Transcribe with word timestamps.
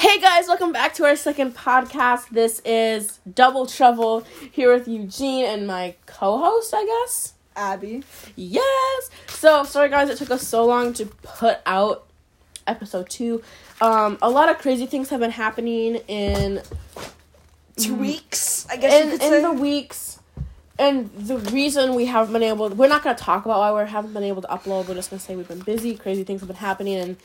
Hey 0.00 0.18
guys, 0.18 0.48
welcome 0.48 0.72
back 0.72 0.94
to 0.94 1.04
our 1.04 1.14
second 1.14 1.54
podcast. 1.54 2.30
This 2.30 2.62
is 2.64 3.20
Double 3.34 3.66
Trouble 3.66 4.24
here 4.50 4.72
with 4.72 4.88
Eugene 4.88 5.44
and 5.44 5.66
my 5.66 5.94
co-host, 6.06 6.72
I 6.74 6.86
guess. 6.86 7.34
Abby. 7.54 8.02
Yes. 8.34 9.10
So 9.28 9.62
sorry 9.64 9.90
guys, 9.90 10.08
it 10.08 10.16
took 10.16 10.30
us 10.30 10.48
so 10.48 10.64
long 10.64 10.94
to 10.94 11.04
put 11.04 11.58
out 11.66 12.06
episode 12.66 13.10
two. 13.10 13.42
Um, 13.82 14.16
a 14.22 14.30
lot 14.30 14.48
of 14.48 14.56
crazy 14.56 14.86
things 14.86 15.10
have 15.10 15.20
been 15.20 15.32
happening 15.32 15.96
in 16.08 16.62
Two 17.76 17.94
weeks, 17.94 18.66
I 18.70 18.78
guess 18.78 19.04
you 19.04 19.28
in, 19.28 19.34
in 19.34 19.42
the 19.42 19.52
weeks. 19.52 20.18
And 20.78 21.10
the 21.12 21.36
reason 21.36 21.94
we 21.94 22.06
haven't 22.06 22.32
been 22.32 22.42
able, 22.42 22.70
we're 22.70 22.88
not 22.88 23.04
going 23.04 23.14
to 23.14 23.22
talk 23.22 23.44
about 23.44 23.58
why 23.58 23.82
we 23.84 23.90
haven't 23.90 24.14
been 24.14 24.24
able 24.24 24.40
to 24.40 24.48
upload. 24.48 24.88
We're 24.88 24.94
just 24.94 25.10
going 25.10 25.20
to 25.20 25.26
say 25.26 25.36
we've 25.36 25.46
been 25.46 25.60
busy, 25.60 25.94
crazy 25.94 26.24
things 26.24 26.40
have 26.40 26.48
been 26.48 26.56
happening, 26.56 26.96
and 26.96 27.16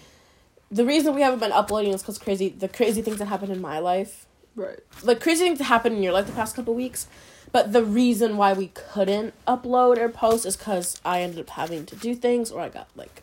the 0.72 0.86
reason 0.86 1.16
we 1.16 1.22
haven't 1.22 1.40
been 1.40 1.52
uploading 1.52 1.94
is 1.94 2.02
because 2.02 2.18
crazy, 2.18 2.50
the 2.50 2.68
crazy 2.68 3.02
things 3.02 3.18
that 3.18 3.26
happened 3.26 3.52
in 3.52 3.62
my 3.62 3.80
life 3.80 4.26
right. 4.56 4.80
like 5.04 5.20
crazy 5.20 5.44
things 5.44 5.60
that 5.60 5.66
happened 5.66 5.96
in 5.96 6.04
your 6.04 6.14
life 6.14 6.26
the 6.26 6.34
past 6.34 6.56
couple 6.56 6.74
weeks. 6.74 7.08
But 7.52 7.72
the 7.72 7.84
reason 7.84 8.36
why 8.38 8.54
we 8.54 8.68
couldn't 8.68 9.34
upload 9.48 9.98
or 9.98 10.10
post 10.10 10.46
is 10.46 10.58
because 10.58 11.00
I 11.06 11.22
ended 11.22 11.40
up 11.40 11.52
having 11.52 11.86
to 11.86 11.96
do 11.96 12.14
things 12.16 12.52
or 12.52 12.62
I 12.62 12.70
got 12.70 12.88
like 12.96 13.22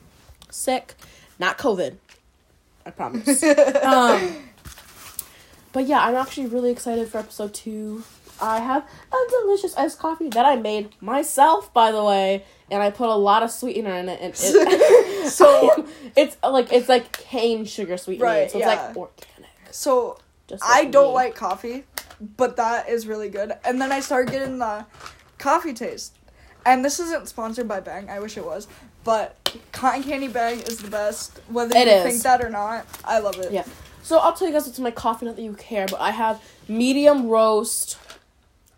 sick. 0.50 0.94
Not 1.38 1.58
COVID. 1.58 1.96
I 2.86 2.90
promise. 2.90 3.42
um, 3.82 4.36
but 5.72 5.86
yeah, 5.86 6.04
I'm 6.04 6.14
actually 6.14 6.46
really 6.46 6.70
excited 6.70 7.08
for 7.08 7.18
episode 7.18 7.52
two. 7.52 8.04
I 8.40 8.60
have 8.60 8.84
a 9.12 9.30
delicious 9.30 9.76
iced 9.76 9.98
coffee 9.98 10.28
that 10.30 10.44
I 10.44 10.56
made 10.56 10.90
myself, 11.00 11.72
by 11.72 11.92
the 11.92 12.02
way, 12.02 12.44
and 12.70 12.82
I 12.82 12.90
put 12.90 13.08
a 13.08 13.14
lot 13.14 13.42
of 13.42 13.50
sweetener 13.50 13.94
in 13.94 14.08
it. 14.08 14.18
And 14.20 14.34
it, 14.36 14.36
So- 15.28 15.86
it's 16.16 16.36
uh, 16.42 16.50
like 16.50 16.72
it's 16.72 16.88
like 16.88 17.12
cane 17.12 17.64
sugar 17.64 17.96
sweetener, 17.96 18.24
Right, 18.26 18.50
so 18.50 18.58
it's 18.58 18.66
yeah. 18.66 18.86
like 18.86 18.96
organic. 18.96 19.50
So 19.70 20.18
Just 20.48 20.62
I 20.64 20.84
don't 20.86 21.08
me. 21.08 21.14
like 21.14 21.34
coffee, 21.34 21.84
but 22.36 22.56
that 22.56 22.88
is 22.88 23.06
really 23.06 23.28
good. 23.28 23.52
And 23.64 23.80
then 23.80 23.90
I 23.92 24.00
started 24.00 24.30
getting 24.32 24.58
the 24.58 24.84
coffee 25.38 25.72
taste. 25.74 26.16
And 26.64 26.84
this 26.84 27.00
isn't 27.00 27.28
sponsored 27.28 27.66
by 27.66 27.80
Bang. 27.80 28.08
I 28.08 28.20
wish 28.20 28.36
it 28.36 28.44
was. 28.44 28.68
But 29.02 29.58
cotton 29.72 30.04
candy 30.04 30.28
Bang 30.28 30.60
is 30.60 30.78
the 30.78 30.88
best. 30.88 31.40
Whether 31.48 31.76
It 31.76 31.88
you 31.88 31.92
is. 31.94 32.02
think 32.04 32.22
that 32.22 32.40
or 32.40 32.50
not, 32.50 32.86
I 33.04 33.18
love 33.18 33.36
it. 33.40 33.50
Yeah. 33.50 33.64
So 34.04 34.18
I'll 34.18 34.32
tell 34.32 34.46
you 34.46 34.54
guys 34.54 34.66
what's 34.66 34.78
in 34.78 34.84
my 34.84 34.92
coffee, 34.92 35.26
not 35.26 35.34
that 35.36 35.42
you 35.42 35.54
care, 35.54 35.86
but 35.88 36.00
I 36.00 36.10
have 36.12 36.40
medium 36.68 37.26
roast 37.28 37.98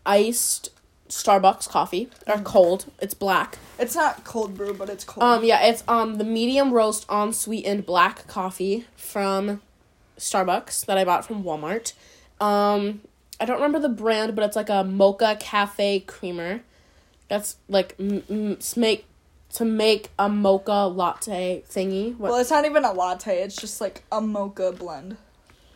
iced 0.06 0.70
Starbucks 1.14 1.68
coffee. 1.68 2.08
Or 2.26 2.38
cold. 2.40 2.86
It's 3.00 3.14
black. 3.14 3.58
It's 3.78 3.94
not 3.94 4.24
cold 4.24 4.56
brew, 4.56 4.74
but 4.74 4.90
it's 4.90 5.04
cold. 5.04 5.22
Um 5.22 5.44
yeah, 5.44 5.64
it's 5.64 5.84
um 5.86 6.16
the 6.16 6.24
medium 6.24 6.72
roast 6.72 7.06
unsweetened 7.08 7.86
black 7.86 8.26
coffee 8.26 8.86
from 8.96 9.62
Starbucks 10.18 10.84
that 10.86 10.98
I 10.98 11.04
bought 11.04 11.24
from 11.24 11.44
Walmart. 11.44 11.92
Um 12.40 13.00
I 13.40 13.44
don't 13.44 13.56
remember 13.56 13.78
the 13.78 13.88
brand, 13.88 14.34
but 14.34 14.44
it's 14.44 14.56
like 14.56 14.68
a 14.68 14.82
mocha 14.82 15.36
cafe 15.38 16.00
creamer. 16.00 16.62
That's 17.28 17.56
like 17.68 17.94
m- 18.00 18.24
m- 18.28 18.58
make 18.76 19.06
to 19.52 19.64
make 19.64 20.10
a 20.18 20.28
mocha 20.28 20.88
latte 20.88 21.62
thingy. 21.70 22.16
What? 22.16 22.32
well, 22.32 22.40
it's 22.40 22.50
not 22.50 22.64
even 22.64 22.84
a 22.84 22.92
latte. 22.92 23.40
It's 23.40 23.54
just 23.56 23.80
like 23.80 24.02
a 24.10 24.20
mocha 24.20 24.72
blend. 24.72 25.16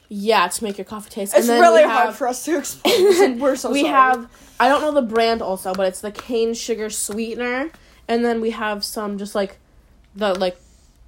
Yeah, 0.09 0.49
to 0.49 0.65
make 0.65 0.79
your 0.79 0.85
coffee 0.85 1.11
taste. 1.11 1.35
It's 1.35 1.49
and 1.49 1.57
then 1.57 1.61
really 1.61 1.83
we 1.83 1.89
hard 1.89 2.15
for 2.15 2.29
us 2.29 2.45
to 2.47 2.59
explain. 2.59 3.39
We're 3.39 3.57
so 3.57 3.71
we 3.71 3.83
sorry. 3.83 3.93
have 3.93 4.31
I 4.59 4.69
don't 4.69 4.81
know 4.81 4.93
the 4.93 5.03
brand 5.03 5.43
also, 5.43 5.75
but 5.75 5.87
it's 5.87 6.01
the 6.01 6.11
cane 6.11 6.55
sugar 6.55 6.91
sweetener, 6.91 7.71
and 8.07 8.25
then 8.25 8.41
we 8.41 8.51
have 8.51 8.85
some 8.85 9.19
just 9.19 9.35
like 9.35 9.59
the 10.17 10.35
like 10.35 10.59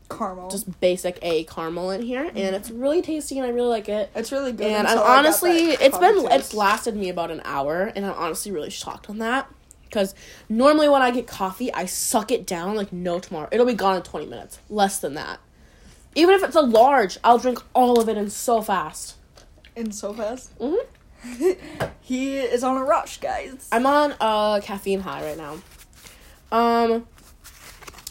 caramel. 0.08 0.50
just 0.50 0.80
basic 0.80 1.18
A 1.22 1.44
caramel 1.44 1.90
in 1.90 2.02
here, 2.02 2.24
and 2.24 2.36
mm-hmm. 2.36 2.54
it's 2.54 2.70
really 2.70 3.00
tasty, 3.00 3.38
and 3.38 3.46
I 3.46 3.50
really 3.50 3.68
like 3.68 3.88
it. 3.88 4.10
it's 4.14 4.32
really 4.32 4.52
good. 4.52 4.66
And 4.66 4.86
I'm 4.86 4.92
until 4.92 5.02
I 5.02 5.06
got 5.06 5.18
honestly, 5.18 5.70
it's 5.70 5.98
been 5.98 6.22
coffee 6.22 6.34
it's 6.34 6.54
lasted 6.54 6.96
me 6.96 7.08
about 7.08 7.30
an 7.30 7.40
hour, 7.44 7.92
and 7.96 8.04
I'm 8.04 8.14
honestly 8.14 8.52
really 8.52 8.70
shocked 8.70 9.08
on 9.08 9.18
that. 9.18 9.50
Because 9.84 10.14
normally 10.48 10.88
when 10.88 11.02
I 11.02 11.10
get 11.10 11.26
coffee, 11.26 11.72
I 11.72 11.86
suck 11.86 12.30
it 12.30 12.46
down 12.46 12.76
like 12.76 12.92
no 12.92 13.18
tomorrow. 13.18 13.48
It'll 13.50 13.66
be 13.66 13.74
gone 13.74 13.96
in 13.96 14.02
20 14.02 14.26
minutes, 14.26 14.60
less 14.68 15.00
than 15.00 15.14
that. 15.14 15.40
Even 16.14 16.34
if 16.34 16.42
it's 16.42 16.56
a 16.56 16.60
large, 16.62 17.18
I'll 17.22 17.38
drink 17.38 17.60
all 17.74 18.00
of 18.00 18.08
it 18.08 18.16
in 18.16 18.30
so 18.30 18.62
fast. 18.62 19.16
in 19.76 19.92
so 19.92 20.12
fast. 20.12 20.50
hmm 20.60 20.74
He 22.00 22.38
is 22.38 22.64
on 22.64 22.76
a 22.76 22.84
rush, 22.84 23.20
guys. 23.20 23.68
I'm 23.70 23.86
on 23.86 24.14
a 24.20 24.60
caffeine 24.64 25.00
high 25.00 25.22
right 25.22 25.36
now. 25.36 25.58
Um, 26.50 27.06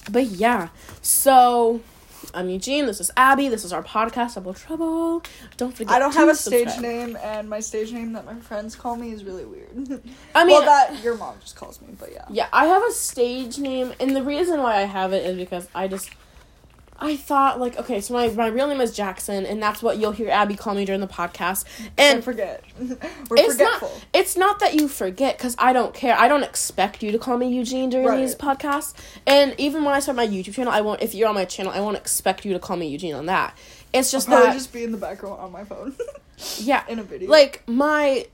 but 0.09 0.25
yeah, 0.27 0.69
so 1.01 1.81
I'm 2.33 2.49
Eugene. 2.49 2.85
This 2.85 3.01
is 3.01 3.11
Abby. 3.17 3.49
This 3.49 3.65
is 3.65 3.73
our 3.73 3.83
podcast, 3.83 4.35
Double 4.35 4.53
Trouble. 4.53 5.23
Don't 5.57 5.75
forget. 5.75 5.91
I 5.91 5.99
don't 5.99 6.13
have 6.13 6.29
a 6.29 6.35
stage 6.35 6.79
name, 6.79 7.17
and 7.21 7.49
my 7.49 7.59
stage 7.59 7.91
name 7.91 8.13
that 8.13 8.25
my 8.25 8.35
friends 8.35 8.75
call 8.75 8.95
me 8.95 9.11
is 9.11 9.23
really 9.23 9.43
weird. 9.45 9.69
I 10.35 10.45
mean, 10.45 10.55
well, 10.55 10.65
that 10.65 11.03
your 11.03 11.17
mom 11.17 11.35
just 11.41 11.55
calls 11.55 11.81
me, 11.81 11.89
but 11.99 12.11
yeah. 12.13 12.25
yeah, 12.29 12.47
I 12.53 12.65
have 12.67 12.83
a 12.83 12.91
stage 12.91 13.57
name, 13.57 13.93
and 13.99 14.15
the 14.15 14.23
reason 14.23 14.61
why 14.61 14.77
I 14.77 14.85
have 14.85 15.11
it 15.13 15.25
is 15.25 15.37
because 15.37 15.67
I 15.75 15.87
just. 15.87 16.09
I 17.01 17.15
thought 17.15 17.59
like 17.59 17.77
okay, 17.79 18.01
so 18.01 18.13
my, 18.13 18.27
my 18.29 18.47
real 18.47 18.67
name 18.67 18.81
is 18.81 18.95
Jackson, 18.95 19.45
and 19.45 19.61
that's 19.63 19.81
what 19.81 19.97
you'll 19.97 20.11
hear 20.11 20.29
Abby 20.29 20.55
call 20.55 20.75
me 20.75 20.85
during 20.85 21.01
the 21.01 21.07
podcast. 21.07 21.65
And 21.97 22.23
forget. 22.23 22.63
We're 22.79 22.97
it's 23.37 23.53
forgetful. 23.53 23.89
not 23.89 24.05
it's 24.13 24.35
not 24.37 24.59
that 24.59 24.73
you 24.75 24.87
forget 24.87 25.37
because 25.37 25.55
I 25.59 25.73
don't 25.73 25.93
care. 25.93 26.15
I 26.17 26.27
don't 26.27 26.43
expect 26.43 27.01
you 27.01 27.11
to 27.11 27.19
call 27.19 27.37
me 27.37 27.53
Eugene 27.53 27.89
during 27.89 28.07
Right. 28.07 28.17
these 28.17 28.35
podcasts. 28.35 28.93
And 29.25 29.55
even 29.57 29.83
when 29.83 29.93
I 29.93 29.99
start 29.99 30.15
my 30.17 30.27
YouTube 30.27 30.53
channel, 30.53 30.73
I 30.73 30.81
won't. 30.81 31.01
If 31.01 31.13
you're 31.15 31.29
on 31.29 31.35
my 31.35 31.45
channel, 31.45 31.71
I 31.71 31.79
won't 31.81 31.97
expect 31.97 32.43
you 32.45 32.53
to 32.53 32.59
call 32.59 32.75
me 32.77 32.87
Eugene 32.87 33.15
on 33.15 33.25
that. 33.27 33.57
It's 33.93 34.11
just 34.11 34.29
I'll 34.29 34.43
that 34.43 34.53
just 34.53 34.71
be 34.73 34.83
in 34.83 34.91
the 34.91 34.97
background 34.97 35.39
on 35.39 35.51
my 35.51 35.63
phone 35.63 35.95
yeah, 36.57 36.83
in 36.87 36.99
a 36.99 37.03
video. 37.03 37.29
like 37.29 37.63
my 37.67 38.27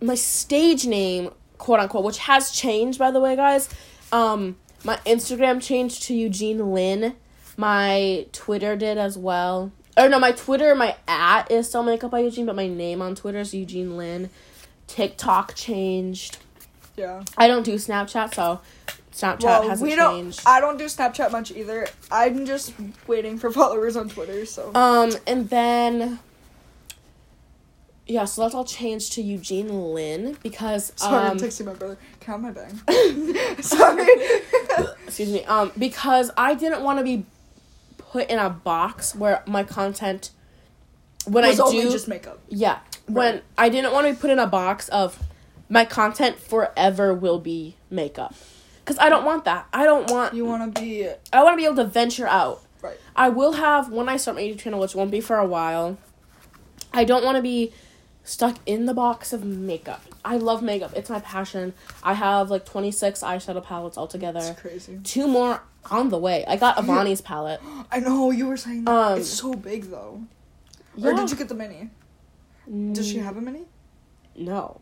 my 0.00 0.14
stage 0.14 0.86
name, 0.86 1.30
quote 1.58 1.78
unquote, 1.80 2.04
which 2.04 2.18
has 2.18 2.50
changed 2.50 2.98
by 2.98 3.10
the 3.10 3.20
way, 3.20 3.36
guys. 3.36 3.68
Um, 4.12 4.56
my 4.84 4.96
Instagram 5.06 5.60
changed 5.62 6.04
to 6.04 6.14
Eugene 6.14 6.72
Lynn. 6.72 7.14
My 7.58 8.26
Twitter 8.32 8.76
did 8.76 8.98
as 8.98 9.18
well. 9.18 9.72
Or 9.96 10.08
no, 10.08 10.20
my 10.20 10.30
Twitter, 10.30 10.76
my 10.76 10.94
at 11.08 11.50
is 11.50 11.68
still 11.68 11.82
makeup 11.82 12.12
by 12.12 12.20
Eugene, 12.20 12.46
but 12.46 12.54
my 12.54 12.68
name 12.68 13.02
on 13.02 13.16
Twitter 13.16 13.40
is 13.40 13.52
Eugene 13.52 13.96
Lynn. 13.96 14.30
TikTok 14.86 15.54
changed. 15.56 16.38
yeah. 16.96 17.24
I 17.36 17.48
don't 17.48 17.64
do 17.64 17.74
Snapchat, 17.74 18.32
so 18.32 18.60
Snapchat 19.12 19.42
Well, 19.42 19.68
hasn't 19.68 19.90
we 19.90 19.96
don't. 19.96 20.14
changed. 20.14 20.42
I 20.46 20.60
don't 20.60 20.78
do 20.78 20.84
Snapchat 20.84 21.32
much 21.32 21.50
either. 21.50 21.88
I'm 22.12 22.46
just 22.46 22.74
waiting 23.08 23.38
for 23.38 23.50
followers 23.60 23.96
on 23.96 24.08
Twitter. 24.08 24.46
So 24.46 24.70
um, 24.76 25.10
and 25.26 25.50
then 25.50 26.20
yeah, 28.06 28.24
so 28.24 28.42
that's 28.42 28.54
all 28.54 28.64
changed 28.64 29.14
to 29.14 29.22
Eugene 29.22 29.92
Lynn 29.92 30.38
because 30.44 30.92
sorry, 30.94 31.26
um, 31.26 31.32
I'm 31.32 31.38
texting 31.38 31.66
my 31.66 31.74
brother. 31.74 31.98
Count 32.20 32.42
my 32.42 32.52
bang. 32.52 32.80
sorry. 33.62 34.06
excuse 35.08 35.32
me 35.32 35.44
um 35.46 35.72
because 35.76 36.30
i 36.36 36.54
didn't 36.54 36.82
want 36.82 36.98
to 36.98 37.02
be 37.04 37.24
put 38.10 38.28
in 38.30 38.38
a 38.38 38.50
box 38.50 39.14
where 39.14 39.42
my 39.46 39.62
content 39.64 40.30
when 41.26 41.46
was 41.46 41.60
i 41.60 41.62
only 41.62 41.82
do 41.82 41.90
just 41.90 42.08
makeup. 42.08 42.38
yeah. 42.48 42.78
When 43.06 43.42
i 43.56 43.68
didn't 43.68 43.92
want 43.92 44.06
to 44.06 44.12
be 44.12 44.18
put 44.18 44.30
in 44.30 44.38
a 44.38 44.46
box 44.46 44.88
of 44.88 45.22
my 45.68 45.84
content 45.84 46.38
forever 46.38 47.12
will 47.14 47.38
be 47.38 47.76
makeup. 47.90 48.34
Because 48.84 48.98
i 48.98 49.08
don't 49.08 49.24
want 49.24 49.44
that. 49.44 49.66
I 49.72 49.84
don't 49.84 50.10
want 50.10 50.34
You 50.34 50.44
want 50.44 50.74
to 50.74 50.80
be 50.80 51.08
i 51.32 51.42
want 51.42 51.54
to 51.54 51.56
be 51.56 51.64
able 51.64 51.76
to 51.76 51.84
venture 51.84 52.26
out. 52.26 52.62
Right. 52.80 52.96
i 53.16 53.28
will 53.28 53.54
have 53.54 53.90
when 53.90 54.08
i 54.08 54.16
start 54.16 54.36
my 54.36 54.42
youtube 54.42 54.60
channel 54.60 54.78
which 54.80 54.94
won't 54.94 55.10
be 55.10 55.20
for 55.20 55.36
a 55.36 55.44
while 55.46 55.98
i 56.94 57.02
don't 57.02 57.24
want 57.24 57.34
to 57.34 57.42
be 57.42 57.72
stuck 58.22 58.56
in 58.66 58.84
the 58.86 58.92
box 58.94 59.32
of 59.32 59.42
makeup. 59.44 60.02
I 60.22 60.36
love 60.36 60.62
makeup. 60.62 60.92
It's 60.94 61.08
my 61.08 61.20
passion. 61.20 61.72
I 62.02 62.12
have 62.12 62.50
like 62.50 62.66
26 62.66 63.22
eyeshadow 63.22 63.64
palettes 63.64 63.96
altogether. 63.96 64.40
It's 64.42 64.60
crazy. 64.60 65.00
two 65.02 65.26
more 65.26 65.62
on 65.90 66.08
the 66.10 66.18
way. 66.18 66.44
I 66.46 66.56
got 66.56 66.76
Avani's 66.76 67.20
palette. 67.20 67.60
I 67.90 68.00
know 68.00 68.30
you 68.30 68.46
were 68.46 68.56
saying 68.56 68.84
that. 68.84 68.90
Um, 68.92 69.18
it's 69.18 69.28
so 69.28 69.54
big 69.54 69.84
though. 69.90 70.22
Yeah. 70.96 71.10
Or 71.10 71.14
did 71.16 71.30
you 71.30 71.36
get 71.36 71.48
the 71.48 71.54
mini? 71.54 71.90
Does 72.92 73.08
she 73.08 73.18
have 73.18 73.36
a 73.36 73.40
mini? 73.40 73.64
No. 74.36 74.80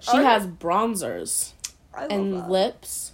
She 0.00 0.10
Oh, 0.12 0.20
yeah. 0.20 0.30
has 0.38 0.46
bronzers 0.46 1.52
I 1.94 2.02
love 2.02 2.10
and 2.10 2.32
that. 2.34 2.50
lips, 2.50 3.12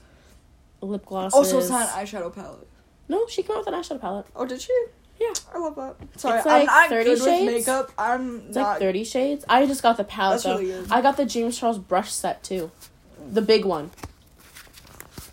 lip 0.80 1.04
glosses. 1.06 1.38
Oh, 1.38 1.42
so 1.42 1.58
it's 1.58 1.68
not 1.70 1.88
an 1.88 2.04
eyeshadow 2.06 2.34
palette. 2.34 2.68
No, 3.08 3.26
she 3.28 3.42
came 3.42 3.56
out 3.56 3.66
with 3.66 3.74
an 3.74 3.80
eyeshadow 3.80 4.00
palette. 4.00 4.26
Oh, 4.36 4.44
did 4.46 4.60
she? 4.60 4.72
Yeah. 5.20 5.32
I 5.54 5.58
love 5.58 5.74
that. 5.76 5.96
Sorry, 6.20 6.38
It's 6.38 6.46
I'm 6.46 6.66
not 6.66 6.88
30 6.88 7.04
good 7.04 7.18
shades? 7.22 7.44
with 7.46 7.54
makeup. 7.54 7.92
I'm 7.98 8.46
It's 8.48 8.56
not. 8.56 8.62
like 8.72 8.78
30 8.80 9.04
shades. 9.04 9.44
I 9.48 9.66
just 9.66 9.82
got 9.82 9.96
the 9.96 10.04
palette 10.04 10.42
That's 10.42 10.44
though. 10.44 10.58
really 10.58 10.80
good. 10.82 10.92
I 10.92 11.00
got 11.00 11.16
the 11.16 11.24
James 11.26 11.58
Charles 11.58 11.78
brush 11.78 12.12
set 12.12 12.42
too. 12.42 12.70
The 13.30 13.42
big 13.42 13.64
one. 13.64 13.90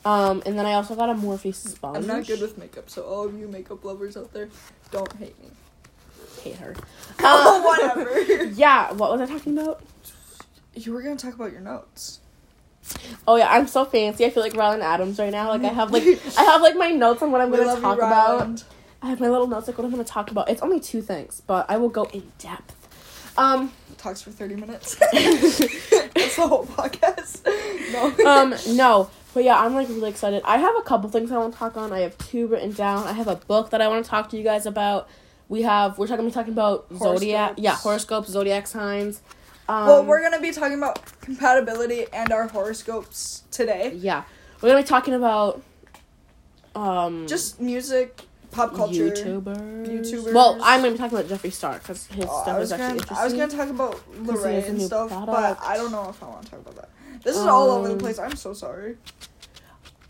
Um, 0.09 0.41
and 0.45 0.57
then 0.57 0.65
I 0.65 0.73
also 0.73 0.95
got 0.95 1.09
a 1.09 1.13
Morphe 1.13 1.53
sponge. 1.53 1.97
I'm 1.97 2.07
not 2.07 2.25
good 2.25 2.41
with 2.41 2.57
makeup, 2.57 2.89
so 2.89 3.03
all 3.03 3.25
of 3.25 3.38
you 3.38 3.47
makeup 3.47 3.83
lovers 3.83 4.17
out 4.17 4.33
there, 4.33 4.50
don't 4.91 5.11
hate 5.17 5.39
me. 5.41 5.50
hate 6.44 6.56
her. 6.56 6.75
Oh, 7.19 7.57
Um, 7.57 7.63
whatever. 7.63 8.44
Yeah, 8.56 8.91
what 8.94 9.11
was 9.11 9.21
I 9.21 9.25
talking 9.25 9.57
about? 9.57 9.81
you 10.75 10.94
were 10.94 11.01
gonna 11.01 11.15
talk 11.17 11.33
about 11.35 11.51
your 11.51 11.61
notes. 11.61 12.19
Oh 13.27 13.35
yeah, 13.35 13.50
I'm 13.51 13.67
so 13.67 13.83
fancy. 13.85 14.25
I 14.25 14.29
feel 14.29 14.41
like 14.41 14.56
Ryland 14.56 14.81
Adams 14.81 15.19
right 15.19 15.31
now. 15.31 15.50
Like 15.50 15.63
I 15.63 15.67
have 15.67 15.91
like 15.91 16.03
I 16.38 16.44
have 16.44 16.62
like 16.62 16.75
my 16.75 16.89
notes 16.89 17.21
on 17.21 17.31
what 17.31 17.41
I'm 17.41 17.51
We 17.51 17.57
gonna 17.57 17.79
talk 17.81 17.97
about. 17.97 18.63
I 19.01 19.09
have 19.09 19.19
my 19.19 19.27
little 19.29 19.47
notes 19.47 19.67
like 19.67 19.77
what 19.77 19.83
I'm 19.85 19.91
gonna 19.91 20.03
talk 20.05 20.31
about. 20.31 20.50
It's 20.50 20.62
only 20.62 20.79
two 20.79 21.01
things, 21.01 21.41
but 21.45 21.69
I 21.69 21.77
will 21.77 21.89
go 21.89 22.05
in 22.05 22.31
depth. 22.39 22.75
Um, 23.38 23.71
Talks 23.97 24.21
for 24.21 24.31
thirty 24.31 24.55
minutes. 24.55 24.95
That's 25.12 26.35
the 26.38 26.47
whole 26.47 26.65
podcast. 26.65 27.44
No. 27.91 28.25
um, 28.25 28.55
no, 28.75 29.09
but 29.33 29.43
yeah, 29.43 29.59
I'm 29.59 29.73
like 29.75 29.87
really 29.89 30.09
excited. 30.09 30.41
I 30.45 30.57
have 30.57 30.75
a 30.77 30.81
couple 30.81 31.09
things 31.09 31.31
I 31.31 31.37
want 31.37 31.53
to 31.53 31.59
talk 31.59 31.77
on. 31.77 31.91
I 31.93 31.99
have 31.99 32.17
two 32.17 32.47
written 32.47 32.71
down. 32.71 33.07
I 33.07 33.13
have 33.13 33.27
a 33.27 33.35
book 33.35 33.69
that 33.71 33.81
I 33.81 33.87
want 33.87 34.03
to 34.03 34.09
talk 34.09 34.29
to 34.29 34.37
you 34.37 34.43
guys 34.43 34.65
about. 34.65 35.07
We 35.47 35.63
have 35.63 35.97
we're 35.97 36.07
talking 36.07 36.29
talking 36.31 36.53
about 36.53 36.85
zodiac, 36.95 37.55
yeah, 37.57 37.75
horoscopes, 37.75 38.29
zodiac 38.29 38.67
signs. 38.67 39.21
Um, 39.67 39.85
well, 39.87 40.05
we're 40.05 40.21
gonna 40.21 40.41
be 40.41 40.51
talking 40.51 40.77
about 40.77 41.01
compatibility 41.21 42.05
and 42.13 42.31
our 42.31 42.47
horoscopes 42.47 43.43
today. 43.51 43.93
yeah, 43.95 44.23
we're 44.61 44.69
gonna 44.69 44.81
be 44.81 44.87
talking 44.87 45.13
about 45.13 45.61
um 46.75 47.25
Just 47.27 47.59
music, 47.59 48.21
pop 48.51 48.75
culture. 48.75 49.09
YouTubers. 49.09 49.87
YouTubers. 49.87 50.33
Well, 50.33 50.59
I'm 50.61 50.81
gonna 50.81 50.91
be 50.93 50.97
talking 50.97 51.17
about 51.17 51.29
Jeffree 51.31 51.51
Star 51.51 51.79
because 51.79 52.05
his 52.07 52.25
Oh, 52.29 52.41
stuff 52.43 52.61
is 52.61 52.71
actually 52.71 52.99
gonna, 52.99 53.21
I 53.21 53.23
was 53.23 53.33
gonna 53.33 53.47
talk 53.47 53.69
about 53.69 54.01
Lorraine 54.19 54.63
and 54.65 54.81
stuff, 54.81 55.09
but. 55.25 55.57
I 55.61 55.77
don't 55.77 55.91
know 55.91 56.09
if 56.09 56.21
I 56.21 56.27
want 56.27 56.43
to 56.45 56.51
talk 56.51 56.59
about 56.61 56.75
that. 56.75 56.89
This 57.24 57.36
is 57.36 57.45
all 57.45 57.69
over 57.71 57.88
the 57.88 57.94
Um, 57.94 58.00
place. 58.00 58.19
I'm 58.19 58.36
so 58.36 58.54
sorry. 58.54 58.98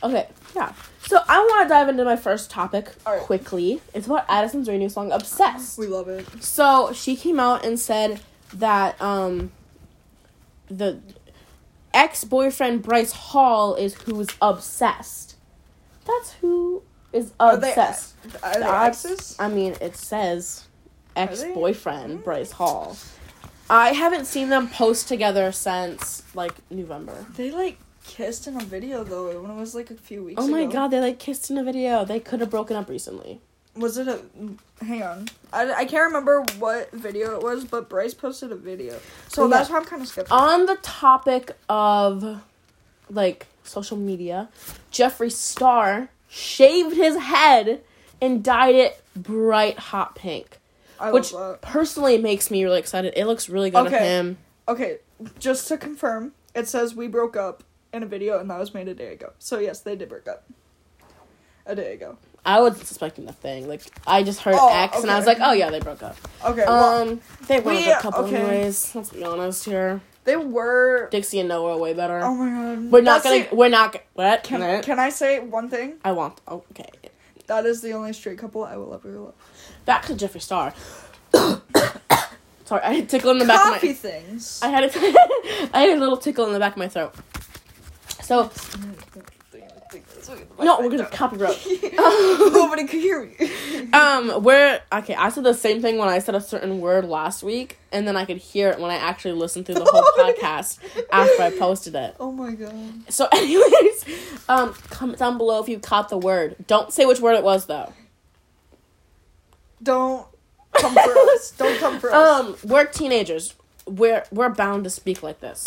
Okay, 0.01 0.27
yeah. 0.55 0.71
So 1.07 1.19
I 1.27 1.39
want 1.39 1.63
to 1.63 1.69
dive 1.69 1.89
into 1.89 2.05
my 2.05 2.15
first 2.15 2.49
topic 2.49 2.89
Alright. 3.05 3.21
quickly. 3.23 3.81
It's 3.93 4.05
about 4.07 4.25
Addison's 4.29 4.67
new 4.67 4.87
song 4.89 5.11
"Obsessed." 5.11 5.77
We 5.77 5.87
love 5.87 6.07
it. 6.07 6.25
So 6.41 6.91
she 6.93 7.15
came 7.15 7.39
out 7.39 7.65
and 7.65 7.77
said 7.79 8.21
that 8.53 8.99
um 9.01 9.51
the 10.69 10.99
ex 11.93 12.23
boyfriend 12.23 12.83
Bryce 12.83 13.11
Hall 13.11 13.75
is 13.75 13.95
who's 14.03 14.27
obsessed. 14.41 15.35
That's 16.05 16.33
who 16.33 16.83
is 17.11 17.33
Are 17.39 17.57
they- 17.57 17.69
obsessed. 17.69 18.13
Are 18.43 18.53
they 18.59 18.65
exes? 18.65 19.35
I 19.39 19.49
mean, 19.49 19.75
it 19.81 19.95
says 19.97 20.67
ex 21.15 21.43
boyfriend 21.43 22.23
Bryce 22.23 22.51
Hall. 22.51 22.95
I 23.69 23.93
haven't 23.93 24.25
seen 24.25 24.49
them 24.49 24.67
post 24.67 25.07
together 25.07 25.51
since 25.51 26.23
like 26.33 26.53
November. 26.69 27.25
They 27.35 27.51
like 27.51 27.77
kissed 28.03 28.47
in 28.47 28.59
a 28.59 28.63
video 28.63 29.03
though 29.03 29.41
when 29.41 29.51
it 29.51 29.55
was 29.55 29.75
like 29.75 29.91
a 29.91 29.95
few 29.95 30.23
weeks 30.23 30.39
ago. 30.39 30.47
Oh 30.47 30.51
my 30.51 30.61
ago. 30.61 30.71
god, 30.71 30.87
they 30.89 30.99
like 30.99 31.19
kissed 31.19 31.49
in 31.49 31.57
a 31.57 31.63
video. 31.63 32.03
They 32.05 32.19
could 32.19 32.39
have 32.39 32.49
broken 32.49 32.75
up 32.75 32.89
recently. 32.89 33.39
Was 33.75 33.97
it 33.97 34.07
a? 34.07 34.19
Hang 34.83 35.03
on, 35.03 35.29
I, 35.53 35.71
I 35.73 35.85
can't 35.85 36.05
remember 36.05 36.43
what 36.57 36.91
video 36.91 37.35
it 37.35 37.43
was, 37.43 37.65
but 37.65 37.87
Bryce 37.87 38.13
posted 38.13 38.51
a 38.51 38.55
video, 38.55 38.99
so 39.27 39.43
yeah. 39.43 39.57
that's 39.57 39.69
why 39.69 39.77
I'm 39.77 39.85
kind 39.85 40.01
of 40.01 40.07
skeptical. 40.07 40.37
On 40.37 40.65
the 40.65 40.75
topic 40.81 41.51
of 41.69 42.41
like 43.09 43.47
social 43.63 43.95
media, 43.95 44.49
Jeffree 44.91 45.31
Star 45.31 46.09
shaved 46.27 46.95
his 46.95 47.17
head 47.17 47.81
and 48.19 48.43
dyed 48.43 48.75
it 48.75 49.03
bright 49.15 49.77
hot 49.77 50.15
pink, 50.15 50.57
I 50.99 51.11
which 51.11 51.33
personally 51.61 52.17
makes 52.17 52.51
me 52.51 52.63
really 52.63 52.79
excited. 52.79 53.13
It 53.15 53.25
looks 53.25 53.49
really 53.49 53.69
good 53.69 53.77
on 53.77 53.87
Okay. 53.87 53.99
him. 53.99 54.37
Okay, 54.67 54.97
just 55.39 55.67
to 55.69 55.77
confirm, 55.77 56.33
it 56.53 56.67
says 56.67 56.93
we 56.95 57.07
broke 57.07 57.35
up 57.37 57.63
in 57.93 58.03
a 58.03 58.05
video, 58.05 58.37
and 58.39 58.49
that 58.51 58.59
was 58.59 58.73
made 58.73 58.87
a 58.87 58.93
day 58.93 59.13
ago. 59.13 59.33
So 59.39 59.59
yes, 59.59 59.79
they 59.79 59.95
did 59.95 60.09
break 60.09 60.27
up. 60.27 60.43
A 61.65 61.75
day 61.75 61.93
ago. 61.93 62.17
I 62.45 62.61
wasn't 62.61 62.87
suspecting 62.87 63.25
the 63.25 63.33
thing. 63.33 63.67
Like 63.67 63.81
I 64.07 64.23
just 64.23 64.41
heard 64.41 64.55
Oh, 64.57 64.69
X 64.83 65.01
and 65.01 65.11
I 65.11 65.17
was 65.17 65.27
like, 65.27 65.37
oh 65.41 65.51
yeah, 65.51 65.69
they 65.69 65.79
broke 65.79 66.01
up. 66.01 66.15
Okay, 66.43 66.63
well, 66.65 67.01
Um, 67.09 67.21
they 67.47 67.59
were 67.59 67.71
we- 67.73 67.91
a 67.91 67.99
couple 67.99 68.25
okay. 68.25 68.37
anyways. 68.37 68.95
Let's 68.95 69.09
be 69.11 69.23
honest 69.23 69.65
here. 69.65 70.01
they 70.23 70.35
were. 70.37 71.09
Dixie 71.11 71.39
and 71.39 71.49
Noah 71.49 71.75
are 71.75 71.79
way 71.79 71.93
better. 71.93 72.21
Oh 72.23 72.33
my 72.33 72.49
god. 72.49 72.91
we're 72.91 73.01
not 73.01 73.23
That's 73.23 73.35
gonna. 73.35 73.49
the- 73.49 73.55
we're 73.55 73.69
not. 73.69 73.97
What? 74.13 74.43
can, 74.43 74.81
can 74.83 74.99
I 74.99 75.09
say 75.09 75.39
one 75.39 75.69
thing? 75.69 75.95
I 76.03 76.11
want. 76.13 76.39
Okay. 76.47 76.89
That 77.49 77.65
is 77.65 77.81
the 77.81 77.93
only 77.93 78.13
straight 78.13 78.37
couple 78.37 78.63
I 78.63 78.77
will 78.77 78.93
ever 78.93 79.09
love. 79.09 79.33
Back 79.83 80.05
to 80.05 80.13
Jeffree 80.13 80.39
Star. 80.39 80.71
Sorry, 81.33 82.81
I 82.83 82.93
had 82.93 83.05
a 83.05 83.07
tickle 83.07 83.31
in 83.31 83.39
the 83.39 83.45
back 83.45 83.73
Coffee 83.73 83.89
of 83.89 83.97
things. 83.97 84.59
I 84.61 84.67
had 84.67 84.83
a, 84.83 84.91
I 85.73 85.81
had 85.81 85.97
a 85.97 85.99
little 85.99 86.17
tickle 86.17 86.45
in 86.45 86.53
the 86.53 86.59
back 86.59 86.73
of 86.73 86.77
my 86.77 86.87
throat. 86.87 87.15
So 88.21 88.43
mm, 88.43 89.25
no, 90.59 90.79
we're 90.79 90.89
gonna 90.89 91.05
copyright. 91.05 91.65
Nobody 91.93 92.85
could 92.85 92.99
hear 92.99 93.25
me. 93.25 93.51
Um, 93.91 94.43
where 94.43 94.81
okay, 94.93 95.15
I 95.15 95.29
said 95.29 95.43
the 95.43 95.53
same 95.53 95.81
thing 95.81 95.97
when 95.97 96.09
I 96.09 96.19
said 96.19 96.35
a 96.35 96.41
certain 96.41 96.79
word 96.79 97.05
last 97.05 97.41
week, 97.41 97.79
and 97.91 98.07
then 98.07 98.15
I 98.15 98.25
could 98.25 98.37
hear 98.37 98.69
it 98.69 98.79
when 98.79 98.91
I 98.91 98.95
actually 98.95 99.31
listened 99.31 99.65
through 99.65 99.75
the 99.75 99.85
whole 99.85 100.03
podcast 100.15 100.77
after 101.11 101.41
I 101.41 101.49
posted 101.57 101.95
it. 101.95 102.15
Oh 102.19 102.31
my 102.31 102.51
god. 102.51 102.73
So, 103.11 103.27
anyways, 103.31 104.05
um, 104.47 104.73
comment 104.91 105.17
down 105.17 105.39
below 105.39 105.63
if 105.63 105.69
you 105.69 105.79
caught 105.79 106.09
the 106.09 106.19
word. 106.19 106.55
Don't 106.67 106.93
say 106.93 107.05
which 107.05 107.19
word 107.19 107.33
it 107.33 107.43
was 107.43 107.65
though. 107.65 107.93
Don't 109.81 110.27
come 110.73 110.93
for 110.93 110.99
us. 110.99 111.51
Don't 111.57 111.79
come 111.79 111.99
for 111.99 112.13
us. 112.13 112.45
Um, 112.45 112.55
we're 112.63 112.85
teenagers. 112.85 113.55
We're 113.87 114.23
we're 114.31 114.49
bound 114.49 114.83
to 114.83 114.91
speak 114.91 115.23
like 115.23 115.39
this. 115.39 115.63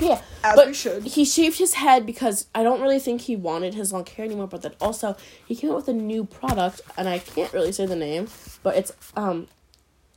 Yeah, 0.00 0.22
As 0.42 0.56
but 0.56 0.68
we 0.68 0.74
should. 0.74 1.02
he 1.04 1.24
shaved 1.24 1.58
his 1.58 1.74
head 1.74 2.06
because 2.06 2.46
I 2.54 2.62
don't 2.62 2.80
really 2.80 2.98
think 2.98 3.22
he 3.22 3.36
wanted 3.36 3.74
his 3.74 3.92
long 3.92 4.06
hair 4.06 4.24
anymore. 4.24 4.46
But 4.46 4.62
then 4.62 4.72
also 4.80 5.16
he 5.46 5.54
came 5.54 5.70
out 5.70 5.76
with 5.76 5.88
a 5.88 5.92
new 5.92 6.24
product, 6.24 6.80
and 6.96 7.08
I 7.08 7.18
can't 7.18 7.52
really 7.52 7.72
say 7.72 7.84
the 7.86 7.96
name, 7.96 8.28
but 8.62 8.74
it's 8.76 8.92
um 9.16 9.48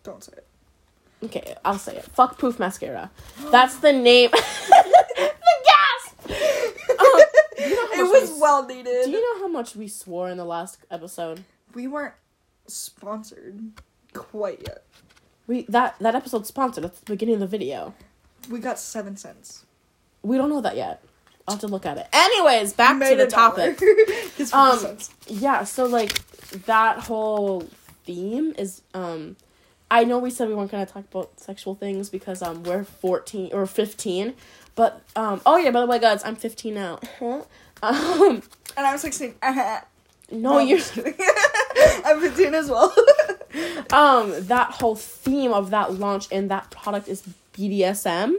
Don't 0.04 0.24
say 0.24 0.34
it. 0.38 0.48
okay, 1.26 1.56
I'll 1.66 1.78
say 1.78 1.98
it. 1.98 2.06
Fuck 2.06 2.38
proof 2.38 2.58
mascara. 2.58 3.12
That's 3.52 3.78
the 3.78 3.92
name. 3.92 4.32
the 4.34 5.32
gas. 5.66 6.14
Um, 6.88 7.70
you 7.70 7.76
know 7.76 7.88
It 7.94 8.22
was 8.22 8.32
we- 8.32 8.40
well 8.42 8.66
needed. 8.66 9.06
Do 9.06 9.12
you 9.12 9.22
know 9.22 9.42
how 9.42 9.48
much 9.52 9.76
we 9.76 9.88
swore 9.88 10.30
in 10.30 10.38
the 10.38 10.46
last 10.46 10.78
episode? 10.92 11.44
we 11.74 11.88
weren't 11.88 12.14
sponsored 12.68 13.60
quite 14.14 14.62
yet. 14.68 14.84
We 15.48 15.64
that 15.70 15.96
that 16.00 16.16
episode 16.16 16.46
sponsored 16.48 16.86
at 16.86 16.96
the 16.96 17.06
beginning 17.06 17.36
of 17.36 17.42
the 17.42 17.48
video. 17.48 17.94
We 18.50 18.60
got 18.60 18.80
seven 18.80 19.18
cents. 19.18 19.65
We 20.26 20.38
don't 20.38 20.50
know 20.50 20.62
that 20.62 20.76
yet. 20.76 21.04
I'll 21.48 21.54
have 21.56 21.62
to 21.62 21.68
look 21.68 21.86
at 21.86 21.98
it. 21.98 22.08
Anyways, 22.12 22.74
back 22.74 23.00
to 23.10 23.16
the 23.16 23.28
topic. 23.28 23.80
Um, 24.54 24.98
Yeah, 25.28 25.64
so 25.64 25.86
like 25.86 26.14
that 26.66 27.00
whole 27.00 27.68
theme 28.06 28.54
is 28.58 28.82
um 28.94 29.36
I 29.92 30.04
know 30.04 30.18
we 30.18 30.32
said 30.32 30.48
we 30.48 30.56
weren't 30.56 30.72
gonna 30.72 30.86
talk 30.86 31.06
about 31.12 31.40
sexual 31.40 31.76
things 31.76 32.10
because 32.10 32.42
um 32.42 32.64
we're 32.64 32.84
fourteen 32.84 33.52
or 33.54 33.66
fifteen. 33.68 34.34
But 34.76 35.02
um 35.16 35.42
oh 35.46 35.58
yeah, 35.58 35.72
by 35.72 35.82
the 35.82 35.86
way 35.88 36.00
guys, 36.00 36.24
I'm 36.26 36.36
fifteen 36.36 36.74
now. 36.74 37.00
um 37.84 38.42
And 38.78 38.88
I'm 38.88 38.98
16. 38.98 39.36
no 40.32 40.58
you're 40.60 40.80
I'm 42.06 42.20
15 42.22 42.54
as 42.56 42.70
well. 42.70 42.92
um 43.94 44.34
that 44.48 44.72
whole 44.72 44.96
theme 44.96 45.54
of 45.54 45.70
that 45.70 45.94
launch 45.94 46.28
and 46.32 46.50
that 46.50 46.72
product 46.72 47.08
is 47.08 47.22
BDSM. 47.54 48.34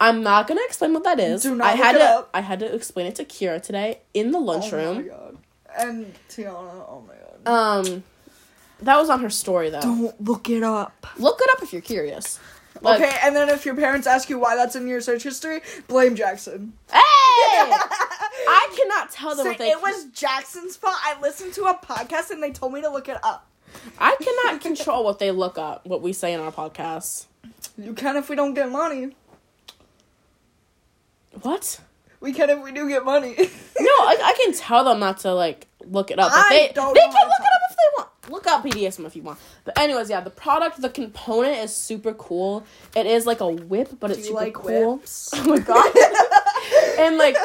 I'm 0.00 0.22
not 0.22 0.46
gonna 0.46 0.60
explain 0.64 0.92
what 0.94 1.04
that 1.04 1.20
is. 1.20 1.44
Mm-hmm. 1.44 1.52
Do 1.54 1.58
not 1.58 1.66
I 1.66 1.72
had 1.72 1.92
look 1.94 2.02
it 2.02 2.06
to 2.06 2.14
up. 2.18 2.30
I 2.34 2.40
had 2.40 2.58
to 2.60 2.74
explain 2.74 3.06
it 3.06 3.14
to 3.16 3.24
Kira 3.24 3.62
today 3.62 4.00
in 4.12 4.30
the 4.30 4.38
lunchroom. 4.38 4.82
oh 4.82 4.94
my 4.94 5.02
god. 5.02 5.38
And 5.76 6.14
Tiana, 6.28 6.86
oh 6.88 7.04
my 7.06 7.14
god. 7.44 7.84
um 7.86 8.02
that 8.80 8.96
was 8.96 9.08
on 9.10 9.20
her 9.20 9.30
story 9.30 9.70
though. 9.70 9.80
Don't 9.80 10.20
look 10.20 10.48
it 10.48 10.62
up. 10.62 11.06
Look 11.18 11.40
it 11.42 11.50
up 11.52 11.62
if 11.62 11.72
you're 11.72 11.82
curious. 11.82 12.38
Like, 12.80 13.00
okay, 13.00 13.16
and 13.22 13.34
then 13.36 13.48
if 13.48 13.64
your 13.64 13.76
parents 13.76 14.06
ask 14.06 14.28
you 14.28 14.38
why 14.38 14.56
that's 14.56 14.74
in 14.74 14.86
your 14.88 15.00
search 15.00 15.22
history, 15.22 15.60
blame 15.86 16.16
Jackson. 16.16 16.72
Hey! 16.90 16.98
I 17.00 18.68
cannot 18.76 19.10
tell 19.12 19.36
them 19.36 19.54
they 19.56 19.70
it 19.70 19.80
was 19.80 20.06
Jackson's 20.06 20.76
fault. 20.76 20.96
I 21.02 21.18
listened 21.20 21.54
to 21.54 21.64
a 21.64 21.74
podcast 21.74 22.30
and 22.30 22.42
they 22.42 22.50
told 22.50 22.72
me 22.72 22.82
to 22.82 22.90
look 22.90 23.08
it 23.08 23.16
up. 23.22 23.46
I 23.98 24.16
cannot 24.20 24.60
control 24.60 25.04
what 25.04 25.18
they 25.18 25.30
look 25.30 25.56
up, 25.56 25.86
what 25.86 26.02
we 26.02 26.12
say 26.12 26.32
in 26.32 26.40
our 26.40 26.52
podcasts. 26.52 27.26
You 27.78 27.94
can 27.94 28.16
if 28.16 28.28
we 28.28 28.36
don't 28.36 28.54
get 28.54 28.70
money. 28.70 29.14
What? 31.42 31.80
We 32.20 32.32
can 32.32 32.48
if 32.50 32.62
we 32.62 32.72
do 32.72 32.88
get 32.88 33.04
money. 33.04 33.36
No, 33.80 33.90
I, 33.90 34.16
I 34.22 34.34
can 34.42 34.54
tell 34.54 34.84
them 34.84 34.98
not 35.00 35.18
to 35.18 35.34
like 35.34 35.66
look 35.84 36.10
it 36.10 36.18
up. 36.18 36.30
But 36.32 36.38
I 36.38 36.48
they 36.48 36.72
don't 36.72 36.94
they 36.94 37.00
can 37.00 37.10
look 37.10 37.40
it 37.40 37.52
up 37.52 37.60
if 37.70 37.76
they 37.76 37.82
want. 37.98 38.08
Look 38.30 38.46
up 38.46 38.64
BDSM 38.64 39.04
if 39.04 39.14
you 39.16 39.22
want. 39.22 39.38
But 39.64 39.78
anyways, 39.78 40.08
yeah, 40.08 40.20
the 40.20 40.30
product, 40.30 40.80
the 40.80 40.88
component 40.88 41.58
is 41.58 41.74
super 41.76 42.14
cool. 42.14 42.64
It 42.96 43.04
is 43.06 43.26
like 43.26 43.40
a 43.40 43.48
whip, 43.48 43.90
but 44.00 44.06
do 44.08 44.14
it's 44.14 44.28
super 44.28 44.36
like 44.40 44.54
cool. 44.54 44.96
whips? 44.96 45.30
Oh 45.36 45.44
my 45.44 45.58
god. 45.58 45.92
and 46.98 47.18
like 47.18 47.36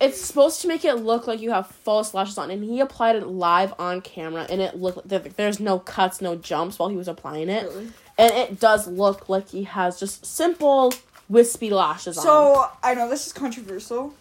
it's 0.00 0.20
supposed 0.20 0.60
to 0.62 0.68
make 0.68 0.84
it 0.84 0.94
look 0.96 1.26
like 1.26 1.40
you 1.40 1.50
have 1.50 1.66
false 1.66 2.14
lashes 2.14 2.38
on 2.38 2.50
and 2.52 2.62
he 2.62 2.78
applied 2.80 3.16
it 3.16 3.26
live 3.26 3.74
on 3.80 4.00
camera 4.00 4.46
and 4.48 4.60
it 4.60 4.76
looked 4.76 5.10
like 5.10 5.34
there's 5.34 5.58
no 5.58 5.80
cuts 5.80 6.20
no 6.20 6.36
jumps 6.36 6.78
while 6.78 6.88
he 6.88 6.96
was 6.96 7.08
applying 7.08 7.48
it 7.48 7.64
Really? 7.64 7.88
and 8.16 8.32
it 8.32 8.60
does 8.60 8.86
look 8.86 9.28
like 9.28 9.48
he 9.48 9.64
has 9.64 9.98
just 9.98 10.24
simple 10.24 10.92
wispy 11.28 11.70
lashes 11.70 12.16
on 12.18 12.24
So 12.24 12.70
I 12.82 12.94
know 12.94 13.08
this 13.08 13.26
is 13.26 13.32
controversial, 13.32 14.14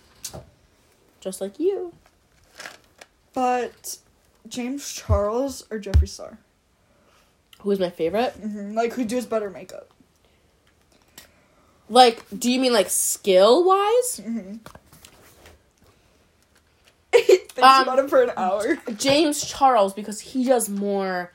just 1.20 1.42
like 1.42 1.60
you 1.60 1.94
but 3.34 3.98
James 4.48 4.92
Charles 4.94 5.66
or 5.70 5.80
Jeffree 5.80 6.08
Star, 6.10 6.38
who 7.60 7.72
is 7.72 7.80
my 7.80 7.90
favorite 7.90 8.32
hmm 8.34 8.74
like 8.74 8.94
who 8.94 9.06
does 9.06 9.26
better 9.26 9.50
makeup? 9.50 9.90
like 11.90 12.24
do 12.38 12.52
you 12.52 12.60
mean 12.60 12.74
like 12.74 12.90
skill 12.90 13.64
wise 13.66 14.22
Mm-hmm. 14.24 14.56
thinks 17.12 17.58
Um, 17.64 17.84
about 17.84 18.00
it 18.00 18.10
for 18.10 18.22
an 18.24 18.32
hour. 18.38 18.78
James 18.98 19.44
Charles 19.46 19.94
because 19.94 20.20
he 20.20 20.44
does 20.46 20.70
more 20.70 21.32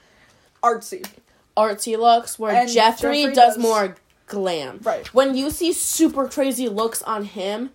Artsy. 0.62 1.05
artsy 1.57 1.99
looks, 1.99 2.38
where 2.38 2.52
Jeffree, 2.67 2.75
Jeffree 2.75 3.25
does, 3.35 3.55
does- 3.55 3.59
more 3.59 3.97
glam. 4.32 4.80
Right. 4.82 5.06
When 5.14 5.36
you 5.36 5.50
see 5.50 5.72
super 5.72 6.26
crazy 6.28 6.68
looks 6.68 7.02
on 7.02 7.24
him, 7.24 7.70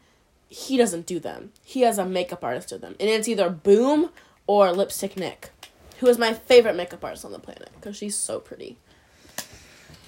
he 0.50 0.76
doesn't 0.78 1.06
do 1.06 1.20
them. 1.20 1.52
He 1.64 1.82
has 1.82 1.98
a 1.98 2.06
makeup 2.06 2.44
artist 2.44 2.70
do 2.70 2.78
them, 2.78 2.96
and 3.00 3.10
it's 3.10 3.28
either 3.28 3.50
Boom 3.50 4.10
or 4.48 4.72
Lipstick 4.72 5.16
Nick, 5.18 5.52
who 6.00 6.08
is 6.08 6.18
my 6.18 6.34
favorite 6.34 6.76
makeup 6.76 7.04
artist 7.04 7.24
on 7.26 7.32
the 7.32 7.40
planet 7.40 7.70
because 7.76 7.96
she's 7.96 8.16
so 8.16 8.40
pretty. 8.40 8.78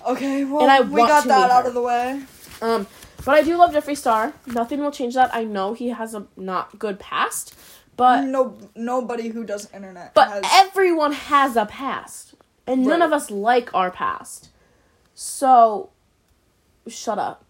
Okay, 0.08 0.46
well, 0.46 0.62
And 0.62 0.72
I 0.72 0.82
we 0.82 1.02
got 1.02 1.26
that 1.28 1.52
out 1.52 1.64
her. 1.64 1.68
of 1.70 1.74
the 1.76 1.82
way. 1.82 2.22
Um, 2.62 2.88
but 3.26 3.36
I 3.36 3.42
do 3.44 3.58
love 3.58 3.72
Jeffree 3.74 3.98
Star. 3.98 4.34
Nothing 4.48 4.80
will 4.80 4.92
change 4.92 5.14
that. 5.16 5.30
I 5.36 5.44
know 5.44 5.74
he 5.74 5.90
has 5.90 6.16
a 6.16 6.26
not 6.38 6.80
good 6.80 7.00
past, 7.00 7.54
but 7.98 8.22
no, 8.24 8.58
nobody 8.76 9.28
who 9.30 9.44
does 9.44 9.70
internet 9.74 10.14
but 10.14 10.30
has. 10.30 10.44
everyone 10.54 11.12
has 11.12 11.56
a 11.58 11.66
past, 11.66 12.34
and 12.66 12.86
none 12.86 13.02
of 13.02 13.12
us 13.12 13.30
like 13.30 13.74
our 13.76 13.92
past. 13.92 14.50
So, 15.14 15.90
shut 16.90 17.18
up. 17.20 17.44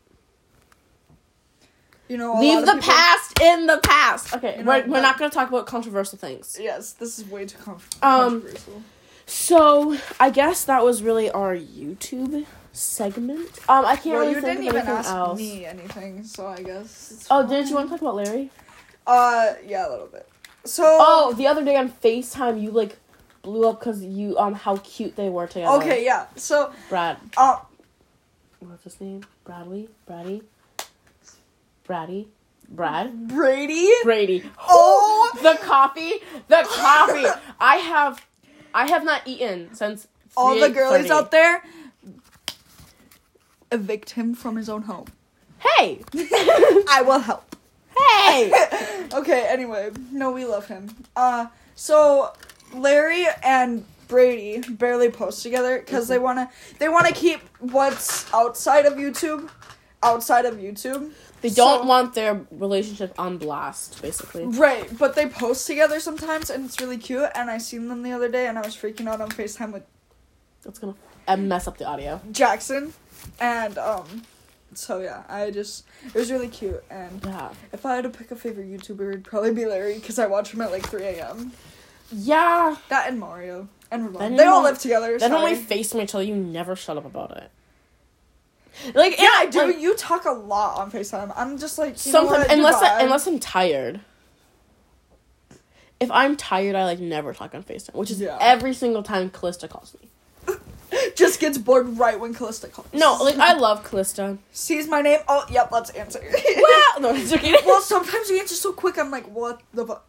you 2.07 2.17
know, 2.17 2.39
Leave 2.39 2.65
the 2.65 2.73
people- 2.73 2.81
past 2.89 3.39
in 3.41 3.67
the 3.67 3.77
past. 3.83 4.33
Okay, 4.33 4.57
You 4.57 4.63
know, 4.63 4.71
we're, 4.79 4.87
we're 4.87 5.01
not 5.01 5.17
going 5.19 5.29
to 5.29 5.35
talk 5.35 5.47
about 5.49 5.67
controversial 5.67 6.17
things. 6.17 6.57
Yes, 6.59 6.93
this 6.93 7.19
is 7.19 7.27
way 7.27 7.45
too 7.45 7.57
con- 7.59 7.79
Um, 8.01 8.41
controversial. 8.41 8.81
So, 9.27 9.95
I 10.19 10.31
guess 10.31 10.63
that 10.65 10.83
was 10.83 11.03
really 11.03 11.29
our 11.29 11.55
YouTube 11.55 12.45
segment. 12.73 13.49
Um, 13.69 13.85
I 13.85 13.95
can't 13.95 14.05
Well, 14.07 14.21
really 14.21 14.29
you 14.35 14.41
think 14.41 14.59
didn't 14.61 14.69
of 14.69 14.75
even 14.75 14.75
anything 14.77 14.95
ask 14.95 15.09
else. 15.11 15.37
me 15.37 15.65
anything, 15.65 16.23
so 16.23 16.47
I 16.47 16.63
guess. 16.63 17.11
It's 17.11 17.27
Oh, 17.29 17.41
fine. 17.41 17.49
didn't 17.51 17.69
you 17.69 17.75
want 17.75 17.87
to 17.89 17.91
talk 17.91 18.01
about 18.01 18.15
Larray? 18.15 18.49
Uh, 19.05 19.53
yeah, 19.67 19.87
a 19.87 19.89
little 19.91 20.07
bit. 20.07 20.27
So. 20.65 20.83
Oh, 20.85 21.33
the 21.33 21.45
other 21.45 21.63
day 21.63 21.75
on 21.77 21.89
FaceTime, 21.91 22.59
you 22.61 22.71
like 22.71 22.97
blew 23.43 23.67
up 23.69 23.79
because 23.79 24.03
you 24.03 24.37
um 24.37 24.53
how 24.53 24.77
cute 24.77 25.15
they 25.15 25.29
were 25.29 25.47
together. 25.47 25.77
Okay, 25.77 26.03
yeah. 26.03 26.25
So, 26.35 26.73
Brad, 26.89 27.17
uh, 27.37 27.57
what's 28.67 28.83
his 28.83 28.99
name? 29.01 29.23
Bradley, 29.43 29.89
Brady, 30.05 30.43
Brady, 31.85 32.27
Brad, 32.69 33.27
Brady. 33.27 33.89
Brady. 34.03 34.43
Oh, 34.67 35.31
the 35.41 35.57
coffee, 35.63 36.13
the 36.47 36.65
coffee. 36.67 37.25
I 37.59 37.77
have, 37.77 38.25
I 38.73 38.87
have 38.87 39.03
not 39.03 39.21
eaten 39.25 39.73
since. 39.73 40.07
all 40.37 40.59
the 40.59 40.69
girlies 40.69 41.09
out 41.09 41.31
there. 41.31 41.63
Evict 43.71 44.11
him 44.11 44.33
from 44.33 44.55
his 44.55 44.69
own 44.69 44.83
home. 44.83 45.07
Hey, 45.59 46.01
I 46.15 47.03
will 47.05 47.19
help. 47.19 47.55
hey. 47.97 48.51
okay, 49.13 49.45
anyway, 49.49 49.91
no, 50.11 50.31
we 50.31 50.45
love 50.45 50.67
him. 50.67 50.89
Uh, 51.15 51.47
so 51.75 52.33
Larray 52.73 53.25
and 53.43 53.85
Brady 54.09 54.59
barely 54.69 55.09
post 55.09 55.41
together 55.43 55.79
because 55.79 56.09
they 56.09 56.19
wanna 56.19 56.49
they 56.79 56.89
wanna 56.89 57.13
keep 57.13 57.39
what's 57.59 58.31
outside 58.33 58.85
of 58.85 58.93
YouTube 58.95 59.49
outside 60.03 60.45
of 60.45 60.55
YouTube. 60.55 61.11
They 61.41 61.49
don't 61.49 61.81
So- 61.81 61.85
want 61.85 62.13
their 62.15 62.41
relationship 62.51 63.13
on 63.19 63.37
blast, 63.37 64.01
basically. 64.01 64.45
Right, 64.45 64.89
but 64.97 65.15
they 65.15 65.27
post 65.27 65.65
together 65.67 65.99
sometimes 65.99 66.49
and 66.49 66.65
it's 66.65 66.79
really 66.81 66.97
cute. 66.97 67.29
And 67.35 67.49
I 67.51 67.57
seen 67.59 67.87
them 67.89 68.03
the 68.03 68.11
other 68.11 68.27
day 68.29 68.47
and 68.47 68.57
I 68.57 68.61
was 68.61 68.75
freaking 68.75 69.07
out 69.07 69.21
on 69.21 69.29
Facetime 69.29 69.71
with 69.73 69.83
That's 70.63 70.79
gonna 70.79 70.95
mess 71.37 71.67
up 71.67 71.77
the 71.77 71.85
audio. 71.85 72.19
Jackson, 72.31 72.93
and 73.39 73.77
um, 73.77 74.23
so 74.73 74.99
yeah, 74.99 75.23
I 75.29 75.51
just 75.51 75.83
it 76.07 76.13
was 76.15 76.31
really 76.31 76.47
cute. 76.49 76.83
And 76.89 77.21
Yeah. 77.25 77.49
if 77.73 77.85
I 77.85 77.95
had 77.95 78.03
to 78.05 78.09
pick 78.09 78.31
a 78.31 78.35
favorite 78.35 78.67
YouTuber, 78.69 79.09
it'd 79.09 79.23
probably 79.25 79.53
be 79.53 79.63
Larray 79.63 79.95
because 79.95 80.17
I 80.17 80.27
watch 80.27 80.53
him 80.53 80.61
at 80.61 80.71
like 80.71 80.87
three 80.89 81.03
a.m. 81.03 81.51
Yeah. 82.11 82.77
That 82.89 83.07
and 83.09 83.19
Mario 83.19 83.67
and 83.91 84.05
Ramon. 84.05 84.19
Then 84.21 84.35
They 84.35 84.43
all 84.45 84.63
live 84.63 84.79
together. 84.79 85.17
Then 85.17 85.31
sorry. 85.31 85.53
we 85.53 85.59
FaceTime 85.59 86.03
each 86.03 86.15
other, 86.15 86.23
you 86.23 86.35
never 86.35 86.75
shut 86.75 86.97
up 86.97 87.05
about 87.05 87.37
it. 87.37 87.49
Like 88.95 89.19
yeah, 89.19 89.27
I 89.35 89.47
do. 89.47 89.65
like, 89.67 89.79
you 89.79 89.95
talk 89.95 90.25
a 90.25 90.31
lot 90.31 90.77
on 90.77 90.89
Facetime. 90.91 91.33
I'm 91.35 91.57
just 91.57 91.77
like 91.77 91.97
sometimes 91.97 92.45
unless 92.49 92.81
I, 92.81 93.01
unless 93.01 93.27
I'm 93.27 93.39
tired. 93.39 93.99
If 95.99 96.09
I'm 96.11 96.37
tired, 96.37 96.75
I 96.75 96.85
like 96.85 96.99
never 96.99 97.33
talk 97.33 97.53
on 97.53 97.63
FaceTime, 97.63 97.93
which 97.95 98.09
is 98.11 98.21
Yeah. 98.21 98.37
every 98.39 98.73
single 98.73 99.03
time 99.03 99.29
Callista 99.31 99.67
calls 99.67 99.95
me. 100.01 100.55
just 101.15 101.41
gets 101.41 101.57
bored 101.57 101.97
right 101.97 102.17
when 102.17 102.33
Callista 102.33 102.67
calls. 102.67 102.87
No, 102.93 103.17
like 103.21 103.37
I 103.37 103.53
love 103.53 103.83
Callista. 103.83 104.37
sees 104.53 104.87
my 104.87 105.01
name. 105.01 105.19
Oh, 105.27 105.45
yep, 105.51 105.71
let's 105.73 105.89
answer. 105.89 106.21
well, 106.55 107.01
no, 107.01 107.09
I'm 107.09 107.25
joking. 107.27 107.55
well, 107.65 107.81
sometimes 107.81 108.29
you 108.29 108.39
answer 108.39 108.55
so 108.55 108.71
quick. 108.71 108.97
I'm 108.97 109.11
like, 109.11 109.25
what 109.27 109.61
the 109.73 109.85
fuck? 109.85 110.05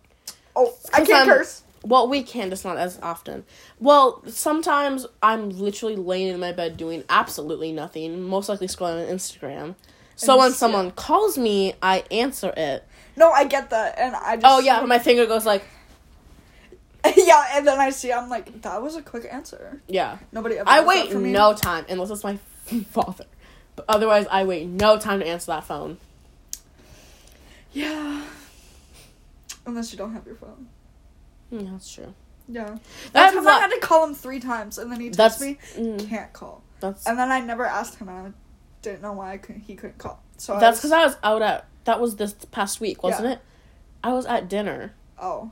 Oh, 0.54 0.72
I 0.94 0.98
can't 0.98 1.10
I'm- 1.10 1.26
curse. 1.26 1.62
Well, 1.82 2.08
we 2.08 2.22
can, 2.22 2.50
just 2.50 2.64
not 2.64 2.76
as 2.76 2.98
often. 3.02 3.44
Well, 3.78 4.22
sometimes 4.26 5.06
I'm 5.22 5.48
literally 5.50 5.96
laying 5.96 6.28
in 6.28 6.38
my 6.38 6.52
bed 6.52 6.76
doing 6.76 7.04
absolutely 7.08 7.72
nothing, 7.72 8.22
most 8.22 8.48
likely 8.48 8.66
scrolling 8.66 9.08
on 9.08 9.14
Instagram. 9.14 9.74
So 10.16 10.36
when 10.36 10.52
someone 10.52 10.90
calls 10.90 11.38
me, 11.38 11.72
I 11.80 12.04
answer 12.10 12.52
it. 12.54 12.86
No, 13.16 13.30
I 13.30 13.44
get 13.44 13.70
that, 13.70 13.98
and 13.98 14.14
I 14.14 14.36
just. 14.36 14.46
Oh 14.46 14.60
yeah, 14.60 14.82
my 14.82 14.98
finger 14.98 15.24
goes 15.24 15.46
like, 15.46 15.64
yeah, 17.16 17.46
and 17.54 17.66
then 17.66 17.80
I 17.80 17.88
see. 17.88 18.12
I'm 18.12 18.28
like, 18.28 18.60
that 18.60 18.82
was 18.82 18.96
a 18.96 19.02
quick 19.02 19.26
answer. 19.30 19.80
yeah. 19.88 20.18
Nobody 20.32 20.58
ever. 20.58 20.68
I 20.68 20.84
wait 20.84 21.10
for 21.10 21.18
me. 21.18 21.32
no 21.32 21.54
time 21.54 21.86
unless 21.88 22.10
it's 22.10 22.22
my 22.22 22.36
father. 22.90 23.24
But 23.76 23.86
otherwise, 23.88 24.26
I 24.30 24.44
wait 24.44 24.66
no 24.68 24.98
time 24.98 25.20
to 25.20 25.26
answer 25.26 25.46
that 25.52 25.64
phone. 25.64 25.96
Yeah. 27.72 28.24
Unless 29.64 29.92
you 29.92 29.98
don't 29.98 30.12
have 30.12 30.26
your 30.26 30.34
phone. 30.34 30.68
Yeah, 31.50 31.70
that's 31.72 31.92
true. 31.92 32.14
Yeah. 32.48 32.64
That 32.64 32.80
That 33.12 33.20
happens 33.26 33.46
time 33.46 33.54
a 33.54 33.58
I 33.58 33.60
had 33.60 33.70
to 33.72 33.80
call 33.80 34.06
him 34.06 34.14
three 34.14 34.40
times, 34.40 34.78
and 34.78 34.90
then 34.90 35.00
he 35.00 35.10
texted 35.10 35.40
me, 35.40 35.58
mm, 35.76 36.08
can't 36.08 36.32
call. 36.32 36.62
that's 36.80 37.06
And 37.06 37.18
then 37.18 37.30
I 37.30 37.40
never 37.40 37.64
asked 37.64 37.98
him, 37.98 38.08
and 38.08 38.28
I 38.28 38.32
didn't 38.82 39.02
know 39.02 39.12
why 39.12 39.32
I 39.32 39.38
couldn't, 39.38 39.62
he 39.62 39.76
couldn't 39.76 39.98
call. 39.98 40.22
So 40.36 40.58
that's 40.58 40.78
because 40.78 40.92
I 40.92 41.04
was 41.04 41.16
out 41.22 41.42
at 41.42 41.66
that 41.84 42.00
was 42.00 42.16
this 42.16 42.32
past 42.50 42.80
week, 42.80 43.02
wasn't 43.02 43.24
Yeah. 43.26 43.32
it? 43.34 43.40
I 44.02 44.12
was 44.12 44.26
at 44.26 44.48
dinner 44.48 44.94
Oh. 45.20 45.50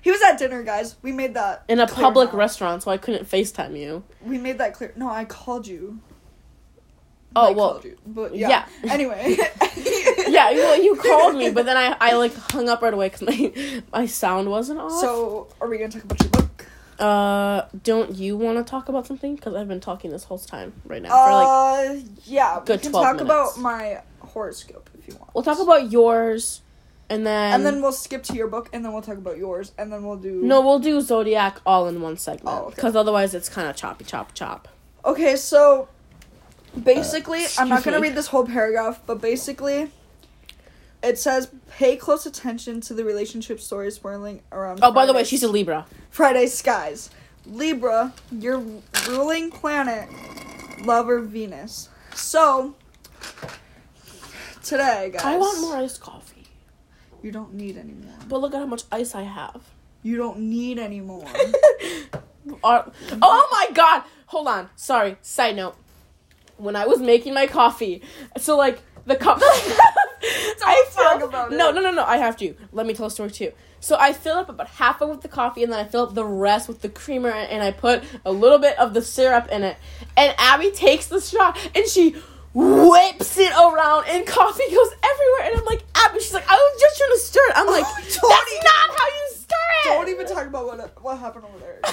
He 0.00 0.10
was 0.10 0.20
at 0.22 0.38
dinner, 0.38 0.62
guys. 0.64 0.96
We 1.02 1.12
made 1.12 1.34
that 1.34 1.62
in 1.68 1.78
a 1.78 1.86
public 1.86 2.32
now. 2.32 2.38
restaurant, 2.38 2.82
so 2.82 2.90
I 2.90 2.96
couldn't 2.96 3.28
Facetime 3.28 3.78
you. 3.78 4.02
We 4.24 4.38
made 4.38 4.58
that 4.58 4.74
clear. 4.74 4.92
No, 4.96 5.08
I 5.08 5.24
called 5.24 5.66
you. 5.66 6.00
Oh, 7.36 7.48
I 7.48 7.50
well, 7.52 7.72
called 7.72 7.84
you. 7.84 7.96
But 8.04 8.34
yeah. 8.34 8.66
yeah. 8.82 8.92
Anyway. 8.92 9.36
yeah, 10.50 10.56
well, 10.56 10.82
you 10.82 10.96
called 11.02 11.36
me, 11.36 11.50
but 11.50 11.64
then 11.66 11.76
I, 11.76 11.96
I 12.00 12.14
like 12.16 12.34
hung 12.34 12.68
up 12.68 12.82
right 12.82 12.92
away 12.94 13.08
because 13.10 13.22
my 13.22 13.82
my 13.92 14.06
sound 14.06 14.50
wasn't 14.50 14.80
off. 14.80 15.00
So, 15.00 15.48
are 15.60 15.68
we 15.68 15.78
gonna 15.78 15.90
talk 15.90 16.04
about 16.04 16.20
your 16.20 16.30
book? 16.30 16.66
uh, 16.98 17.66
don't 17.82 18.14
you 18.16 18.36
want 18.36 18.58
to 18.58 18.64
talk 18.70 18.88
about 18.88 19.06
something? 19.06 19.34
Because 19.34 19.54
I've 19.54 19.68
been 19.68 19.80
talking 19.80 20.10
this 20.10 20.24
whole 20.24 20.38
time 20.38 20.72
right 20.84 21.02
now 21.02 21.08
for 21.08 21.32
like. 21.32 21.90
uh, 21.90 22.02
yeah. 22.24 22.60
good 22.64 22.78
we 22.78 22.82
can 22.82 22.90
12 22.92 23.04
talk 23.06 23.16
minutes. 23.16 23.56
about 23.56 23.58
my 23.58 24.02
horoscope 24.20 24.88
if 24.98 25.08
you 25.08 25.14
want. 25.16 25.34
We'll 25.34 25.42
talk 25.44 25.58
about 25.58 25.90
yours, 25.90 26.60
and 27.10 27.26
then 27.26 27.54
and 27.54 27.66
then 27.66 27.82
we'll 27.82 27.90
skip 27.92 28.22
to 28.24 28.34
your 28.34 28.46
book, 28.46 28.68
and 28.72 28.84
then 28.84 28.92
we'll 28.92 29.02
talk 29.02 29.18
about 29.18 29.36
yours, 29.38 29.72
and 29.78 29.92
then 29.92 30.04
we'll 30.04 30.16
do. 30.16 30.42
no, 30.42 30.60
we'll 30.60 30.78
do 30.78 31.00
zodiac 31.00 31.58
all 31.66 31.88
in 31.88 32.00
one 32.02 32.16
segment 32.16 32.56
Oh, 32.56 32.66
okay. 32.66 32.74
because 32.76 32.94
otherwise 32.94 33.34
it's 33.34 33.48
kind 33.48 33.68
of 33.68 33.74
choppy, 33.74 34.04
chop, 34.04 34.32
chop. 34.34 34.68
Okay, 35.04 35.34
so 35.34 35.88
basically, 36.80 37.44
I'm 37.58 37.68
not 37.68 37.82
gonna 37.82 37.98
me. 38.00 38.08
read 38.08 38.16
this 38.16 38.28
whole 38.28 38.46
paragraph, 38.46 39.00
but 39.06 39.20
basically, 39.20 39.90
it 41.02 41.18
says 41.18 41.50
pay 41.70 41.96
close 41.96 42.26
attention 42.26 42.80
to 42.82 42.94
the 42.94 43.04
relationship 43.04 43.60
stories 43.60 43.96
swirling 43.96 44.42
around. 44.52 44.80
Oh, 44.82 44.92
by 44.92 45.06
the 45.06 45.12
way, 45.12 45.24
she's 45.24 45.42
a 45.42 45.48
Libra. 45.48 45.86
Friday 46.10 46.46
skies. 46.46 47.10
Libra, 47.46 48.12
your 48.30 48.62
ruling 49.08 49.50
planet, 49.50 50.08
lover 50.84 51.20
Venus. 51.20 51.88
So 52.14 52.74
today, 54.62 55.10
guys, 55.12 55.24
I 55.24 55.36
want 55.36 55.60
more 55.60 55.76
iced 55.76 56.00
coffee, 56.00 56.46
You 57.22 57.32
don't 57.32 57.54
need 57.54 57.76
any 57.76 57.92
more. 57.94 58.14
but 58.28 58.40
look 58.40 58.54
at 58.54 58.60
how 58.60 58.66
much 58.66 58.84
ice 58.92 59.14
I 59.14 59.22
have. 59.22 59.60
You 60.04 60.16
don't 60.16 60.38
need 60.40 60.78
any 60.78 61.00
more. 61.00 61.26
Oh 62.64 63.48
my 63.52 63.68
god! 63.72 64.02
Hold 64.26 64.48
on. 64.48 64.68
Sorry. 64.74 65.16
Side 65.22 65.54
note. 65.54 65.76
When 66.56 66.74
I 66.74 66.86
was 66.86 66.98
making 66.98 67.34
my 67.34 67.46
coffee, 67.46 68.02
so 68.36 68.56
like 68.56 68.80
the 69.06 69.14
cup. 69.14 69.40
I 70.64 70.84
talk 70.94 71.18
filled- 71.18 71.30
about 71.30 71.50
No, 71.52 71.70
it. 71.70 71.74
no, 71.74 71.80
no, 71.80 71.90
no. 71.90 71.96
no. 71.96 72.04
I 72.04 72.16
have 72.18 72.36
to. 72.38 72.54
Let 72.72 72.86
me 72.86 72.94
tell 72.94 73.06
a 73.06 73.10
story 73.10 73.30
too. 73.30 73.52
So 73.80 73.96
I 73.98 74.12
fill 74.12 74.36
up 74.36 74.48
about 74.48 74.68
half 74.68 75.00
of 75.00 75.08
it 75.08 75.12
with 75.12 75.22
the 75.22 75.28
coffee, 75.28 75.64
and 75.64 75.72
then 75.72 75.80
I 75.80 75.84
fill 75.88 76.02
up 76.02 76.14
the 76.14 76.24
rest 76.24 76.68
with 76.68 76.82
the 76.82 76.88
creamer, 76.88 77.30
and, 77.30 77.62
I 77.64 77.72
put 77.72 78.04
a 78.24 78.30
little 78.30 78.58
bit 78.58 78.78
of 78.78 78.94
the 78.94 79.02
syrup 79.02 79.48
in 79.50 79.64
it. 79.64 79.76
And 80.16 80.32
Abby 80.38 80.70
takes 80.70 81.06
the 81.08 81.20
straw 81.20 81.52
and 81.74 81.86
she 81.88 82.14
whips 82.54 83.38
it 83.38 83.50
around, 83.52 84.04
and 84.08 84.26
coffee 84.26 84.70
goes 84.70 84.90
everywhere. 85.02 85.50
And 85.50 85.58
I'm 85.58 85.64
like, 85.64 85.82
Abby, 85.96 86.20
she's 86.20 86.34
like, 86.34 86.48
I 86.48 86.54
was 86.54 86.80
just 86.80 86.98
trying 86.98 87.10
to 87.10 87.18
stir 87.18 87.40
it. 87.48 87.52
I'm 87.56 87.68
oh, 87.68 87.72
like, 87.72 87.84
Don't 87.84 88.04
that's 88.30 88.64
not 88.64 88.98
how 88.98 89.06
you 89.06 89.31
stir 89.52 89.90
it. 89.90 89.94
don't 89.94 90.08
even 90.08 90.26
talk 90.26 90.46
about 90.46 90.66
what 90.66 91.02
what 91.02 91.18
happened 91.18 91.44
over 91.44 91.58
there. 91.58 91.80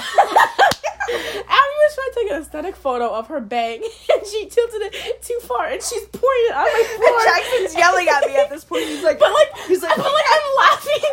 Abby 1.10 1.75
was 1.82 1.96
trying 1.96 2.10
to 2.10 2.16
take 2.16 2.32
an 2.32 2.42
aesthetic 2.42 2.75
photo 2.75 3.10
of 3.10 3.28
her 3.28 3.39
bang, 3.39 3.82
and 4.16 4.28
she 4.28 4.46
tilted 4.48 4.82
it 4.94 5.22
too 5.24 5.39
far, 5.42 5.66
and 5.68 5.82
she's 5.82 6.04
it 6.04 6.54
on 6.54 6.63
my 6.66 6.84
floor. 6.98 7.24
Jackson's 7.24 7.75
yelling 7.75 8.08
at 8.08 8.25
me 8.28 8.36
at 8.36 8.50
this 8.50 8.63
point. 8.63 8.84
He's 8.86 9.04
like, 9.04 9.20
But 9.20 9.34
like, 9.34 9.50
he's 9.68 9.82
like, 9.82 9.96
but 9.96 10.06
like, 10.06 10.25
I'm 10.32 10.56
laughing. 10.58 11.04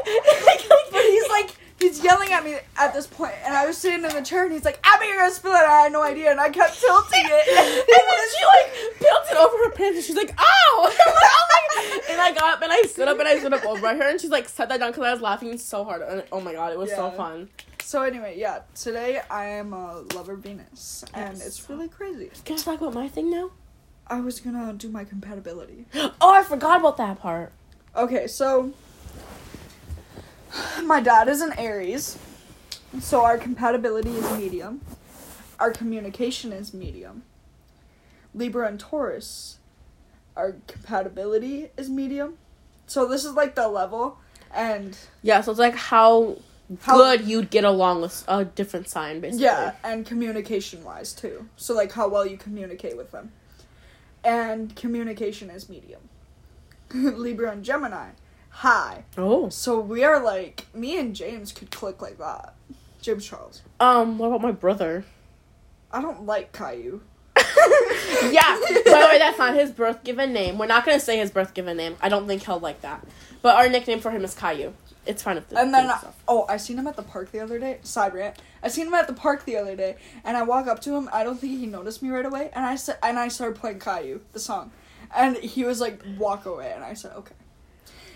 like, 0.47 0.69
but 0.93 1.03
he's 1.03 1.29
like, 1.29 1.51
he's 1.79 2.03
yelling 2.03 2.33
at 2.33 2.45
me 2.45 2.57
at 2.77 2.95
this 2.95 3.07
point, 3.07 3.35
and 3.45 3.55
I 3.55 3.67
was 3.67 3.77
sitting 3.79 4.05
in 4.05 4.11
the 4.15 4.23
chair, 4.23 4.45
and 4.45 4.53
he's 4.53 4.65
like, 4.65 4.79
"Abby, 4.85 5.07
you're 5.07 5.19
gonna 5.19 5.33
spill 5.33 5.53
it." 5.53 5.63
And 5.63 5.67
I 5.73 5.83
had 5.83 5.93
no 5.93 6.03
idea, 6.03 6.31
and 6.31 6.41
I 6.41 6.51
kept 6.51 6.79
tilting 6.81 7.25
it. 7.25 7.49
and 7.49 7.87
then 7.87 8.27
she 8.37 8.45
like 8.45 9.01
built 9.01 9.25
it 9.31 9.37
over 9.37 9.57
her 9.65 9.71
pants 9.71 9.97
and 9.97 10.05
she's 10.05 10.17
like, 10.17 10.35
ow! 10.39 10.91
I'm 11.07 11.13
like, 11.15 11.71
oh 11.77 12.01
and 12.11 12.21
I 12.21 12.33
got 12.33 12.57
up 12.57 12.63
and 12.63 12.73
I 12.73 12.83
stood 12.83 13.09
up 13.09 13.19
and 13.19 13.29
I 13.29 13.39
stood 13.39 13.53
up 13.53 13.65
over 13.65 13.89
her 13.89 14.03
and 14.03 14.21
she's 14.21 14.31
like 14.31 14.49
set 14.49 14.69
that 14.69 14.81
down 14.81 14.91
because 14.91 15.05
I 15.05 15.13
was 15.13 15.21
laughing 15.21 15.57
so 15.59 15.85
hard 15.85 16.03
and 16.03 16.25
oh 16.33 16.41
my 16.41 16.53
god, 16.53 16.73
it 16.73 16.79
was 16.79 16.91
so 16.91 17.11
fun. 17.11 17.49
So 17.83 18.03
anyway, 18.03 18.35
yeah, 18.37 18.61
today 18.75 19.21
I 19.31 19.47
am 19.47 19.73
a 19.73 20.01
lover 20.15 20.35
Venus, 20.35 21.05
and 21.15 21.37
Yes. 21.37 21.47
it's 21.47 21.71
really 21.71 21.89
crazy. 21.89 22.31
Can 22.45 22.57
I 22.57 22.61
talk 22.61 22.81
about 22.81 22.95
my 22.95 23.09
thing 23.09 23.31
now? 23.31 23.51
I 24.09 24.21
was 24.21 24.41
gonna 24.41 24.73
do 24.73 24.89
my 24.89 25.05
compatibility. 25.05 25.87
Oh, 26.21 26.33
I 26.33 26.43
forgot 26.43 26.81
about 26.81 26.97
that 26.97 27.21
part. 27.21 27.53
Okay, 27.95 28.27
so 28.27 28.73
my 30.85 31.01
dad 31.01 31.29
is 31.29 31.41
an 31.41 31.53
Aries, 31.59 32.19
so 33.01 33.23
our 33.25 33.39
compatibility 33.39 34.11
is 34.11 34.39
medium. 34.39 34.81
Our 35.59 35.71
communication 35.71 36.53
is 36.53 36.75
medium. 36.75 37.23
Libra 38.35 38.69
and 38.69 38.79
Taurus, 38.79 39.57
our 40.37 40.57
compatibility 40.67 41.71
is 41.77 41.89
medium. 41.89 42.37
So 42.87 43.07
this 43.09 43.25
is 43.25 43.33
like 43.33 43.55
the 43.55 43.69
level, 43.69 44.19
and 44.55 44.97
Yeah, 45.23 45.41
so 45.41 45.51
it's 45.51 45.59
like 45.59 45.75
how, 45.75 46.37
How- 46.83 46.97
good 46.97 47.23
you'd 47.27 47.51
get 47.51 47.65
along 47.65 48.03
with 48.03 48.25
a 48.29 48.45
different 48.45 48.89
sign, 48.89 49.21
basically. 49.21 49.45
yeah, 49.45 49.75
and 49.83 50.05
communication 50.07 50.85
wise 50.85 51.13
too. 51.13 51.49
So 51.57 51.75
like 51.75 51.93
how 51.93 52.09
well 52.09 52.27
you 52.27 52.37
communicate 52.37 52.97
with 52.97 53.11
them, 53.11 53.33
and 54.23 54.77
communication 54.77 55.49
is 55.51 55.69
medium. 55.69 56.03
Libra 56.95 57.51
and 57.51 57.65
Gemini, 57.65 58.11
high. 58.57 59.05
Oh. 59.19 59.49
So 59.51 59.79
we 59.81 60.03
are 60.03 60.23
like 60.23 60.67
me 60.75 60.99
and 60.99 61.15
James 61.15 61.53
could 61.53 61.71
click 61.71 62.01
like 62.01 62.19
that. 62.19 62.55
James 63.03 63.27
Charles. 63.27 63.63
Um, 63.79 64.19
what 64.19 64.29
about 64.29 64.41
my 64.41 64.53
brother? 64.53 65.05
I 65.93 66.01
don't 66.01 66.25
like 66.25 66.53
Caillou. 66.53 67.01
yeah. 67.37 68.59
By 68.61 68.83
the 68.85 69.09
way, 69.11 69.19
that's 69.19 69.39
not 69.39 69.55
his 69.55 69.71
birth 69.71 70.03
given 70.05 70.33
name. 70.33 70.59
We're 70.59 70.67
not 70.67 70.85
gonna 70.87 71.01
say 71.01 71.19
his 71.19 71.31
birth 71.31 71.55
given 71.55 71.77
name. 71.77 71.97
I 72.01 72.09
don't 72.09 72.27
think 72.27 72.45
he'll 72.45 72.59
like 72.59 72.81
that. 72.81 73.07
But 73.43 73.57
our 73.57 73.69
nickname 73.69 74.01
for 74.01 74.11
him 74.11 74.25
is 74.25 74.35
Caillou. 74.35 74.73
It's 75.05 75.23
fine 75.23 75.37
if 75.37 75.49
the 75.49 75.59
And 75.61 75.73
then 75.73 75.87
stuff. 75.87 76.21
oh, 76.27 76.47
I 76.49 76.57
seen 76.57 76.79
him 76.79 76.87
at 76.89 76.97
the 76.97 77.03
park 77.03 77.31
the 77.31 77.39
other 77.41 77.59
day. 77.61 77.79
Side 77.83 78.13
rant. 78.15 78.37
I 78.63 78.69
seen 78.69 78.89
him 78.89 78.95
at 78.95 79.07
the 79.07 79.13
park 79.13 79.45
the 79.45 79.57
other 79.57 79.77
day, 79.77 79.97
and 80.25 80.37
I 80.37 80.43
walk 80.43 80.67
up 80.67 80.81
to 80.81 80.97
him. 80.97 81.09
I 81.13 81.23
don't 81.23 81.39
think 81.39 81.61
he 81.61 81.67
noticed 81.67 82.03
me 82.03 82.09
right 82.09 82.27
away, 82.27 82.51
and 82.55 82.65
I 82.65 82.75
said, 82.75 82.97
and 83.03 83.17
I 83.19 83.29
started 83.29 83.57
playing 83.61 83.79
Caillou, 83.79 84.21
the 84.33 84.41
song, 84.41 84.73
and 85.15 85.37
he 85.37 85.63
was 85.65 85.81
like, 85.81 86.03
"Walk 86.19 86.47
away," 86.47 86.73
and 86.75 86.83
I 86.83 86.95
said, 86.95 87.13
"Okay." 87.13 87.35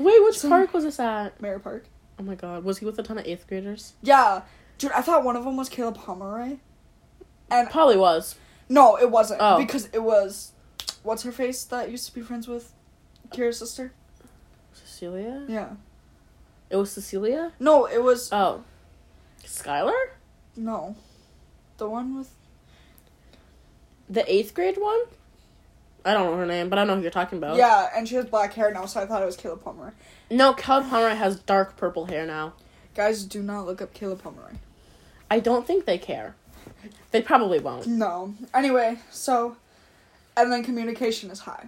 Wait, 0.00 0.22
which 0.24 0.38
So- 0.38 0.48
park 0.48 0.72
was 0.74 0.84
this 0.84 0.98
at? 0.98 1.40
Mary 1.40 1.60
Park. 1.60 1.84
Oh 2.18 2.22
my 2.22 2.34
god, 2.34 2.64
was 2.64 2.78
he 2.78 2.84
with 2.86 2.98
a 2.98 3.02
ton 3.02 3.18
of 3.18 3.26
eighth 3.26 3.46
graders? 3.46 3.94
Yeah, 4.02 4.42
dude. 4.78 4.92
I 4.92 5.00
thought 5.02 5.24
one 5.24 5.36
of 5.36 5.44
them 5.44 5.56
was 5.56 5.68
Caleb 5.68 5.96
Pomeroy, 5.96 6.58
and 7.50 7.70
Probably 7.70 7.96
was. 7.96 8.34
no, 8.68 8.96
it 8.98 9.10
wasn't 9.10 9.40
Oh. 9.42 9.58
because 9.58 9.86
it 9.92 10.02
was, 10.02 10.52
what's 11.02 11.22
her 11.22 11.32
face 11.32 11.64
that 11.64 11.90
used 11.90 12.06
to 12.06 12.14
be 12.14 12.20
friends 12.20 12.46
with, 12.48 12.72
Kira's 13.30 13.58
sister. 13.58 13.92
Cecilia? 14.72 15.44
Yeah. 15.48 15.70
It 16.68 16.76
was 16.76 16.90
Cecilia? 16.92 17.52
No, 17.58 17.86
it 17.86 18.02
was 18.02 18.30
Oh. 18.32 18.64
Skylar? 19.44 20.10
no, 20.56 20.96
the 21.78 21.88
one 21.88 22.16
with 22.18 22.30
The 24.10 24.30
eighth 24.32 24.54
grade 24.54 24.76
one? 24.78 25.00
I 26.04 26.14
don't 26.14 26.30
know 26.30 26.36
her 26.36 26.46
name, 26.46 26.68
but 26.68 26.78
I 26.78 26.84
know 26.84 26.96
who 26.96 27.02
you're 27.02 27.10
talking 27.10 27.38
about. 27.38 27.56
yeah, 27.56 27.88
and 27.94 28.08
she 28.08 28.14
has 28.16 28.24
black 28.26 28.54
hair 28.54 28.72
now, 28.72 28.86
so 28.86 29.00
I 29.00 29.06
thought 29.06 29.22
it 29.22 29.26
was 29.26 29.36
Caleb 29.36 29.62
Pomeroy. 29.62 29.90
No, 30.30 30.52
Caleb 30.54 30.86
Pomeroy 30.88 31.14
has 31.16 31.40
dark 31.40 31.76
purple 31.76 32.06
hair 32.06 32.26
now. 32.26 32.54
Guys, 32.94 33.24
do 33.24 33.42
not 33.42 33.66
look 33.66 33.80
up 33.82 33.92
Caleb 33.94 34.22
Pomeroy. 34.22 34.54
I 35.30 35.40
don't 35.40 35.66
think 35.66 35.84
they 35.84 35.98
care. 35.98 36.34
They 37.10 37.22
probably 37.22 37.58
won't. 37.60 37.86
No. 37.86 38.34
Anyway, 38.54 38.98
so, 39.10 39.56
and 40.36 40.50
then 40.50 40.64
communication 40.64 41.30
is 41.30 41.40
high. 41.40 41.66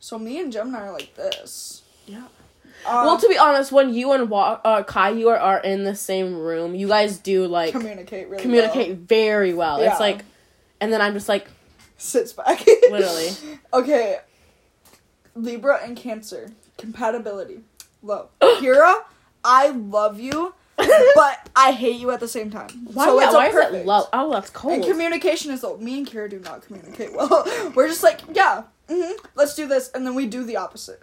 So 0.00 0.18
me 0.18 0.38
and 0.38 0.52
Gemini 0.52 0.86
are 0.88 0.92
like 0.92 1.14
this. 1.14 1.82
Yeah. 2.06 2.24
Uh, 2.86 3.02
well, 3.06 3.18
to 3.18 3.28
be 3.28 3.38
honest, 3.38 3.72
when 3.72 3.94
you 3.94 4.12
and 4.12 4.28
Wa- 4.28 4.60
uh, 4.64 4.82
Caillou 4.82 5.28
are, 5.28 5.38
are 5.38 5.60
in 5.60 5.84
the 5.84 5.94
same 5.94 6.34
room, 6.34 6.74
you 6.74 6.88
guys 6.88 7.18
do 7.18 7.46
like 7.46 7.72
communicate 7.72 8.28
really 8.28 8.42
communicate 8.42 8.88
well. 8.88 8.98
very 9.08 9.54
well. 9.54 9.80
Yeah. 9.80 9.90
It's 9.92 10.00
like, 10.00 10.22
and 10.80 10.92
then 10.92 11.00
I'm 11.00 11.14
just 11.14 11.28
like, 11.28 11.48
Sits 12.04 12.34
back. 12.34 12.66
Literally. 12.90 13.30
okay. 13.72 14.18
Libra 15.34 15.80
and 15.82 15.96
Cancer 15.96 16.50
compatibility 16.76 17.60
low. 18.02 18.28
Kira, 18.42 19.04
I 19.42 19.68
love 19.70 20.20
you, 20.20 20.54
but 20.76 21.48
I 21.56 21.72
hate 21.72 21.96
you 21.96 22.10
at 22.10 22.20
the 22.20 22.28
same 22.28 22.50
time. 22.50 22.68
why, 22.92 23.06
so 23.06 23.18
yeah, 23.18 23.24
it's 23.24 23.34
a 23.34 23.36
why 23.38 23.48
is 23.48 23.74
it 23.74 23.86
low? 23.86 24.04
Oh, 24.12 24.30
that's 24.32 24.50
cold. 24.50 24.74
And 24.74 24.84
communication 24.84 25.50
is 25.50 25.62
low. 25.62 25.78
Me 25.78 25.96
and 25.96 26.06
Kira 26.06 26.28
do 26.28 26.38
not 26.40 26.60
communicate 26.60 27.14
well. 27.14 27.44
We're 27.74 27.88
just 27.88 28.02
like, 28.02 28.20
yeah, 28.34 28.64
hmm 28.86 29.12
let's 29.34 29.54
do 29.54 29.66
this, 29.66 29.90
and 29.92 30.06
then 30.06 30.14
we 30.14 30.26
do 30.26 30.44
the 30.44 30.58
opposite. 30.58 31.02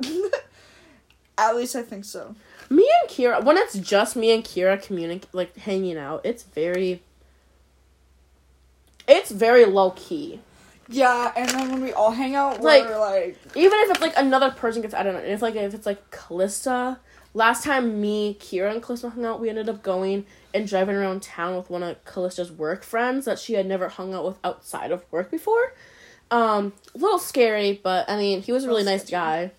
At 1.35 1.55
least 1.55 1.75
I 1.75 1.81
think 1.81 2.05
so. 2.05 2.35
me 2.69 2.87
and 3.01 3.09
Kira, 3.09 3.43
when 3.43 3.57
it's 3.57 3.75
just 3.79 4.15
me 4.15 4.31
and 4.31 4.43
Kira 4.43 4.79
communicate, 4.79 5.33
like 5.33 5.57
hanging 5.57 5.97
out, 5.97 6.21
it's 6.23 6.43
very, 6.43 7.01
it's 9.07 9.31
very 9.31 9.65
low 9.65 9.91
key. 9.95 10.41
Yeah, 10.91 11.31
and 11.35 11.49
then 11.49 11.71
when 11.71 11.81
we 11.81 11.93
all 11.93 12.11
hang 12.11 12.35
out, 12.35 12.61
Like- 12.61 12.85
we're 12.85 12.99
like, 12.99 13.37
Even 13.55 13.79
if 13.79 13.91
it's 13.91 14.01
like 14.01 14.13
another 14.17 14.51
person 14.51 14.81
gets, 14.81 14.93
I 14.93 15.03
don't 15.03 15.13
know. 15.13 15.19
It's 15.21 15.41
like 15.41 15.55
if 15.55 15.73
it's 15.73 15.85
like 15.85 16.11
Callista. 16.11 16.99
Last 17.33 17.63
time 17.63 18.01
me, 18.01 18.35
Kira, 18.41 18.71
and 18.73 18.83
Callista 18.83 19.09
hung 19.09 19.23
out, 19.23 19.39
we 19.39 19.47
ended 19.47 19.69
up 19.69 19.81
going 19.81 20.25
and 20.53 20.67
driving 20.67 20.97
around 20.97 21.21
town 21.21 21.55
with 21.55 21.69
one 21.69 21.81
of 21.81 22.03
Callista's 22.03 22.51
work 22.51 22.83
friends 22.83 23.23
that 23.23 23.39
she 23.39 23.53
had 23.53 23.65
never 23.65 23.87
hung 23.87 24.13
out 24.13 24.25
with 24.25 24.37
outside 24.43 24.91
of 24.91 25.05
work 25.11 25.31
before. 25.31 25.73
Um, 26.29 26.73
a 26.93 26.97
little 26.97 27.19
scary, 27.19 27.79
but 27.81 28.09
I 28.09 28.17
mean, 28.17 28.41
he 28.41 28.51
was 28.51 28.65
a 28.65 28.67
really 28.67 28.83
nice 28.83 29.09
guy. 29.09 29.51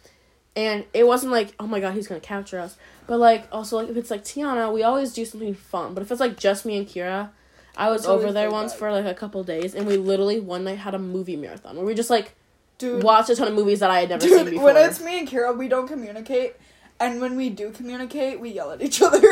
And 0.55 0.85
it 0.93 1.07
wasn't 1.07 1.33
like, 1.33 1.55
oh 1.59 1.67
my 1.67 1.81
god, 1.81 1.95
he's 1.95 2.07
gonna 2.07 2.21
capture 2.21 2.59
us. 2.59 2.77
But 3.07 3.19
like, 3.19 3.49
also 3.51 3.79
like 3.79 3.89
if 3.89 3.97
it's 3.97 4.11
like 4.11 4.23
Tiana, 4.23 4.71
we 4.73 4.83
always 4.83 5.15
do 5.15 5.25
something 5.25 5.55
fun. 5.55 5.95
But 5.95 6.03
if 6.03 6.11
it's 6.11 6.21
like 6.21 6.37
just 6.37 6.67
me 6.67 6.77
and 6.77 6.87
Kira, 6.87 7.31
I 7.77 7.91
was 7.91 8.03
It's 8.03 8.09
over 8.09 8.33
there 8.33 8.51
once 8.51 8.75
for 8.75 8.91
like 8.93 9.07
a 9.07 9.15
couple 9.15 9.43
days, 9.45 9.75
and 9.75 9.87
we 9.87 9.97
literally 9.97 10.41
one 10.41 10.65
night 10.65 10.79
had 10.79 10.95
a 10.95 10.99
movie 10.99 11.37
marathon 11.37 11.77
where 11.77 11.85
we 11.85 11.95
just 11.95 12.11
like 12.11 12.35
dude, 12.79 13.03
watched 13.03 13.31
a 13.31 13.37
ton 13.37 13.49
of 13.49 13.55
movies 13.55 13.81
that 13.81 13.91
I 13.91 14.01
had 14.01 14.11
never 14.11 14.27
seen 14.27 14.51
before. 14.51 14.65
When 14.65 14.77
it's 14.77 15.01
me 15.01 15.21
and 15.21 15.29
Kira, 15.29 15.57
we 15.57 15.69
don't 15.69 15.89
communicate, 15.89 16.57
and 17.01 17.21
when 17.21 17.37
we 17.37 17.49
do 17.49 17.71
communicate, 17.71 18.41
we 18.41 18.51
yell 18.51 18.71
at 18.73 18.83
each 18.83 19.01
other. 19.09 19.23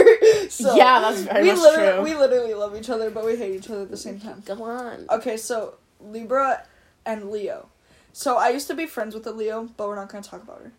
so 0.49 0.75
Yeah, 0.75 1.01
that's 1.01 1.21
very 1.21 1.43
we 1.43 1.49
much 1.51 1.59
literally, 1.61 1.93
true. 1.93 2.03
We 2.03 2.15
literally 2.15 2.55
love 2.55 2.77
each 2.77 2.91
other, 2.91 3.11
but 3.11 3.25
we 3.25 3.37
hate 3.37 3.55
each 3.55 3.69
other 3.71 3.83
at 3.83 3.91
the 3.91 3.97
same 3.97 4.21
time. 4.21 4.43
Go 4.47 4.63
on. 4.63 5.07
Okay, 5.11 5.37
so 5.37 5.75
Libra 6.01 6.65
and 7.05 7.31
Leo. 7.31 7.69
So 8.13 8.37
I 8.37 8.49
used 8.49 8.67
to 8.69 8.75
be 8.75 8.87
friends 8.87 9.15
with 9.15 9.27
a 9.27 9.33
Leo, 9.33 9.69
but 9.77 9.87
we're 9.87 9.97
not 9.97 10.09
gonna 10.09 10.25
talk 10.25 10.43
about 10.43 10.63
her. 10.63 10.73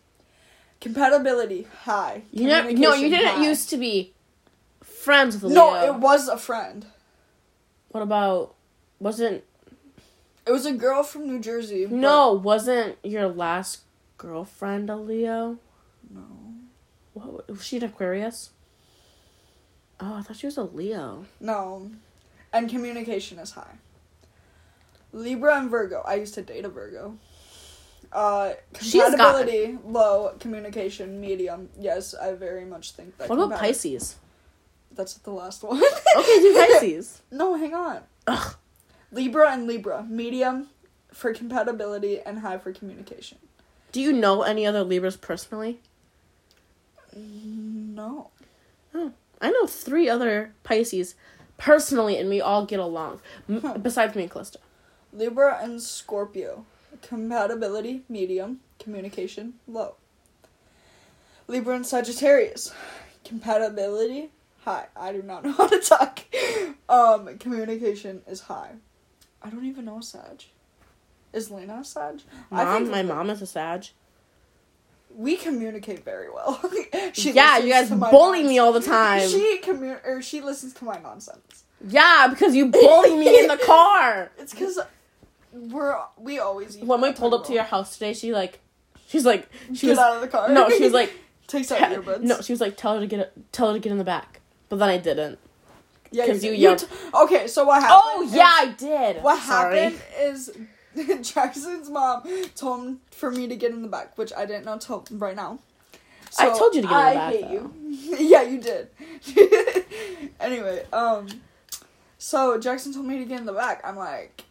Compatibility 0.80 1.66
high. 1.84 2.22
You 2.32 2.48
know, 2.48 2.62
no, 2.70 2.94
you 2.94 3.08
didn't 3.08 3.36
high. 3.36 3.44
used 3.44 3.70
to 3.70 3.76
be 3.76 4.12
friends 4.82 5.34
with 5.34 5.44
Leo. 5.44 5.54
No, 5.54 5.84
it 5.84 5.94
was 5.94 6.28
a 6.28 6.36
friend. 6.36 6.86
What 7.92 8.02
about? 8.02 8.54
Wasn't 8.98 9.44
It 10.46 10.50
was 10.50 10.66
a 10.66 10.72
girl 10.72 11.02
from 11.02 11.26
New 11.26 11.38
Jersey. 11.40 11.86
no? 11.88 12.32
Wasn't 12.32 12.96
your 13.02 13.28
last 13.28 13.80
girlfriend 14.18 14.90
a 14.90 14.96
Leo? 14.96 15.58
No. 16.10 16.22
What 17.14 17.48
was 17.48 17.64
she 17.64 17.76
an 17.76 17.84
Aquarius? 17.84 18.50
Oh, 20.00 20.14
I 20.14 20.22
thought 20.22 20.36
she 20.36 20.46
was 20.46 20.56
a 20.56 20.64
Leo. 20.64 21.26
No. 21.40 21.90
And 22.52 22.68
communication 22.68 23.38
is 23.38 23.52
high. 23.52 23.76
Libra 25.12 25.58
and 25.58 25.70
Virgo. 25.70 26.02
I 26.06 26.14
used 26.14 26.34
to 26.34 26.42
date 26.42 26.64
a 26.64 26.68
Virgo. 26.68 27.18
Uh, 28.12 28.52
compatibility 28.74 29.78
low, 29.86 30.34
communication 30.38 31.20
medium. 31.20 31.70
Yes, 31.78 32.14
I 32.14 32.32
very 32.32 32.64
much 32.64 32.92
think 32.92 33.16
that. 33.18 33.28
What 33.28 33.38
about 33.38 33.58
Pisces? 33.58 34.16
That's 34.94 35.14
the 35.14 35.30
last 35.30 35.62
one. 35.62 35.82
Okay, 36.16 36.40
do 36.40 36.54
Pisces. 36.54 37.22
No, 37.30 37.54
hang 37.54 37.74
on. 37.74 38.00
Ugh. 38.26 38.56
Libra 39.10 39.50
and 39.52 39.66
Libra. 39.66 40.04
Medium 40.08 40.68
for 41.10 41.32
compatibility 41.32 42.20
and 42.20 42.40
high 42.40 42.58
for 42.58 42.72
communication. 42.72 43.38
Do 43.92 44.00
you 44.00 44.12
know 44.12 44.42
any 44.42 44.66
other 44.66 44.82
Libras 44.84 45.16
personally? 45.16 45.80
Mm, 47.16 47.94
no. 47.94 48.30
I 48.94 49.50
know 49.50 49.66
three 49.66 50.08
other 50.08 50.54
Pisces 50.62 51.14
personally, 51.58 52.16
and 52.16 52.28
we 52.28 52.40
all 52.40 52.64
get 52.64 52.78
along. 52.78 53.20
Huh. 53.50 53.76
Besides 53.78 54.14
me 54.14 54.22
and 54.22 54.30
Callista. 54.30 54.58
Libra 55.12 55.58
and 55.60 55.82
Scorpio. 55.82 56.64
Compatibility, 57.02 58.02
medium. 58.08 58.60
Communication, 58.78 59.54
low. 59.66 59.96
Libra 61.48 61.74
and 61.74 61.86
Sagittarius. 61.86 62.72
Compatibility, 63.24 64.30
high. 64.64 64.86
I 64.96 65.12
do 65.12 65.22
not 65.22 65.44
know 65.44 65.52
how 65.52 65.66
to 65.68 65.78
talk. 65.80 66.20
Um, 66.88 67.38
communication 67.38 68.22
is 68.26 68.40
high. 68.42 68.72
I 69.42 69.50
don't 69.50 69.64
even 69.66 69.84
know 69.84 69.98
a 69.98 70.02
Sag. 70.02 70.44
Is 71.32 71.50
Lena 71.50 71.78
a 71.80 71.84
Sag? 71.84 72.20
I 72.50 72.64
Mom, 72.64 72.82
think- 72.82 72.90
my 72.90 73.02
mom 73.02 73.30
is 73.30 73.42
a 73.42 73.46
Sag. 73.46 73.86
we 75.14 75.36
communicate 75.36 76.04
very 76.04 76.30
well. 76.30 76.60
she 77.12 77.32
yeah, 77.32 77.58
you 77.58 77.70
guys 77.72 77.90
bully 77.90 78.42
me 78.44 78.58
all 78.58 78.72
the 78.72 78.80
time. 78.80 79.28
She 79.28 79.58
commu- 79.62 80.04
or 80.06 80.22
she 80.22 80.40
listens 80.40 80.72
to 80.74 80.84
my 80.84 80.98
nonsense. 81.00 81.64
yeah, 81.86 82.28
because 82.30 82.54
you 82.54 82.66
bully 82.66 83.16
me 83.16 83.40
in 83.40 83.46
the 83.48 83.56
car. 83.66 84.30
It's 84.38 84.52
because 84.52 84.78
we're 85.52 85.96
we 86.18 86.38
always 86.38 86.78
eat 86.78 86.84
When 86.84 87.00
we 87.00 87.12
pulled 87.12 87.34
up 87.34 87.44
to 87.46 87.52
your 87.52 87.64
house 87.64 87.94
today, 87.94 88.12
she 88.14 88.32
like, 88.32 88.60
she's 89.08 89.24
like, 89.26 89.48
she 89.74 89.86
Get 89.86 89.90
was 89.90 89.98
out 89.98 90.14
of 90.16 90.20
the 90.22 90.28
car. 90.28 90.48
no, 90.50 90.70
she 90.70 90.84
was 90.84 90.92
like, 90.92 91.12
takes 91.46 91.72
out 91.72 91.80
earbuds. 91.80 92.20
no, 92.22 92.40
she 92.40 92.52
was 92.52 92.60
like, 92.60 92.76
tell 92.76 92.94
her 92.94 93.00
to 93.00 93.06
get 93.06 93.20
it, 93.20 93.32
tell 93.52 93.68
her 93.68 93.74
to 93.74 93.80
get 93.80 93.90
in 93.92 93.98
the 93.98 94.04
back. 94.04 94.40
But 94.72 94.78
then 94.78 94.88
I 94.88 94.96
didn't. 94.96 95.38
yeah, 96.12 96.24
'cause 96.26 96.40
did. 96.40 96.46
you 96.46 96.52
yelled- 96.54 96.78
t- 96.78 96.86
okay, 97.12 97.46
so 97.46 97.64
what 97.66 97.82
happened? 97.82 98.00
Oh 98.04 98.30
yeah, 98.32 98.48
I 98.50 98.68
did. 98.78 99.22
What 99.22 99.38
Sorry. 99.42 99.78
happened 99.82 100.00
is 100.18 100.50
Jackson's 101.20 101.90
mom 101.90 102.22
told 102.54 102.80
him 102.86 103.00
for 103.10 103.30
me 103.30 103.46
to 103.48 103.54
get 103.54 103.70
in 103.72 103.82
the 103.82 103.88
back, 103.88 104.16
which 104.16 104.32
I 104.34 104.46
didn't 104.46 104.64
know 104.64 104.78
till 104.78 105.04
right 105.10 105.36
now. 105.36 105.58
So 106.30 106.50
I 106.50 106.56
told 106.58 106.74
you 106.74 106.80
to 106.80 106.88
get 106.88 106.96
in 106.98 107.08
the 107.10 107.14
back. 107.14 107.16
I 107.16 107.30
hate 107.32 107.40
though. 107.42 107.52
you. 107.52 108.16
yeah, 108.30 108.42
you 108.44 108.58
did. 108.62 108.88
anyway, 110.40 110.86
um, 110.90 111.28
so 112.16 112.58
Jackson 112.58 112.94
told 112.94 113.04
me 113.04 113.18
to 113.18 113.26
get 113.26 113.40
in 113.40 113.44
the 113.44 113.52
back. 113.52 113.82
I'm 113.84 113.96
like, 113.96 114.42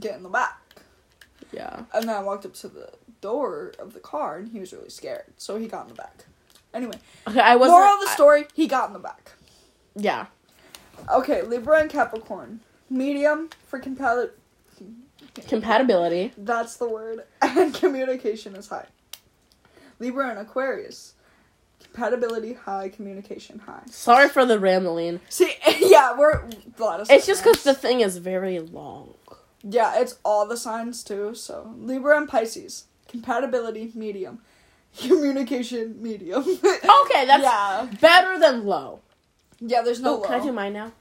get 0.00 0.16
in 0.16 0.24
the 0.24 0.28
back, 0.28 0.58
Yeah. 1.52 1.84
and 1.94 2.08
then 2.08 2.16
I 2.16 2.20
walked 2.24 2.44
up 2.44 2.54
to 2.54 2.66
the 2.66 2.90
door 3.20 3.72
of 3.78 3.94
the 3.94 4.00
car, 4.00 4.38
and 4.38 4.48
he 4.48 4.58
was 4.58 4.72
really 4.72 4.90
scared, 4.90 5.26
so 5.36 5.58
he 5.58 5.68
got 5.68 5.82
in 5.84 5.90
the 5.90 5.94
back. 5.94 6.24
Anyway, 6.74 6.98
Okay, 7.28 7.40
I 7.40 7.56
wasn't. 7.56 7.78
moral 7.78 7.94
of 7.94 8.00
the 8.00 8.08
story: 8.08 8.46
he 8.54 8.66
got 8.66 8.88
in 8.88 8.92
the 8.92 8.98
back. 8.98 9.32
yeah. 9.94 10.26
Okay, 11.12 11.42
Libra 11.42 11.80
and 11.80 11.90
Capricorn, 11.90 12.60
medium 12.90 13.50
for 13.66 13.78
compatibility. 13.78 14.32
Compatibility. 15.48 16.32
That's 16.38 16.76
the 16.76 16.88
word. 16.88 17.24
And 17.42 17.74
communication 17.74 18.54
is 18.56 18.68
high. 18.68 18.86
Libra 19.98 20.30
and 20.30 20.38
Aquarius. 20.38 21.14
Compatibility 21.82 22.54
high, 22.54 22.88
communication 22.88 23.60
high. 23.60 23.82
Sorry 23.90 24.28
for 24.28 24.44
the 24.46 24.58
rambling. 24.58 25.20
See, 25.28 25.52
yeah, 25.80 26.16
we're 26.16 26.32
a 26.32 26.50
lot 26.78 27.00
of 27.00 27.10
It's 27.10 27.26
just 27.26 27.42
because 27.44 27.62
the 27.62 27.74
thing 27.74 28.00
is 28.00 28.16
very 28.18 28.58
long. 28.60 29.14
yeah, 29.62 30.00
it's 30.00 30.18
all 30.24 30.46
the 30.46 30.56
signs 30.56 31.04
too. 31.04 31.34
So 31.34 31.74
Libra 31.78 32.16
and 32.16 32.28
Pisces. 32.28 32.84
Compatibility 33.08 33.92
medium. 33.94 34.40
Communication 34.98 36.00
medium. 36.02 36.42
Okay, 36.42 37.26
that's 37.26 37.42
yeah, 37.42 37.88
better 38.00 38.38
than 38.38 38.64
low. 38.64 39.00
yeah. 39.60 39.82
There's 39.82 40.00
no. 40.00 40.18
Oh, 40.18 40.20
can 40.20 40.40
I 40.40 40.44
do 40.44 40.52
mine 40.52 40.72
now? 40.72 40.92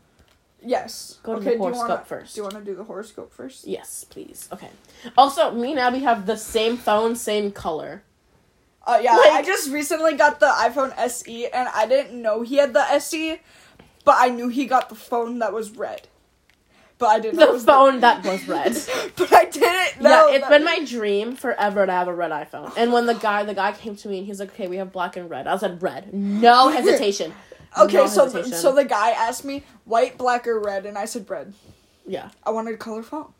Yes. 0.65 1.19
Go 1.23 1.33
to 1.33 1.39
okay, 1.39 1.57
the 1.57 1.63
do 1.63 1.65
you 1.65 1.71
wanna, 1.73 2.03
first. 2.05 2.35
Do 2.35 2.39
you 2.39 2.43
want 2.43 2.55
to 2.55 2.63
do 2.63 2.75
the 2.75 2.83
horoscope 2.85 3.33
first? 3.33 3.67
Yes, 3.67 4.05
please. 4.09 4.47
Okay. 4.51 4.69
Also, 5.17 5.51
me 5.51 5.71
and 5.71 5.79
Abby 5.79 5.99
have 5.99 6.25
the 6.25 6.37
same 6.37 6.77
phone, 6.77 7.15
same 7.15 7.51
color. 7.51 8.03
Uh, 8.85 8.99
yeah, 9.01 9.15
Like- 9.15 9.31
I 9.31 9.41
just 9.43 9.71
recently 9.71 10.15
got 10.15 10.39
the 10.39 10.47
iPhone 10.47 10.93
SE, 10.97 11.47
and 11.47 11.69
I 11.73 11.85
didn't 11.85 12.21
know 12.21 12.41
he 12.41 12.57
had 12.57 12.73
the 12.73 12.89
SE, 12.93 13.39
but 14.05 14.15
I 14.17 14.29
knew 14.29 14.47
he 14.49 14.65
got 14.65 14.89
the 14.89 14.95
phone 14.95 15.39
that 15.39 15.53
was 15.53 15.71
red. 15.71 16.07
But 17.03 17.09
I 17.09 17.19
didn't 17.19 17.39
know 17.39 17.57
The 17.57 17.65
phone 17.65 17.99
that 17.99 18.23
was 18.31 18.47
red. 18.47 18.71
but 19.17 19.33
I 19.33 19.45
didn't 19.45 20.01
know. 20.01 20.27
yeah, 20.29 20.35
it's 20.35 20.41
that- 20.47 20.49
been 20.49 20.63
my 20.63 20.79
dream 20.85 21.35
forever 21.35 21.85
to 21.85 21.91
have 21.91 22.07
a 22.07 22.13
red 22.13 22.31
iPhone. 22.31 22.71
And 22.77 22.93
when 22.93 23.05
the 23.07 23.13
guy, 23.15 23.43
the 23.43 23.53
guy 23.53 23.73
came 23.73 23.95
to 23.97 24.07
me 24.07 24.19
and 24.19 24.25
he's 24.27 24.39
like, 24.39 24.51
"Okay, 24.53 24.67
we 24.69 24.77
have 24.77 24.91
black 24.93 25.17
and 25.17 25.29
red." 25.29 25.45
I 25.47 25.57
said, 25.57 25.81
"Red." 25.83 26.13
No 26.13 26.69
hesitation. 26.69 27.33
Okay, 27.77 27.97
No 27.97 28.07
so 28.07 28.23
hesitation. 28.23 28.57
so 28.57 28.73
the 28.73 28.85
guy 28.85 29.09
asked 29.11 29.43
me 29.43 29.63
white, 29.83 30.17
black, 30.17 30.47
or 30.47 30.59
red, 30.59 30.85
and 30.85 30.97
I 30.97 31.05
said 31.05 31.29
red. 31.29 31.53
yeah. 32.07 32.29
I 32.45 32.51
wanted 32.51 32.75
a 32.75 32.77
color 32.77 33.03
phone. 33.03 33.33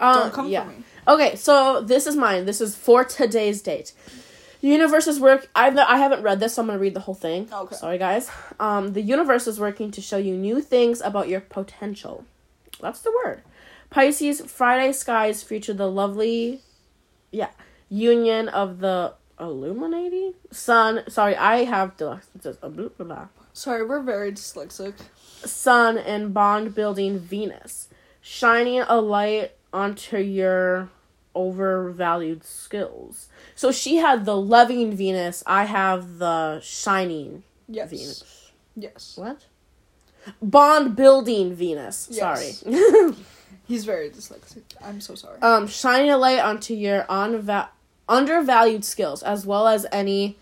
Um, 0.00 0.14
Don't 0.14 0.32
come 0.32 0.48
yeah. 0.48 0.64
for 0.64 0.70
me. 0.70 0.76
Okay, 1.06 1.36
so 1.36 1.80
this 1.80 2.06
is 2.06 2.16
mine. 2.16 2.46
This 2.46 2.60
is 2.60 2.74
for 2.74 3.04
today's 3.04 3.62
date. 3.62 3.92
The 4.60 4.68
universe 4.68 5.06
is 5.06 5.20
work. 5.20 5.48
I've 5.54 5.78
I 5.78 5.96
haven't 5.98 6.22
read 6.22 6.40
this, 6.40 6.54
so 6.54 6.62
I'm 6.62 6.66
gonna 6.68 6.78
read 6.80 6.94
the 6.94 7.00
whole 7.06 7.14
thing. 7.14 7.48
Okay. 7.52 7.76
Sorry, 7.76 7.96
guys. 7.98 8.28
Um, 8.58 8.92
the 8.92 9.02
universe 9.02 9.46
is 9.46 9.60
working 9.60 9.90
to 9.92 10.00
show 10.00 10.16
you 10.16 10.34
new 10.36 10.60
things 10.60 11.00
about 11.00 11.28
your 11.28 11.40
potential. 11.40 12.24
That's 12.80 13.00
the 13.00 13.12
word. 13.24 13.42
Pisces. 13.90 14.40
Friday 14.40 14.92
skies 14.92 15.42
feature 15.42 15.72
the 15.74 15.90
lovely, 15.90 16.62
yeah, 17.32 17.50
union 17.88 18.48
of 18.48 18.80
the 18.80 19.14
illuminating 19.40 20.34
sun. 20.50 21.02
Sorry, 21.08 21.36
I 21.36 21.64
have 21.64 21.96
the 21.96 22.20
it 22.34 22.42
says, 22.42 22.56
blah, 22.56 22.68
blah, 22.68 22.88
blah. 22.88 23.28
Sorry, 23.52 23.84
we're 23.84 24.02
very 24.02 24.32
dyslexic. 24.32 24.94
sun 25.44 25.98
and 25.98 26.32
bond 26.34 26.74
building 26.74 27.18
Venus, 27.18 27.88
shining 28.20 28.80
a 28.82 29.00
light 29.00 29.52
onto 29.72 30.18
your 30.18 30.90
overvalued 31.34 32.44
skills. 32.44 33.28
So 33.54 33.70
she 33.72 33.96
had 33.96 34.24
the 34.24 34.36
loving 34.36 34.92
Venus, 34.94 35.42
I 35.46 35.64
have 35.64 36.18
the 36.18 36.60
shining 36.60 37.42
Yes. 37.68 37.90
Venus. 37.90 38.52
Yes. 38.76 39.14
What? 39.16 39.46
Bond 40.42 40.96
building 40.96 41.54
Venus. 41.54 42.08
Yes. 42.10 42.58
Sorry. 42.60 43.14
He's 43.66 43.84
very 43.84 44.08
dyslexic. 44.10 44.62
I'm 44.82 45.00
so 45.00 45.14
sorry. 45.14 45.40
um 45.42 45.66
shining 45.66 46.10
a 46.10 46.16
light 46.16 46.40
onto 46.40 46.74
your 46.74 47.04
unva- 47.04 47.68
undervalued 48.08 48.84
skills 48.84 49.22
as 49.22 49.44
well 49.44 49.66
as 49.68 49.86
any 49.92 50.36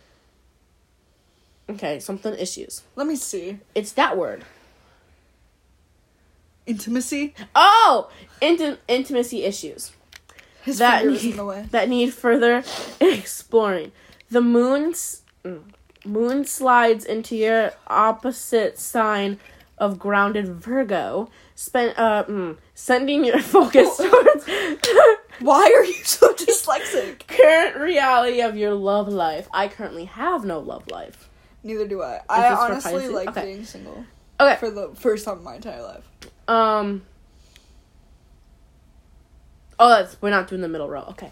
Okay, 1.68 1.98
something 1.98 2.32
issues. 2.34 2.82
Let 2.94 3.06
me 3.08 3.16
see. 3.16 3.58
It's 3.74 3.92
that 3.92 4.16
word. 4.16 4.44
Intimacy. 6.64 7.34
Oh, 7.54 8.08
inti- 8.40 8.78
intimacy 8.88 9.42
issues. 9.44 9.92
His 10.62 10.78
that 10.78 11.06
need, 11.06 11.30
in 11.32 11.36
the 11.36 11.44
way. 11.44 11.66
that 11.70 11.88
need 11.88 12.12
further 12.14 12.62
exploring. 13.00 13.92
The 14.30 14.40
moon's 14.40 15.22
mm, 15.44 15.62
moon 16.04 16.44
slides 16.44 17.04
into 17.04 17.36
your 17.36 17.72
opposite 17.86 18.78
sign 18.78 19.38
of 19.78 19.98
grounded 19.98 20.48
Virgo, 20.48 21.28
spend 21.54 21.94
uh 21.96 22.24
mm, 22.24 22.56
sending 22.74 23.24
your 23.24 23.40
focus 23.54 23.96
towards 23.96 24.46
Why 25.40 25.64
are 25.76 25.84
you 25.84 26.02
so 26.04 26.32
dyslexic? 26.32 27.26
current 27.28 27.76
reality 27.76 28.40
of 28.40 28.56
your 28.56 28.72
love 28.74 29.08
life. 29.08 29.48
I 29.52 29.68
currently 29.68 30.06
have 30.06 30.44
no 30.44 30.58
love 30.58 30.88
life. 30.88 31.28
Neither 31.62 31.86
do 31.86 32.02
I. 32.02 32.20
I 32.28 32.52
honestly 32.54 33.08
like 33.08 33.28
Okay. 33.30 33.42
being 33.42 33.64
single 33.64 34.04
Okay. 34.40 34.56
for 34.56 34.70
the 34.70 34.94
first 34.94 35.24
time 35.24 35.38
in 35.38 35.44
my 35.44 35.56
entire 35.56 35.82
life. 35.82 36.08
Um. 36.48 37.02
Oh, 39.78 39.88
that's 39.90 40.16
we're 40.22 40.30
not 40.30 40.48
doing 40.48 40.62
the 40.62 40.68
middle 40.68 40.88
row. 40.88 41.04
Okay. 41.10 41.30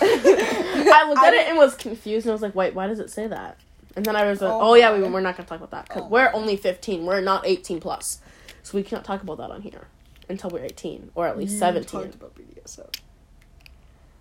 I 0.00 1.06
looked 1.08 1.20
I 1.20 1.28
at 1.28 1.34
it 1.34 1.48
and 1.48 1.58
was 1.58 1.74
confused, 1.74 2.26
and 2.26 2.30
I 2.30 2.34
was 2.34 2.42
like, 2.42 2.54
"Wait, 2.54 2.74
why 2.74 2.86
does 2.86 2.98
it 3.00 3.10
say 3.10 3.26
that?" 3.26 3.58
And 3.96 4.04
then 4.06 4.16
I 4.16 4.24
was 4.28 4.40
like, 4.40 4.50
Oh 4.50 4.70
"Oh, 4.70 4.74
yeah, 4.74 4.96
we, 4.96 5.02
we're 5.02 5.20
not 5.20 5.36
gonna 5.36 5.48
talk 5.48 5.58
about 5.58 5.70
that 5.72 5.88
because 5.88 6.02
Oh 6.04 6.08
we're 6.08 6.30
only 6.32 6.56
fifteen. 6.56 7.04
We're 7.04 7.20
not 7.20 7.46
eighteen 7.46 7.78
plus, 7.80 8.20
so 8.62 8.76
we 8.78 8.82
can't 8.82 9.04
talk 9.04 9.22
about 9.22 9.38
that 9.38 9.50
on 9.50 9.62
here 9.62 9.88
until 10.28 10.50
we're 10.50 10.64
eighteen 10.64 11.10
or 11.14 11.26
at 11.26 11.36
least 11.36 11.52
You 11.54 11.58
seventeen. 11.58 12.00
talked 12.02 12.14
about 12.14 12.34
BDSM. 12.34 12.88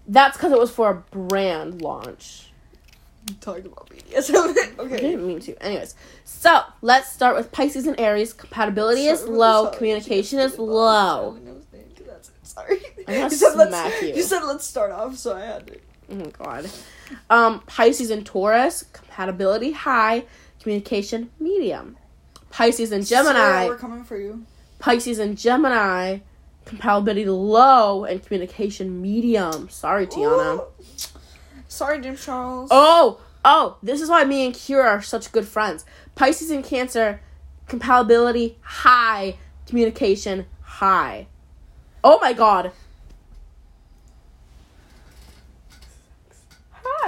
That's 0.08 0.36
because 0.38 0.52
it 0.52 0.60
was 0.60 0.72
for 0.72 0.90
a 0.90 0.96
brand 1.16 1.82
launch. 1.82 2.48
You 3.30 3.36
talked 3.36 3.66
about 3.66 3.90
BDSM. 3.90 4.78
okay. 4.80 4.96
I 4.96 5.00
didn't 5.00 5.28
mean 5.28 5.40
to. 5.42 5.64
Anyways, 5.64 5.96
so 6.26 6.64
let's 6.82 7.12
start 7.12 7.36
with 7.38 7.52
Pisces 7.52 7.86
and 7.88 7.98
Aries. 8.00 8.34
Compatibility 8.34 9.06
is 9.08 9.24
low. 9.24 9.68
Communication 9.72 10.40
is 10.40 10.58
low. 10.58 11.32
bothered 11.40 11.44
saying 11.46 11.56
his 11.56 11.74
name, 11.74 11.84
'cause 11.96 12.08
that's 12.08 12.30
it. 12.30 12.34
Sorry. 12.44 12.82
I'm 13.08 13.14
gonna 13.14 13.20
You 13.30 13.30
said 13.30 13.68
smack 13.70 14.02
you. 14.02 14.08
You 14.16 14.24
said 14.24 14.44
let's 14.44 14.66
start 14.66 14.92
off, 14.92 15.16
so 15.18 15.36
I 15.38 15.42
had 15.46 15.68
to. 15.68 15.80
Oh 16.12 16.32
god. 16.38 16.70
Um, 17.30 17.62
Pisces 17.62 18.10
and 18.10 18.26
Taurus, 18.26 18.84
compatibility 18.94 19.72
high, 19.72 20.26
communication 20.62 21.30
medium. 21.40 21.98
Pisces 22.50 22.92
and 22.92 23.06
Gemini, 23.06 23.34
Sarah, 23.34 23.68
we're 23.68 23.78
coming 23.78 24.04
for 24.04 24.18
you. 24.18 24.46
Pisces 24.80 25.20
and 25.20 25.38
Gemini, 25.38 26.20
compatibility 26.66 27.26
low 27.26 28.04
and 28.04 28.24
communication 28.24 29.02
medium. 29.02 29.70
Sorry, 29.70 30.08
Tiana. 30.08 30.60
Ooh. 30.60 30.64
Sorry, 31.68 32.02
James 32.02 32.24
Charles. 32.24 32.70
Oh, 32.72 33.22
oh, 33.46 33.78
this 33.82 34.02
is 34.02 34.10
why 34.10 34.26
me 34.26 34.46
and 34.46 34.54
Kira 34.54 34.84
are 34.84 35.02
such 35.02 35.32
good 35.32 35.48
friends. 35.48 35.86
Pisces 36.16 36.52
and 36.52 36.64
Cancer, 36.64 37.22
compatibility 37.68 38.58
high, 38.62 39.38
communication 39.66 40.46
high. 40.62 41.28
Oh 42.04 42.20
my 42.20 42.34
god. 42.34 42.72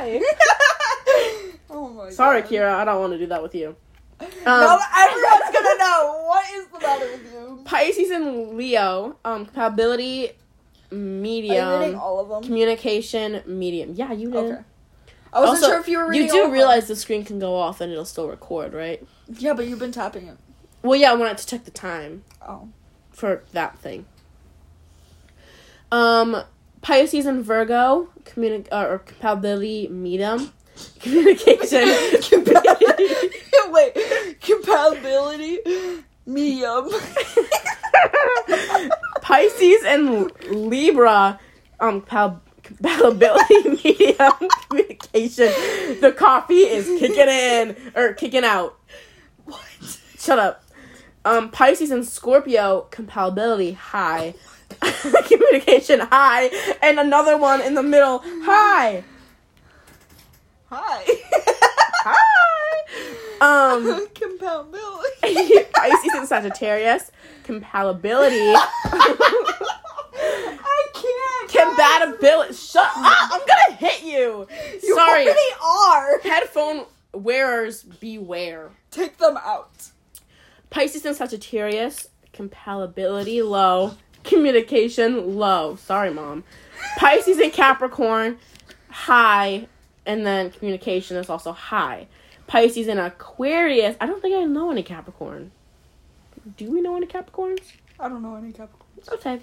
Oh 1.70 1.90
my 1.90 2.10
Sorry, 2.12 2.42
God. 2.42 2.50
Kira, 2.52 2.74
I 2.76 2.86
don't 2.86 3.00
want 3.00 3.14
to 3.14 3.20
do 3.20 3.26
that 3.28 3.42
with 3.42 3.56
you. 3.56 3.76
Um, 4.20 4.28
now 4.46 4.78
everyone's 4.96 5.52
gonna 5.54 5.78
know 5.80 6.24
what 6.28 6.46
is 6.54 6.68
the 6.68 6.80
matter 6.80 7.06
with 7.12 7.34
you. 7.34 7.62
Pisces 7.66 8.12
and 8.12 8.56
Leo, 8.56 9.18
um, 9.26 9.46
compatibility 9.46 10.32
medium, 10.92 12.00
all 12.00 12.20
of 12.20 12.30
them? 12.30 12.44
communication 12.44 13.42
medium. 13.48 13.94
Yeah, 13.96 14.12
you 14.14 14.30
did. 14.32 14.38
Okay. 14.54 14.62
I 15.34 15.40
wasn't 15.40 15.64
Also, 15.64 15.68
sure 15.70 15.80
if 15.80 15.88
you 15.88 15.98
were 15.98 16.08
reading. 16.08 16.28
You 16.28 16.34
do 16.46 16.52
realize 16.52 16.88
the 16.88 16.96
screen 16.96 17.26
can 17.26 17.40
go 17.40 17.56
off 17.56 17.82
and 17.82 17.92
it'll 17.92 18.06
still 18.06 18.28
record, 18.30 18.74
right? 18.74 19.04
Yeah, 19.28 19.54
but 19.54 19.66
you've 19.68 19.80
been 19.80 19.92
tapping 19.92 20.28
it. 20.28 20.38
Well, 20.84 21.00
yeah, 21.00 21.12
I 21.12 21.16
wanted 21.16 21.40
to 21.40 21.48
check 21.48 21.66
the 21.66 21.72
time 21.72 22.24
Oh. 22.48 22.70
for 23.12 23.44
that 23.54 23.80
thing. 23.80 24.06
Um, 25.92 26.44
Pisces 26.84 27.26
and 27.26 27.44
Virgo, 27.44 28.10
communi- 28.26 28.68
uh, 28.72 28.86
or 28.88 29.00
compatibility 29.00 29.88
medium. 29.88 30.52
Communication. 31.00 31.80
Wait, 33.72 33.96
compatibility, 34.42 35.60
medium. 36.26 36.90
Pisces 39.22 39.84
and 39.86 40.30
Libra, 40.52 41.40
um, 41.80 42.02
pal- 42.02 42.42
compatibility 42.64 43.70
medium 43.84 44.34
communication. 44.70 45.48
The 46.02 46.14
coffee 46.16 46.56
is 46.56 46.86
kicking 47.00 47.30
in 47.30 47.76
or 47.96 48.14
kicking 48.14 48.44
out. 48.44 48.78
What? 49.46 49.62
Shut 50.20 50.38
up. 50.38 50.64
Um, 51.26 51.50
Pisces 51.52 51.90
and 51.92 52.06
Scorpio 52.06 52.88
compatibility 52.92 53.72
high, 53.72 54.34
communication 55.28 56.00
high, 56.00 56.50
and 56.82 57.00
another 57.00 57.38
one 57.38 57.60
in 57.62 57.74
the 57.74 57.84
middle 57.84 58.20
high. 58.44 59.04
Hi. 60.70 61.04
Hi. 62.06 62.20
Um, 63.42 64.08
compatibility. 64.16 65.64
Pisces 65.74 66.14
and 66.16 66.28
Sagittarius 66.28 67.12
compatibility. 67.44 68.54
I 68.56 69.82
can't. 70.94 71.52
guys. 71.52 71.66
Compatibility. 71.68 72.54
Shut 72.54 72.86
up! 72.86 73.30
I'm 73.34 73.42
gonna 73.42 73.76
hit 73.78 74.04
you. 74.04 74.48
You 74.82 74.96
Sorry. 74.96 75.24
already 75.26 75.40
are. 75.62 76.20
Headphone 76.22 76.86
wearers 77.14 77.84
beware. 77.84 78.72
Take 78.92 79.18
them 79.18 79.38
out. 79.38 79.90
Pisces 80.70 81.06
and 81.06 81.16
Sagittarius 81.16 82.08
compatibility 82.32 83.42
low, 83.42 83.96
communication 84.24 85.36
low. 85.38 85.76
Sorry, 85.76 86.12
mom. 86.14 86.44
Pisces 86.98 87.38
and 87.40 87.52
Capricorn 87.54 88.38
high, 88.90 89.68
and 90.06 90.26
then 90.26 90.52
communication 90.52 91.18
is 91.18 91.30
also 91.30 91.52
high. 91.52 92.08
Pisces 92.48 92.88
and 92.88 93.00
Aquarius. 93.00 93.96
I 94.02 94.06
don't 94.06 94.22
think 94.22 94.36
I 94.36 94.44
know 94.44 94.70
any 94.72 94.84
Capricorn. 94.84 95.52
Do 96.58 96.70
we 96.72 96.82
know 96.82 96.96
any 96.98 97.08
Capricorns? 97.08 97.62
I 98.00 98.10
don't 98.10 98.22
know 98.22 98.36
any 98.36 98.52
Capricorns. 98.52 99.12
Okay. 99.14 99.40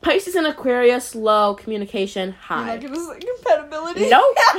Pisces 0.00 0.34
and 0.36 0.46
Aquarius 0.46 1.14
low, 1.14 1.54
communication 1.54 2.28
You're 2.30 2.36
high. 2.38 2.76
gonna 2.78 2.96
say 2.96 3.18
compatibility. 3.18 4.08
Nope. 4.08 4.36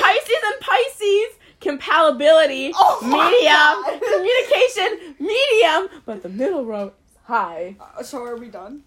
Pisces 0.00 0.36
and 0.46 0.60
Pisces, 0.60 1.38
compatibility, 1.60 2.72
Oh 2.74 2.98
medium, 3.02 3.54
God. 3.54 4.00
communication, 4.00 5.14
medium, 5.20 6.02
but 6.04 6.22
the 6.22 6.28
middle 6.28 6.64
row 6.64 6.92
high. 7.28 7.76
Uh, 7.78 8.02
so 8.02 8.24
are 8.24 8.36
we 8.36 8.48
done? 8.48 8.82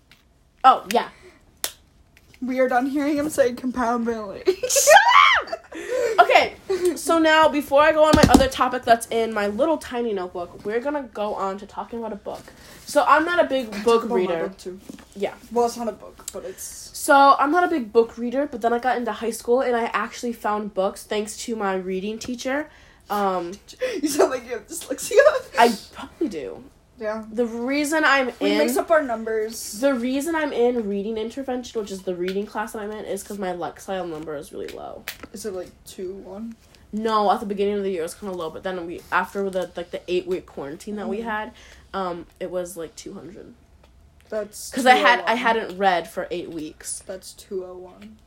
Oh, 0.64 0.86
yeah. 0.92 1.10
We 2.42 2.60
are 2.60 2.68
done 2.68 2.88
hearing 2.88 3.16
him 3.16 3.30
say 3.30 3.54
compatibility. 3.54 4.58
Okay, 6.20 6.56
so 6.96 7.18
now 7.18 7.48
before 7.48 7.82
I 7.82 7.94
go 7.94 8.04
on 8.04 8.12
my 8.16 8.24
other 8.30 8.48
topic 8.48 8.84
that's 8.84 9.08
in 9.08 9.34
my 9.34 9.48
little 9.48 9.78
tiny 9.78 10.14
notebook, 10.14 10.64
we're 10.66 10.80
gonna 10.82 11.04
go 11.14 11.34
on 11.34 11.58
to 11.60 11.66
talking 11.66 12.00
about 12.00 12.12
a 12.14 12.18
book. 12.18 12.42
So 12.86 13.04
I'm 13.08 13.26
not 13.26 13.44
a 13.44 13.48
big 13.48 13.84
book 13.84 14.04
reader. 14.10 14.50
book. 14.64 14.76
Yeah. 15.16 15.34
Well, 15.52 15.66
it's 15.66 15.78
not 15.78 15.88
a 15.88 15.94
book, 15.94 16.26
but 16.34 16.44
it's. 16.44 16.64
So 16.94 17.36
I'm 17.40 17.52
not 17.52 17.64
a 17.64 17.68
big 17.68 17.92
book 17.92 18.18
reader, 18.18 18.46
but 18.46 18.62
then 18.62 18.74
I 18.74 18.80
got 18.80 18.98
into 18.98 19.12
high 19.14 19.32
school 19.32 19.62
and 19.62 19.76
I 19.76 19.86
actually 19.94 20.34
found 20.34 20.74
books 20.74 21.04
thanks 21.04 21.38
to 21.46 21.56
my 21.56 21.76
reading 21.76 22.20
teacher. 22.20 22.70
Um, 23.10 23.54
You 24.02 24.10
sound 24.10 24.32
like 24.32 24.44
you 24.46 24.52
have 24.52 24.68
dyslexia. 24.68 25.18
I 25.58 25.76
probably 25.94 26.28
do. 26.28 26.64
Yeah. 27.02 27.26
The 27.32 27.48
reason 27.48 28.04
I'm 28.06 28.32
We 28.40 28.52
in 28.52 28.58
mix 28.60 28.78
up 28.78 28.92
our 28.92 29.02
numbers. 29.02 29.80
the 29.82 29.96
reason 29.96 30.36
I'm 30.36 30.54
in 30.54 30.88
reading 30.88 31.18
intervention, 31.18 31.82
which 31.82 31.90
is 31.92 32.04
the 32.04 32.14
reading 32.16 32.46
class 32.46 32.74
that 32.74 32.80
I'm 32.84 32.92
in, 32.92 33.06
is 33.06 33.24
because 33.24 33.40
my 33.40 33.54
Lexile 33.54 34.08
number 34.08 34.36
is 34.36 34.54
really 34.54 34.68
low. 34.68 35.04
Is 35.34 35.44
it 35.46 35.54
like 35.54 35.72
two 35.86 36.14
one? 36.14 36.56
No, 36.94 37.32
at 37.32 37.40
the 37.40 37.46
beginning 37.48 37.74
of 37.76 37.84
the 37.84 37.90
year 37.90 38.02
it 38.02 38.04
was 38.04 38.14
kind 38.14 38.32
of 38.32 38.38
low, 38.38 38.52
but 38.52 38.62
then 38.62 38.86
we 38.86 39.02
after 39.12 39.50
the 39.50 39.72
like 39.76 39.90
the 39.90 40.02
eight 40.08 40.28
week 40.28 40.46
quarantine 40.46 40.98
that 40.98 41.10
we 41.10 41.20
Mhm. 41.20 41.24
had, 41.24 41.52
um, 41.94 42.28
it 42.40 42.52
was 42.52 42.78
like 42.78 42.96
two 42.96 43.16
hundred. 43.16 43.56
That's 44.30 44.70
Because 44.70 44.86
I 44.86 44.96
had 44.96 45.22
I 45.22 45.34
hadn't 45.34 45.78
read 45.80 46.08
for 46.08 46.28
eight 46.30 46.50
weeks, 46.52 47.02
That's 47.08 47.34
two 47.34 47.66
oh 47.66 47.76
one. 47.78 48.18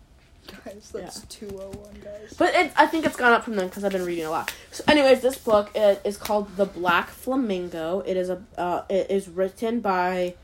Guys, 0.46 0.90
that's 0.92 1.26
oh 1.42 1.46
one, 1.46 1.94
guys. 2.02 2.35
but 2.37 2.54
it 2.54 2.72
I 2.76 2.87
think 2.87 3.07
it's 3.07 3.16
gone 3.16 3.33
up 3.33 3.44
from 3.44 3.57
then 3.57 3.68
because 3.68 3.85
I've 3.85 3.92
been 3.92 4.04
reading 4.04 4.26
a 4.26 4.30
lot. 4.30 4.52
So, 4.70 4.85
anyways, 4.88 5.20
this 5.20 5.38
book 5.38 5.70
it 5.74 6.00
is 6.04 6.16
called 6.16 6.57
The 6.57 6.66
Black 6.66 7.09
Flamingo. 7.09 8.00
It 8.07 8.16
is 8.16 8.28
a 8.28 8.42
uh, 8.59 8.83
it 8.88 9.11
is 9.11 9.28
written 9.28 9.80
by 9.80 10.35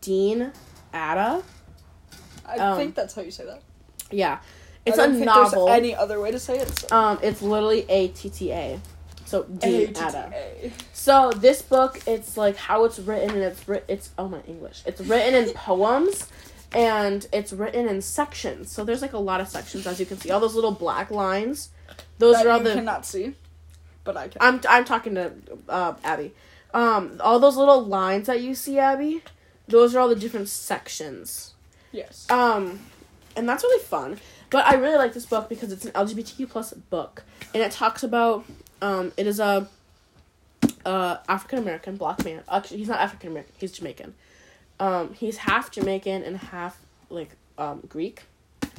Dean 0.00 0.52
Atta. 0.92 1.42
I 2.46 2.56
um, 2.56 2.76
think 2.76 2.94
that's 2.94 3.14
how 3.14 3.22
you 3.22 3.30
say 3.30 3.44
that. 3.44 3.62
Yeah, 4.10 4.40
it's 4.84 4.98
a 4.98 5.08
novel. 5.08 5.66
There's 5.66 5.78
any 5.78 5.94
other 5.94 6.20
way 6.20 6.30
to 6.30 6.38
say 6.38 6.58
it. 6.58 6.68
So. 6.78 6.96
Um, 6.96 7.18
it's 7.22 7.42
literally 7.42 7.86
A 7.88 8.08
T 8.08 8.28
T 8.28 8.52
A. 8.52 8.80
So 9.32 9.44
Dean. 9.44 9.88
A-T-T-A. 9.88 10.72
So 10.92 11.32
this 11.34 11.62
book, 11.62 12.02
it's 12.06 12.36
like 12.36 12.54
how 12.54 12.84
it's 12.84 12.98
written, 12.98 13.30
and 13.30 13.38
it's 13.38 13.66
writ- 13.66 13.86
it's 13.88 14.10
oh 14.18 14.28
my 14.28 14.40
English. 14.46 14.82
It's 14.84 15.00
written 15.00 15.34
in 15.34 15.54
poems, 15.54 16.28
and 16.74 17.26
it's 17.32 17.52
written 17.52 17.88
in 17.88 18.02
sections. 18.02 18.70
So 18.70 18.84
there's 18.84 19.02
like 19.02 19.12
a 19.12 19.18
lot 19.18 19.40
of 19.40 19.48
sections, 19.48 19.86
as 19.86 20.00
you 20.00 20.06
can 20.06 20.18
see. 20.18 20.30
All 20.30 20.40
those 20.40 20.54
little 20.54 20.72
black 20.72 21.10
lines, 21.10 21.70
those 22.18 22.36
that 22.36 22.46
are 22.46 22.50
all 22.50 22.58
the 22.58 22.64
you 22.64 22.68
the. 22.70 22.74
cannot 22.80 23.06
see, 23.06 23.34
but 24.04 24.16
I 24.16 24.28
can. 24.28 24.38
I'm 24.40 24.60
I'm 24.68 24.84
talking 24.84 25.14
to 25.14 25.32
uh, 25.68 25.94
Abby. 26.04 26.32
Um, 26.74 27.20
all 27.20 27.38
those 27.38 27.56
little 27.56 27.84
lines 27.84 28.26
that 28.26 28.40
you 28.40 28.54
see, 28.54 28.78
Abby, 28.78 29.22
those 29.68 29.94
are 29.94 30.00
all 30.00 30.08
the 30.08 30.16
different 30.16 30.48
sections. 30.48 31.52
yes. 31.92 32.30
Um, 32.30 32.80
and 33.36 33.48
that's 33.48 33.62
really 33.62 33.82
fun. 33.82 34.18
But 34.50 34.66
I 34.66 34.74
really 34.74 34.96
like 34.96 35.14
this 35.14 35.24
book 35.26 35.48
because 35.48 35.72
it's 35.72 35.84
an 35.86 35.92
LGBTQ 35.92 36.48
plus 36.50 36.72
book, 36.74 37.24
and 37.54 37.62
it 37.62 37.72
talks 37.72 38.02
about 38.02 38.44
um, 38.80 39.12
it 39.16 39.26
is 39.26 39.40
a 39.40 39.68
uh 40.84 41.16
African 41.28 41.58
American 41.58 41.96
black 41.96 42.24
man. 42.24 42.42
Actually, 42.50 42.78
he's 42.78 42.88
not 42.88 43.00
African 43.00 43.30
American. 43.30 43.54
He's 43.58 43.72
Jamaican. 43.72 44.14
Um, 44.82 45.14
he's 45.14 45.36
half 45.36 45.70
Jamaican 45.70 46.24
and 46.24 46.36
half 46.36 46.76
like 47.08 47.30
um 47.56 47.82
Greek. 47.88 48.22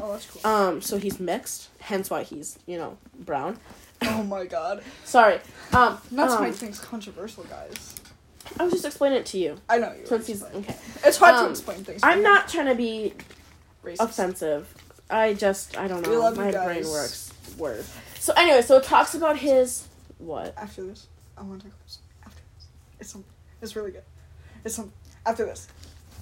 oh, 0.01 0.11
that's 0.11 0.25
cool. 0.29 0.45
Um, 0.51 0.81
so 0.81 0.97
he's 0.97 1.17
mixed. 1.19 1.69
Hence 1.79 2.09
why 2.09 2.23
he's 2.23 2.59
you 2.65 2.77
know 2.77 2.97
brown. 3.17 3.57
oh 4.01 4.23
my 4.23 4.45
god. 4.45 4.83
Sorry. 5.05 5.39
Um, 5.71 5.97
Not 6.11 6.27
to 6.27 6.35
um, 6.35 6.43
make 6.43 6.55
things 6.55 6.79
controversial, 6.79 7.45
guys. 7.45 7.95
I 8.59 8.63
was 8.63 8.73
just 8.73 8.85
explaining 8.85 9.19
it 9.19 9.25
to 9.27 9.37
you 9.37 9.55
I 9.69 9.77
know 9.77 9.93
you. 9.93 10.05
since 10.05 10.27
he's 10.27 10.43
okay. 10.43 10.75
It's 11.05 11.15
hard 11.17 11.35
to 11.35 11.45
um, 11.45 11.51
explain 11.51 11.83
things. 11.85 12.01
I'm 12.03 12.21
not 12.21 12.49
trying 12.49 12.65
to 12.67 12.75
be 12.75 13.13
racist. 13.83 14.01
offensive. 14.01 14.75
I 15.09 15.33
just 15.35 15.77
I 15.77 15.87
don't 15.87 16.05
We 16.05 16.13
know. 16.13 16.31
My 16.35 16.51
brain 16.51 16.85
works. 16.87 17.31
Word. 17.57 17.85
So 18.19 18.33
anyway, 18.35 18.61
so 18.61 18.77
it 18.77 18.83
talks 18.83 19.15
about 19.15 19.37
his 19.37 19.87
what? 20.17 20.53
After 20.57 20.83
this, 20.85 21.07
I 21.37 21.43
want 21.43 21.61
to 21.61 21.67
talk 21.67 21.75
about 21.77 21.89
something. 21.89 22.09
After 22.25 22.41
this, 22.57 22.67
it's 22.99 23.09
something. 23.11 23.31
It's 23.61 23.75
really 23.77 23.91
good. 23.91 24.03
It's 24.65 24.75
something. 24.75 24.93
After 25.25 25.45
this. 25.45 25.67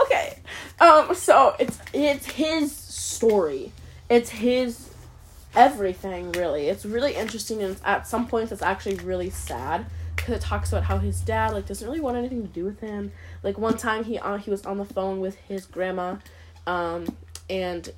Okay. 0.01 0.37
Um 0.79 1.13
so 1.13 1.55
it's 1.59 1.79
it's 1.93 2.25
his 2.25 2.75
story. 2.75 3.71
It's 4.09 4.29
his 4.29 4.89
everything 5.55 6.31
really. 6.33 6.67
It's 6.69 6.85
really 6.85 7.15
interesting 7.15 7.61
and 7.61 7.77
at 7.83 8.07
some 8.07 8.27
points 8.27 8.51
it's 8.51 8.61
actually 8.61 8.95
really 8.95 9.29
sad 9.29 9.85
because 10.15 10.35
it 10.35 10.41
talks 10.41 10.71
about 10.71 10.83
how 10.83 10.97
his 10.97 11.19
dad 11.21 11.53
like 11.53 11.65
doesn't 11.65 11.87
really 11.87 11.99
want 11.99 12.17
anything 12.17 12.41
to 12.41 12.47
do 12.47 12.63
with 12.65 12.79
him. 12.79 13.11
Like 13.43 13.57
one 13.57 13.77
time 13.77 14.03
he 14.03 14.17
on 14.19 14.39
he 14.39 14.49
was 14.49 14.65
on 14.65 14.77
the 14.77 14.85
phone 14.85 15.19
with 15.19 15.35
his 15.35 15.65
grandma 15.65 16.17
um 16.67 17.15
and 17.49 17.89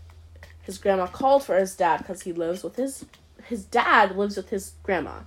his 0.61 0.77
grandma 0.77 1.07
called 1.07 1.43
for 1.43 1.57
his 1.57 1.75
dad 1.75 2.05
cuz 2.05 2.21
he 2.21 2.33
lives 2.33 2.63
with 2.63 2.75
his 2.75 3.05
his 3.45 3.65
dad 3.65 4.15
lives 4.15 4.37
with 4.37 4.49
his 4.49 4.73
grandma. 4.83 5.19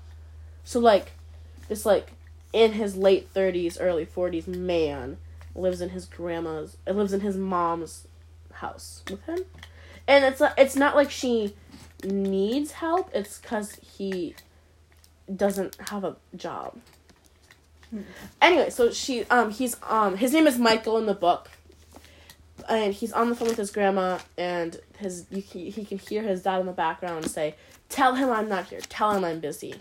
So 0.65 0.81
like 0.81 1.13
this 1.69 1.87
like 1.87 2.13
in 2.53 2.73
his 2.73 2.97
late 2.97 3.33
30s, 3.35 3.77
early 3.79 4.07
40s 4.07 4.47
man 4.47 5.19
lives 5.59 5.81
in 5.81 5.91
his 5.91 6.07
grandma's 6.07 6.77
it 6.87 6.95
lives 6.95 7.13
in 7.13 7.21
his 7.21 7.37
mom's 7.37 8.07
house 8.53 9.03
with 9.11 9.23
him. 9.25 9.45
And 10.09 10.25
it's 10.25 10.41
not, 10.41 10.55
it's 10.57 10.77
not 10.77 10.95
like 10.95 11.11
she 11.11 11.55
needs 12.05 12.73
help 12.73 13.11
it's 13.15 13.39
because 13.39 13.75
he 13.97 14.35
doesn't 15.35 15.77
have 15.89 16.05
a 16.05 16.17
job. 16.37 16.79
Hmm. 17.91 18.01
anyway 18.43 18.69
so 18.69 18.91
she 18.91 19.25
um 19.27 19.53
he's 19.53 19.77
um 19.85 20.17
his 20.17 20.33
name 20.33 20.49
is 20.49 20.59
michael 20.59 20.99
in 20.99 21.07
the 21.07 21.15
book. 21.15 21.51
And 22.69 22.93
he's 22.93 23.13
on 23.13 23.29
the 23.29 23.37
phone 23.37 23.49
with 23.49 23.59
his 23.59 23.71
grandma 23.71 24.19
and 24.37 24.81
his 24.99 25.27
you 25.31 25.43
can, 25.43 25.61
he 25.61 25.85
can 25.85 25.99
hear 25.99 26.23
his 26.23 26.43
dad 26.43 26.61
in 26.61 26.67
the 26.67 26.73
background 26.73 27.31
say 27.31 27.55
tell 27.89 28.15
him 28.15 28.31
i'm 28.31 28.49
not 28.49 28.67
here. 28.67 28.81
Tell 28.81 29.13
him 29.15 29.25
i'm 29.25 29.41
busy. 29.41 29.75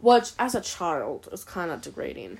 Which 0.00 0.32
as 0.38 0.54
a 0.54 0.60
child 0.60 1.28
is 1.32 1.44
kind 1.44 1.70
of 1.70 1.80
degrading 1.80 2.38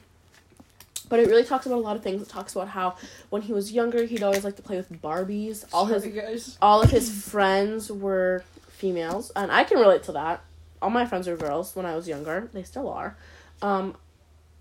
but 1.08 1.20
it 1.20 1.28
really 1.28 1.44
talks 1.44 1.66
about 1.66 1.76
a 1.78 1.80
lot 1.80 1.96
of 1.96 2.02
things. 2.02 2.22
It 2.22 2.28
talks 2.28 2.54
about 2.54 2.68
how 2.68 2.96
when 3.30 3.42
he 3.42 3.52
was 3.52 3.72
younger, 3.72 4.04
he'd 4.04 4.22
always 4.22 4.44
like 4.44 4.56
to 4.56 4.62
play 4.62 4.76
with 4.76 4.90
Barbies. 5.02 5.64
All 5.72 5.86
his 5.86 6.06
guys. 6.06 6.58
all 6.60 6.82
of 6.82 6.90
his 6.90 7.10
friends 7.10 7.90
were 7.90 8.44
females, 8.68 9.30
and 9.36 9.50
I 9.52 9.64
can 9.64 9.78
relate 9.78 10.02
to 10.04 10.12
that. 10.12 10.42
All 10.82 10.90
my 10.90 11.06
friends 11.06 11.26
were 11.26 11.36
girls 11.36 11.74
when 11.74 11.86
I 11.86 11.96
was 11.96 12.06
younger. 12.06 12.50
They 12.52 12.62
still 12.62 12.88
are. 12.88 13.16
Um, 13.62 13.96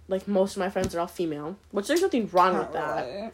like 0.08 0.28
most 0.28 0.56
of 0.56 0.60
my 0.60 0.70
friends 0.70 0.96
are 0.96 1.00
all 1.02 1.08
female, 1.08 1.58
which 1.72 1.88
there's 1.88 2.02
nothing 2.02 2.30
wrong 2.32 2.54
with 2.58 2.74
Not 2.74 2.74
that. 2.74 3.34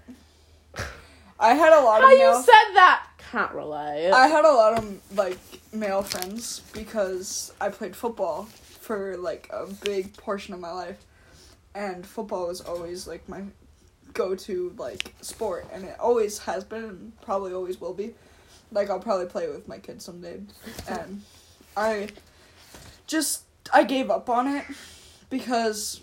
I 1.39 1.53
had 1.55 1.73
a 1.73 1.81
lot 1.81 2.01
How 2.01 2.13
of 2.13 2.19
you 2.19 2.33
said 2.35 2.73
that? 2.75 3.07
can't 3.31 3.51
relate. 3.53 4.11
I 4.11 4.27
had 4.27 4.45
a 4.45 4.51
lot 4.51 4.77
of 4.77 5.17
like 5.17 5.37
male 5.73 6.01
friends 6.03 6.61
because 6.73 7.53
I 7.61 7.69
played 7.69 7.95
football 7.95 8.43
for 8.81 9.15
like 9.17 9.49
a 9.51 9.67
big 9.85 10.15
portion 10.17 10.53
of 10.53 10.59
my 10.59 10.71
life, 10.71 10.97
and 11.75 12.05
football 12.05 12.47
was 12.47 12.61
always 12.61 13.07
like 13.07 13.27
my 13.29 13.43
go-to 14.13 14.73
like 14.77 15.13
sport, 15.21 15.67
and 15.71 15.85
it 15.85 15.99
always 15.99 16.39
has 16.39 16.63
been 16.63 16.83
and 16.83 17.21
probably 17.21 17.53
always 17.53 17.79
will 17.79 17.93
be. 17.93 18.13
Like 18.71 18.89
I'll 18.89 18.99
probably 18.99 19.25
play 19.25 19.47
with 19.47 19.67
my 19.67 19.79
kids 19.79 20.05
someday, 20.05 20.39
and 20.87 21.21
I 21.75 22.09
just 23.07 23.43
I 23.73 23.83
gave 23.83 24.09
up 24.09 24.29
on 24.29 24.47
it 24.47 24.65
because 25.29 26.01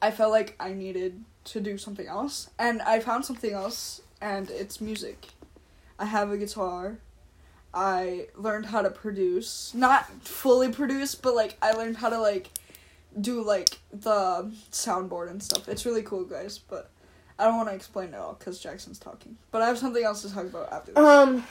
I 0.00 0.10
felt 0.10 0.30
like 0.30 0.54
I 0.60 0.72
needed 0.72 1.24
to 1.44 1.60
do 1.60 1.78
something 1.78 2.06
else, 2.06 2.50
and 2.58 2.82
I 2.82 3.00
found 3.00 3.24
something 3.24 3.52
else, 3.52 4.00
and 4.20 4.50
it's 4.50 4.80
music. 4.80 5.26
I 5.98 6.06
have 6.06 6.30
a 6.30 6.36
guitar. 6.36 6.98
I 7.74 8.28
learned 8.36 8.66
how 8.66 8.82
to 8.82 8.90
produce, 8.90 9.72
not 9.74 10.06
fully 10.22 10.70
produce, 10.70 11.14
but 11.14 11.34
like 11.34 11.56
I 11.60 11.72
learned 11.72 11.98
how 11.98 12.08
to 12.08 12.18
like 12.18 12.48
do 13.20 13.42
like 13.42 13.78
the 13.92 14.50
soundboard 14.72 15.30
and 15.30 15.42
stuff. 15.42 15.68
It's 15.68 15.86
really 15.86 16.02
cool, 16.02 16.24
guys, 16.24 16.58
but 16.58 16.90
I 17.38 17.44
don't 17.44 17.56
want 17.56 17.68
to 17.68 17.74
explain 17.74 18.08
it 18.08 18.16
all 18.16 18.34
because 18.38 18.58
Jackson's 18.60 18.98
talking. 18.98 19.36
But 19.50 19.62
I 19.62 19.66
have 19.68 19.78
something 19.78 20.02
else 20.04 20.22
to 20.22 20.32
talk 20.32 20.44
about 20.44 20.72
after 20.72 20.92
this. 20.92 21.04
Um, 21.04 21.44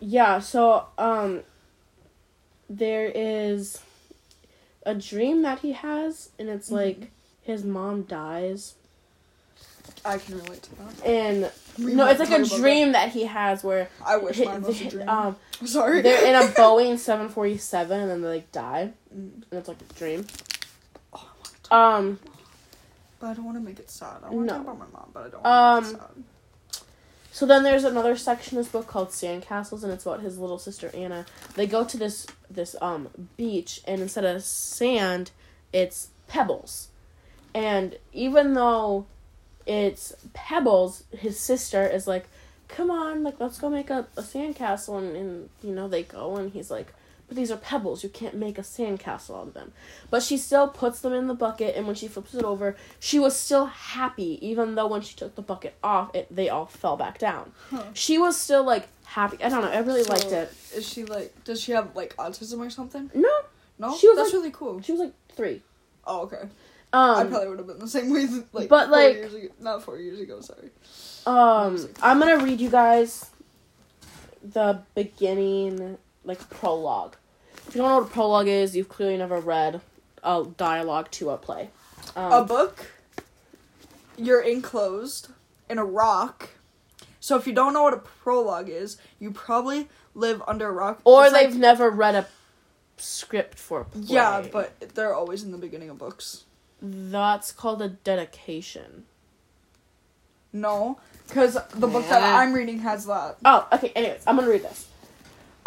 yeah. 0.00 0.38
So 0.40 0.86
um, 0.98 1.42
there 2.70 3.06
is 3.14 3.80
a 4.84 4.94
dream 4.94 5.42
that 5.42 5.60
he 5.60 5.72
has, 5.72 6.30
and 6.38 6.48
it's 6.48 6.70
Mhm. 6.70 6.72
like 6.72 7.10
his 7.42 7.64
mom 7.64 8.02
dies, 8.02 8.74
I 10.04 10.18
can 10.18 10.38
relate 10.38 10.62
to 10.62 10.74
that. 10.76 11.06
and 11.06 11.50
We 11.78 11.94
no, 11.94 12.06
it's 12.08 12.20
like 12.20 12.30
a 12.30 12.44
dream 12.44 12.92
that 12.92 13.10
he 13.10 13.24
has 13.24 13.62
where. 13.64 13.88
I 14.04 14.16
wish 14.16 14.38
hi- 14.38 14.44
mine 14.44 14.62
was 14.62 14.80
a 14.80 14.90
dream. 14.90 15.08
um 15.08 15.36
Sorry. 15.66 16.02
they're 16.02 16.24
in 16.26 16.34
a 16.34 16.46
Boeing 16.54 16.98
seven 16.98 17.28
forty 17.28 17.56
seven, 17.58 18.00
and 18.00 18.10
then 18.10 18.22
they 18.22 18.28
like 18.28 18.52
die, 18.52 18.92
Mm. 19.14 19.42
and 19.50 19.52
it's 19.52 19.68
like 19.68 19.78
a 19.80 19.94
dream. 19.94 20.26
Oh, 21.12 21.16
I 21.18 21.20
wanna 21.20 21.34
talk- 21.44 21.57
Um, 21.70 22.18
but 23.20 23.28
I 23.28 23.34
don't 23.34 23.44
want 23.44 23.56
to 23.58 23.62
make 23.62 23.78
it 23.78 23.90
sad. 23.90 24.18
I 24.24 24.30
want 24.30 24.48
to 24.48 24.54
No. 24.54 24.58
talk 24.58 24.62
about 24.62 24.78
my 24.78 24.86
mom, 24.98 25.10
but 25.12 25.20
I 25.26 25.28
don't 25.28 25.42
want 25.42 25.44
to 25.44 25.50
Um, 25.50 25.84
make 25.84 25.92
it 25.92 25.98
sad. 26.06 26.24
So 27.30 27.46
then 27.46 27.62
there's 27.62 27.84
another 27.84 28.16
section 28.16 28.56
in 28.58 28.64
this 28.64 28.72
book 28.72 28.86
called 28.86 29.10
Sandcastles, 29.10 29.84
and 29.84 29.92
it's 29.92 30.04
about 30.06 30.20
his 30.20 30.38
little 30.38 30.58
sister 30.58 30.90
Anna. 30.94 31.24
They 31.54 31.66
go 31.66 31.84
to 31.84 31.96
this 31.96 32.26
this 32.50 32.74
um 32.80 33.08
beach, 33.36 33.80
and 33.86 34.00
instead 34.00 34.24
of 34.24 34.42
sand, 34.42 35.30
it's 35.72 36.08
pebbles. 36.26 36.88
And 37.54 37.96
even 38.12 38.54
though 38.54 39.06
it's 39.66 40.14
pebbles, 40.32 41.04
his 41.16 41.38
sister 41.38 41.86
is 41.86 42.06
like, 42.08 42.26
"Come 42.66 42.90
on, 42.90 43.22
like 43.22 43.38
let's 43.38 43.58
go 43.58 43.68
make 43.68 43.90
a, 43.90 44.06
a 44.16 44.22
sandcastle." 44.22 44.98
And, 44.98 45.16
and 45.16 45.48
you 45.62 45.72
know 45.74 45.86
they 45.86 46.02
go, 46.02 46.36
and 46.36 46.50
he's 46.52 46.70
like, 46.70 46.92
"But 47.28 47.36
these 47.36 47.50
are 47.50 47.56
pebbles. 47.56 48.02
You 48.02 48.08
can't 48.08 48.34
make 48.34 48.58
a 48.58 48.62
sandcastle 48.62 49.36
out 49.40 49.48
of 49.48 49.54
them." 49.54 49.72
But 50.10 50.22
she 50.22 50.36
still 50.38 50.66
puts 50.68 51.00
them 51.00 51.12
in 51.12 51.26
the 51.28 51.34
bucket, 51.34 51.76
and 51.76 51.86
when 51.86 51.94
she 51.94 52.08
flips 52.08 52.34
it 52.34 52.42
over, 52.44 52.74
she 52.98 53.18
was 53.18 53.36
still 53.36 53.66
happy, 53.66 54.38
even 54.46 54.74
though 54.74 54.86
when 54.86 55.02
she 55.02 55.14
took 55.14 55.34
the 55.34 55.42
bucket 55.42 55.74
off, 55.82 56.14
it 56.14 56.26
they 56.34 56.48
all 56.48 56.66
fell 56.66 56.96
back 56.96 57.18
down. 57.18 57.52
Huh. 57.70 57.84
She 57.94 58.18
was 58.18 58.36
still 58.36 58.64
like 58.64 58.88
happy. 59.04 59.36
I 59.42 59.48
don't 59.48 59.62
know. 59.62 59.70
I 59.70 59.78
really 59.80 60.04
So, 60.04 60.12
liked 60.12 60.32
it. 60.32 60.52
Is 60.74 60.88
she 60.88 61.04
like? 61.04 61.44
Does 61.44 61.60
she 61.60 61.72
have 61.72 61.94
like 61.94 62.16
autism 62.16 62.58
or 62.66 62.70
something? 62.70 63.10
No, 63.14 63.28
No. 63.78 63.96
She 63.96 64.08
was, 64.08 64.16
That's 64.16 64.28
like- 64.30 64.34
really 64.34 64.50
cool. 64.50 64.80
she 64.82 64.92
was 64.92 65.00
like 65.00 65.12
three. 65.36 65.62
Oh, 66.06 66.22
okay. 66.22 66.48
I 66.90 67.20
Um, 67.20 67.28
probably 67.28 67.48
would 67.50 67.58
have 67.58 67.66
been 67.66 67.78
the 67.80 67.86
same 67.88 68.10
way. 68.10 68.26
Like, 68.54 68.70
But, 68.70 68.88
four 68.88 68.96
like- 68.96 69.14
years 69.16 69.34
ago. 69.34 69.48
not 69.60 69.82
four 69.82 69.98
years 69.98 70.18
ago. 70.20 70.40
Sorry. 70.40 70.70
um, 71.26 71.86
I'm 72.02 72.18
gonna 72.18 72.42
read 72.42 72.60
you 72.62 72.70
guys 72.70 73.26
the 74.42 74.80
beginning, 74.94 75.98
like 76.28 76.48
prologue. 76.50 77.16
If 77.66 77.74
you 77.74 77.80
don't 77.82 77.90
know 77.90 77.98
what 77.98 78.06
a 78.10 78.12
prologue 78.12 78.46
is, 78.46 78.76
you've 78.76 78.88
clearly 78.88 79.16
never 79.16 79.40
read 79.40 79.80
a 80.22 80.46
dialogue 80.56 81.10
to 81.12 81.30
a 81.30 81.36
play. 81.36 81.70
Um, 82.14 82.32
a 82.32 82.44
book. 82.44 82.86
You're 84.16 84.40
enclosed 84.42 85.28
in 85.68 85.78
a 85.78 85.84
rock. 85.84 86.50
So 87.20 87.36
if 87.36 87.46
you 87.46 87.52
don't 87.52 87.72
know 87.72 87.82
what 87.82 87.94
a 87.94 87.98
prologue 87.98 88.68
is, 88.68 88.96
you 89.18 89.30
probably 89.32 89.88
live 90.14 90.42
under 90.46 90.68
a 90.68 90.72
rock. 90.72 91.00
or 91.04 91.24
It's 91.26 91.34
they've 91.34 91.56
never 91.56 91.90
read 91.90 92.14
a 92.14 92.26
script 92.96 93.58
for 93.58 93.80
a 93.82 93.84
play. 93.84 94.02
yeah, 94.06 94.44
but 94.50 94.78
they're 94.94 95.14
always 95.14 95.42
in 95.42 95.52
the 95.52 95.58
beginning 95.58 95.90
of 95.90 95.98
books. 95.98 96.44
that's 96.80 97.52
called 97.52 97.82
a 97.82 97.88
dedication. 97.88 99.04
No, 100.52 100.98
because 101.28 101.58
the 101.74 101.86
book 101.86 102.08
that 102.08 102.22
I'm 102.22 102.52
reading 102.54 102.78
has 102.80 103.04
that. 103.06 103.36
Oh, 103.44 103.68
okay. 103.72 103.92
Anyways, 103.94 104.22
I'm 104.26 104.36
gonna 104.36 104.48
read 104.48 104.62
this. 104.62 104.87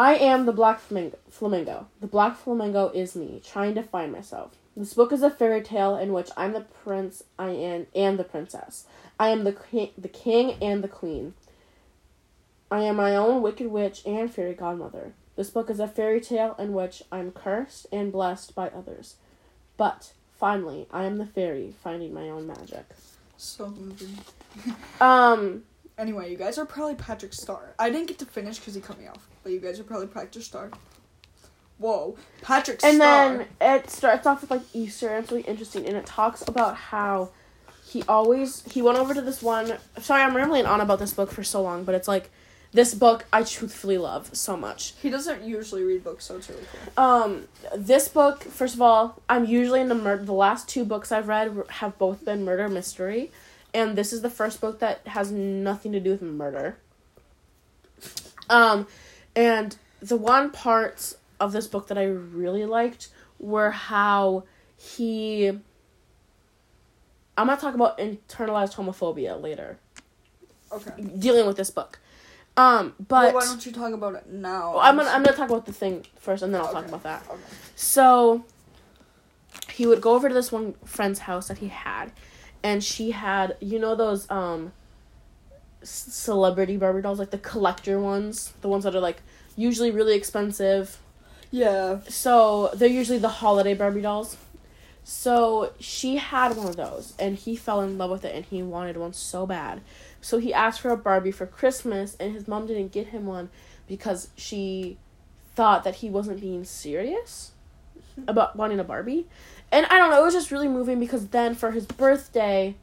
I 0.01 0.15
am 0.15 0.47
the 0.47 0.51
black 0.51 0.79
flamingo. 0.79 1.19
Flamingo. 1.29 1.85
The 1.99 2.07
black 2.07 2.35
flamingo 2.35 2.87
is 2.87 3.15
me, 3.15 3.39
trying 3.45 3.75
to 3.75 3.83
find 3.83 4.11
myself. 4.11 4.53
This 4.75 4.95
book 4.95 5.11
is 5.11 5.21
a 5.21 5.29
fairy 5.29 5.61
tale 5.61 5.95
in 5.95 6.11
which 6.11 6.31
I'm 6.35 6.53
the 6.53 6.61
prince, 6.61 7.21
I 7.37 7.51
am, 7.51 7.85
and 7.93 8.17
the 8.17 8.23
princess. 8.23 8.85
I 9.19 9.27
am 9.27 9.43
the 9.43 9.51
king, 9.51 9.91
the 9.95 10.07
king 10.07 10.53
and 10.59 10.83
the 10.83 10.87
queen. 10.87 11.35
I 12.71 12.81
am 12.81 12.95
my 12.95 13.15
own 13.15 13.43
wicked 13.43 13.67
witch 13.67 14.01
and 14.03 14.33
fairy 14.33 14.55
godmother. 14.55 15.13
This 15.35 15.51
book 15.51 15.69
is 15.69 15.79
a 15.79 15.87
fairy 15.87 16.19
tale 16.19 16.55
in 16.57 16.73
which 16.73 17.03
I'm 17.11 17.31
cursed 17.31 17.85
and 17.91 18.11
blessed 18.11 18.55
by 18.55 18.69
others. 18.69 19.17
But 19.77 20.13
finally, 20.35 20.87
I 20.91 21.03
am 21.03 21.19
the 21.19 21.27
fairy 21.27 21.75
finding 21.83 22.11
my 22.11 22.27
own 22.27 22.47
magic. 22.47 22.85
So 23.37 23.67
moving. 23.67 24.17
Um, 24.99 25.63
Anyway, 26.01 26.31
you 26.31 26.35
guys 26.35 26.57
are 26.57 26.65
probably 26.65 26.95
Patrick 26.95 27.31
Star. 27.31 27.75
I 27.77 27.91
didn't 27.91 28.07
get 28.07 28.17
to 28.19 28.25
finish 28.25 28.57
because 28.57 28.73
he 28.73 28.81
cut 28.81 28.99
me 28.99 29.05
off, 29.05 29.27
but 29.43 29.51
you 29.51 29.59
guys 29.59 29.79
are 29.79 29.83
probably 29.83 30.07
Patrick 30.07 30.43
Star. 30.43 30.71
Whoa, 31.77 32.17
Patrick 32.41 32.83
and 32.83 32.95
Star. 32.95 33.27
And 33.27 33.39
then 33.41 33.47
it 33.61 33.87
starts 33.91 34.25
off 34.25 34.41
with 34.41 34.49
like 34.49 34.63
Easter, 34.73 35.09
and 35.09 35.23
it's 35.23 35.31
really 35.31 35.43
interesting, 35.43 35.85
and 35.85 35.95
it 35.95 36.07
talks 36.07 36.41
about 36.47 36.75
how 36.75 37.29
he 37.85 38.01
always 38.07 38.63
he 38.71 38.81
went 38.81 38.97
over 38.97 39.13
to 39.13 39.21
this 39.21 39.43
one. 39.43 39.77
Sorry, 39.99 40.23
I'm 40.23 40.35
rambling 40.35 40.65
on 40.65 40.81
about 40.81 40.97
this 40.97 41.13
book 41.13 41.29
for 41.29 41.43
so 41.43 41.61
long, 41.61 41.83
but 41.83 41.93
it's 41.93 42.07
like 42.07 42.31
this 42.71 42.95
book 42.95 43.25
I 43.31 43.43
truthfully 43.43 43.99
love 43.99 44.35
so 44.35 44.57
much. 44.57 44.95
he 45.03 45.11
doesn't 45.11 45.43
usually 45.43 45.83
read 45.83 46.03
books, 46.03 46.25
so 46.25 46.37
it's 46.37 46.49
really 46.49 46.63
cool. 46.71 47.03
Um, 47.03 47.47
this 47.77 48.07
book, 48.07 48.43
first 48.43 48.73
of 48.73 48.81
all, 48.81 49.21
I'm 49.29 49.45
usually 49.45 49.81
into 49.81 49.93
murder. 49.93 50.23
The 50.23 50.33
last 50.33 50.67
two 50.67 50.83
books 50.83 51.11
I've 51.11 51.27
read 51.27 51.55
have 51.69 51.99
both 51.99 52.25
been 52.25 52.43
murder 52.43 52.67
mystery, 52.69 53.29
and 53.73 53.97
this 53.97 54.11
is 54.13 54.21
the 54.21 54.29
first 54.29 54.59
book 54.61 54.79
that 54.79 55.05
has 55.07 55.31
nothing 55.31 55.91
to 55.93 55.99
do 55.99 56.11
with 56.11 56.21
murder. 56.21 56.77
Um, 58.49 58.87
and 59.35 59.77
the 60.01 60.17
one 60.17 60.49
parts 60.51 61.15
of 61.39 61.51
this 61.53 61.67
book 61.67 61.87
that 61.87 61.97
I 61.97 62.03
really 62.05 62.65
liked 62.65 63.09
were 63.39 63.71
how 63.71 64.43
he. 64.77 65.47
I'm 67.37 67.47
gonna 67.47 67.59
talk 67.59 67.73
about 67.75 67.97
internalized 67.97 68.75
homophobia 68.75 69.41
later, 69.41 69.77
Okay. 70.71 70.91
dealing 71.17 71.47
with 71.47 71.57
this 71.57 71.69
book. 71.71 71.99
Um, 72.57 72.93
but 73.07 73.33
well, 73.33 73.35
why 73.35 73.45
don't 73.45 73.65
you 73.65 73.71
talk 73.71 73.93
about 73.93 74.15
it 74.15 74.27
now? 74.27 74.71
well, 74.73 74.79
I'm 74.81 74.97
gonna 74.97 75.09
I'm 75.09 75.23
gonna 75.23 75.37
talk 75.37 75.49
about 75.49 75.65
the 75.65 75.73
thing 75.73 76.05
first, 76.19 76.43
and 76.43 76.53
then 76.53 76.61
I'll 76.61 76.71
talk 76.73 76.85
about 76.87 77.03
that. 77.03 77.23
Okay. 77.29 77.39
So 77.75 78.43
he 79.71 79.87
would 79.87 80.01
go 80.01 80.13
over 80.13 80.27
to 80.27 80.33
this 80.35 80.51
one 80.51 80.73
friend's 80.85 81.19
house 81.19 81.47
that 81.47 81.59
he 81.59 81.69
had, 81.69 82.11
and 82.63 82.83
she 82.83 83.11
had 83.11 83.57
you 83.59 83.79
know 83.79 83.95
those 83.95 84.29
um 84.29 84.71
celebrity 85.83 86.77
Barbie 86.77 87.01
dolls, 87.01 87.19
like 87.19 87.31
the 87.31 87.37
collector 87.37 87.99
ones, 87.99 88.53
the 88.61 88.67
ones 88.67 88.83
that 88.83 88.95
are 88.95 88.99
like 88.99 89.21
usually 89.55 89.91
really 89.91 90.15
expensive. 90.15 90.99
Yeah. 91.49 91.99
So 92.07 92.71
they're 92.73 92.87
usually 92.87 93.17
the 93.17 93.29
holiday 93.29 93.73
Barbie 93.73 94.01
dolls. 94.01 94.37
So 95.03 95.73
she 95.79 96.17
had 96.17 96.55
one 96.55 96.67
of 96.67 96.75
those, 96.75 97.13
and 97.17 97.35
he 97.35 97.55
fell 97.55 97.81
in 97.81 97.97
love 97.97 98.11
with 98.11 98.23
it, 98.23 98.35
and 98.35 98.45
he 98.45 98.61
wanted 98.61 98.97
one 98.97 99.13
so 99.13 99.47
bad. 99.47 99.81
So 100.21 100.37
he 100.37 100.53
asked 100.53 100.79
for 100.79 100.91
a 100.91 100.97
Barbie 100.97 101.31
for 101.31 101.47
Christmas, 101.47 102.15
and 102.19 102.33
his 102.33 102.47
mom 102.47 102.67
didn't 102.67 102.91
get 102.91 103.07
him 103.07 103.25
one 103.25 103.49
because 103.87 104.29
she 104.35 104.97
thought 105.55 105.83
that 105.83 105.95
he 105.95 106.09
wasn't 106.09 106.39
being 106.39 106.63
serious 106.63 107.51
about 108.27 108.55
wanting 108.55 108.79
a 108.79 108.83
Barbie. 108.83 109.27
And 109.71 109.85
I 109.87 109.97
don't 109.97 110.09
know, 110.09 110.21
it 110.21 110.25
was 110.25 110.33
just 110.33 110.51
really 110.51 110.67
moving 110.67 110.99
because 110.99 111.27
then 111.27 111.55
for 111.55 111.71
his 111.71 111.85
birthday, 111.85 112.75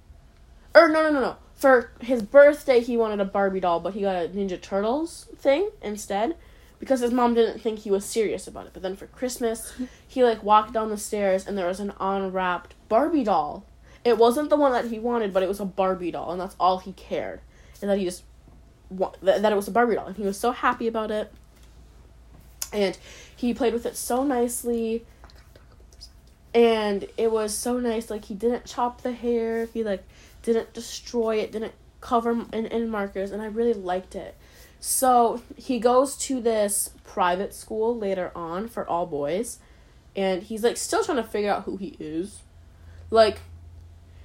or 0.74 0.88
no, 0.88 1.02
no, 1.02 1.12
no, 1.12 1.20
no, 1.20 1.36
for 1.54 1.90
his 2.00 2.22
birthday 2.22 2.80
he 2.80 2.96
wanted 2.96 3.20
a 3.20 3.24
Barbie 3.24 3.60
doll, 3.60 3.80
but 3.80 3.94
he 3.94 4.00
got 4.00 4.16
a 4.16 4.28
Ninja 4.28 4.60
Turtles 4.60 5.28
thing 5.36 5.70
instead 5.82 6.36
because 6.78 7.00
his 7.00 7.10
mom 7.10 7.34
didn't 7.34 7.60
think 7.60 7.80
he 7.80 7.90
was 7.90 8.04
serious 8.04 8.46
about 8.46 8.66
it. 8.66 8.72
But 8.72 8.82
then 8.82 8.96
for 8.96 9.06
Christmas, 9.06 9.74
he 10.08 10.24
like 10.24 10.42
walked 10.42 10.72
down 10.72 10.88
the 10.88 10.96
stairs 10.96 11.46
and 11.46 11.58
there 11.58 11.66
was 11.66 11.80
an 11.80 11.92
unwrapped 12.00 12.74
Barbie 12.88 13.24
doll. 13.24 13.64
It 14.04 14.16
wasn't 14.16 14.48
the 14.48 14.56
one 14.56 14.72
that 14.72 14.86
he 14.86 14.98
wanted, 14.98 15.34
but 15.34 15.42
it 15.42 15.48
was 15.48 15.60
a 15.60 15.64
Barbie 15.64 16.12
doll, 16.12 16.30
and 16.30 16.40
that's 16.40 16.56
all 16.58 16.78
he 16.78 16.92
cared. 16.92 17.40
And 17.82 17.90
that 17.90 17.98
he 17.98 18.04
just 18.04 18.22
wa- 18.88 19.12
that, 19.22 19.42
that 19.42 19.52
it 19.52 19.56
was 19.56 19.68
a 19.68 19.72
Barbie 19.72 19.96
doll, 19.96 20.06
and 20.06 20.16
he 20.16 20.22
was 20.22 20.38
so 20.38 20.52
happy 20.52 20.86
about 20.86 21.10
it. 21.10 21.32
And 22.72 22.96
he 23.34 23.52
played 23.52 23.72
with 23.72 23.84
it 23.84 23.96
so 23.96 24.22
nicely, 24.22 25.04
and 26.54 27.06
it 27.16 27.30
was 27.30 27.54
so 27.54 27.78
nice. 27.78 28.10
Like 28.10 28.26
he 28.26 28.34
didn't 28.34 28.64
chop 28.64 29.02
the 29.02 29.12
hair, 29.12 29.66
he 29.66 29.82
like 29.84 30.04
didn't 30.42 30.72
destroy 30.72 31.36
it, 31.36 31.52
didn't 31.52 31.74
cover 32.00 32.30
in, 32.52 32.66
in 32.66 32.88
markers, 32.88 33.30
and 33.30 33.42
I 33.42 33.46
really 33.46 33.74
liked 33.74 34.14
it. 34.14 34.36
So 34.80 35.42
he 35.56 35.78
goes 35.78 36.16
to 36.18 36.40
this 36.40 36.90
private 37.04 37.52
school 37.52 37.96
later 37.96 38.30
on 38.34 38.68
for 38.68 38.88
all 38.88 39.06
boys, 39.06 39.58
and 40.14 40.42
he's 40.42 40.62
like 40.62 40.76
still 40.76 41.04
trying 41.04 41.16
to 41.16 41.24
figure 41.24 41.50
out 41.50 41.64
who 41.64 41.76
he 41.76 41.96
is. 41.98 42.42
Like, 43.10 43.40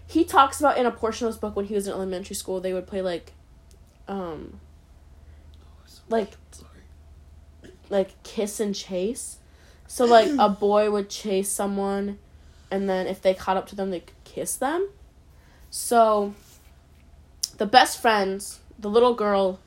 he 0.06 0.24
talks 0.24 0.60
about 0.60 0.78
in 0.78 0.86
a 0.86 0.92
portion 0.92 1.26
of 1.26 1.34
his 1.34 1.40
book 1.40 1.56
when 1.56 1.66
he 1.66 1.74
was 1.74 1.88
in 1.88 1.94
elementary 1.94 2.36
school, 2.36 2.60
they 2.60 2.74
would 2.74 2.86
play 2.86 3.02
like, 3.02 3.34
um, 4.08 4.60
like 6.10 6.34
Sorry. 6.52 7.72
like 7.90 8.22
kiss 8.24 8.60
and 8.60 8.76
chase. 8.76 9.38
So 9.94 10.06
like 10.06 10.32
a 10.39 10.50
boy 10.50 10.89
would 10.89 11.08
chase 11.08 11.50
someone 11.50 12.18
and 12.72 12.89
then 12.89 13.06
if 13.06 13.22
they 13.22 13.36
caught 13.36 13.58
up 13.58 13.68
to 13.68 13.76
them 13.76 13.91
they 13.91 14.00
could 14.00 14.24
kiss 14.24 14.56
them. 14.56 14.89
So 15.70 16.34
the 17.60 17.68
best 17.68 18.02
friends, 18.02 18.60
the 18.80 18.89
little 18.89 19.14
girl 19.14 19.60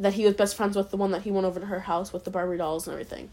that 0.00 0.14
he 0.14 0.24
was 0.24 0.32
best 0.32 0.56
friends 0.56 0.78
with, 0.78 0.90
the 0.90 0.96
one 0.96 1.10
that 1.10 1.24
he 1.24 1.30
went 1.30 1.46
over 1.46 1.60
to 1.60 1.66
her 1.66 1.80
house 1.80 2.10
with 2.10 2.24
the 2.24 2.30
Barbie 2.30 2.56
dolls 2.56 2.86
and 2.86 2.94
everything. 2.94 3.28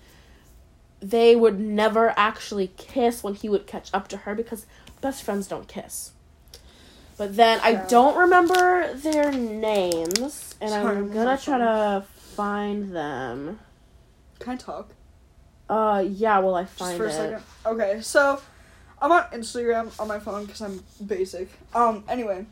They 1.00 1.34
would 1.34 1.62
never 1.62 2.14
actually 2.18 2.74
kiss 2.76 3.24
when 3.24 3.36
he 3.36 3.48
would 3.48 3.66
catch 3.66 3.89
up 3.93 4.10
to 4.10 4.18
her 4.18 4.36
because 4.36 4.66
best 5.00 5.24
friends 5.24 5.48
don't 5.48 5.70
kiss. 5.70 6.12
But 7.16 7.38
then 7.38 7.62
I 7.64 7.76
don't 7.76 8.18
remember 8.18 8.93
their 8.96 9.32
names, 9.32 10.56
and 10.60 10.74
I'm 10.74 11.10
gonna 11.10 11.38
try 11.38 11.58
to 11.58 12.04
find 12.36 12.93
them. 12.93 13.62
Can 14.39 14.56
I 14.56 14.58
talk? 14.58 14.95
Uh, 15.70 16.03
yeah, 16.07 16.39
Well, 16.39 16.55
I 16.55 16.63
Just 16.63 16.76
find 16.76 16.97
for 16.97 17.05
a 17.05 17.09
it? 17.09 17.13
second. 17.13 17.43
Okay, 17.66 18.01
so 18.01 18.41
I'm 19.01 19.11
on 19.11 19.24
Instagram 19.32 19.97
on 19.99 20.07
my 20.07 20.20
phone 20.20 20.45
because 20.45 20.61
I'm 20.61 20.84
basic. 21.05 21.49
Um, 21.74 22.03
anyway, 22.07 22.45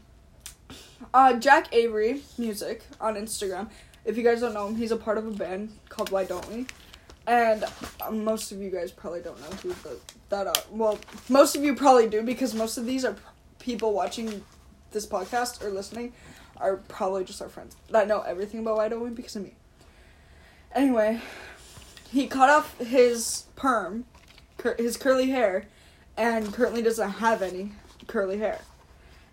uh, 1.13 1.33
Jack 1.35 1.73
Avery 1.73 2.21
music 2.37 2.83
on 2.99 3.15
Instagram. 3.15 3.69
If 4.05 4.17
you 4.17 4.23
guys 4.23 4.41
don't 4.41 4.53
know 4.53 4.67
him, 4.67 4.75
he's 4.75 4.91
a 4.91 4.97
part 4.97 5.17
of 5.17 5.27
a 5.27 5.31
band 5.31 5.77
called 5.89 6.09
Why 6.11 6.25
Don't 6.25 6.47
We, 6.51 6.65
and 7.27 7.63
uh, 8.01 8.11
most 8.11 8.51
of 8.51 8.59
you 8.59 8.69
guys 8.69 8.91
probably 8.91 9.21
don't 9.21 9.39
know 9.39 9.55
who 9.57 9.69
the, 9.83 9.97
that 10.29 10.47
are. 10.47 10.53
Well, 10.71 10.99
most 11.29 11.55
of 11.55 11.63
you 11.63 11.75
probably 11.75 12.09
do 12.09 12.23
because 12.23 12.53
most 12.55 12.77
of 12.77 12.85
these 12.85 13.05
are 13.05 13.13
p- 13.13 13.19
people 13.59 13.93
watching 13.93 14.43
this 14.91 15.05
podcast 15.05 15.63
or 15.63 15.69
listening 15.69 16.13
are 16.57 16.77
probably 16.87 17.23
just 17.23 17.41
our 17.41 17.49
friends 17.49 17.75
that 17.89 18.07
know 18.07 18.21
everything 18.21 18.59
about 18.59 18.77
Why 18.77 18.89
Don't 18.89 19.01
We 19.01 19.09
because 19.11 19.35
of 19.35 19.43
me. 19.43 19.53
Anyway, 20.75 21.21
he 22.13 22.27
cut 22.27 22.47
off 22.47 22.77
his 22.77 23.45
perm, 23.55 24.05
cur- 24.59 24.75
his 24.77 24.97
curly 24.97 25.31
hair, 25.31 25.65
and 26.15 26.53
currently 26.53 26.83
doesn't 26.83 27.09
have 27.09 27.41
any 27.41 27.71
curly 28.05 28.37
hair. 28.37 28.61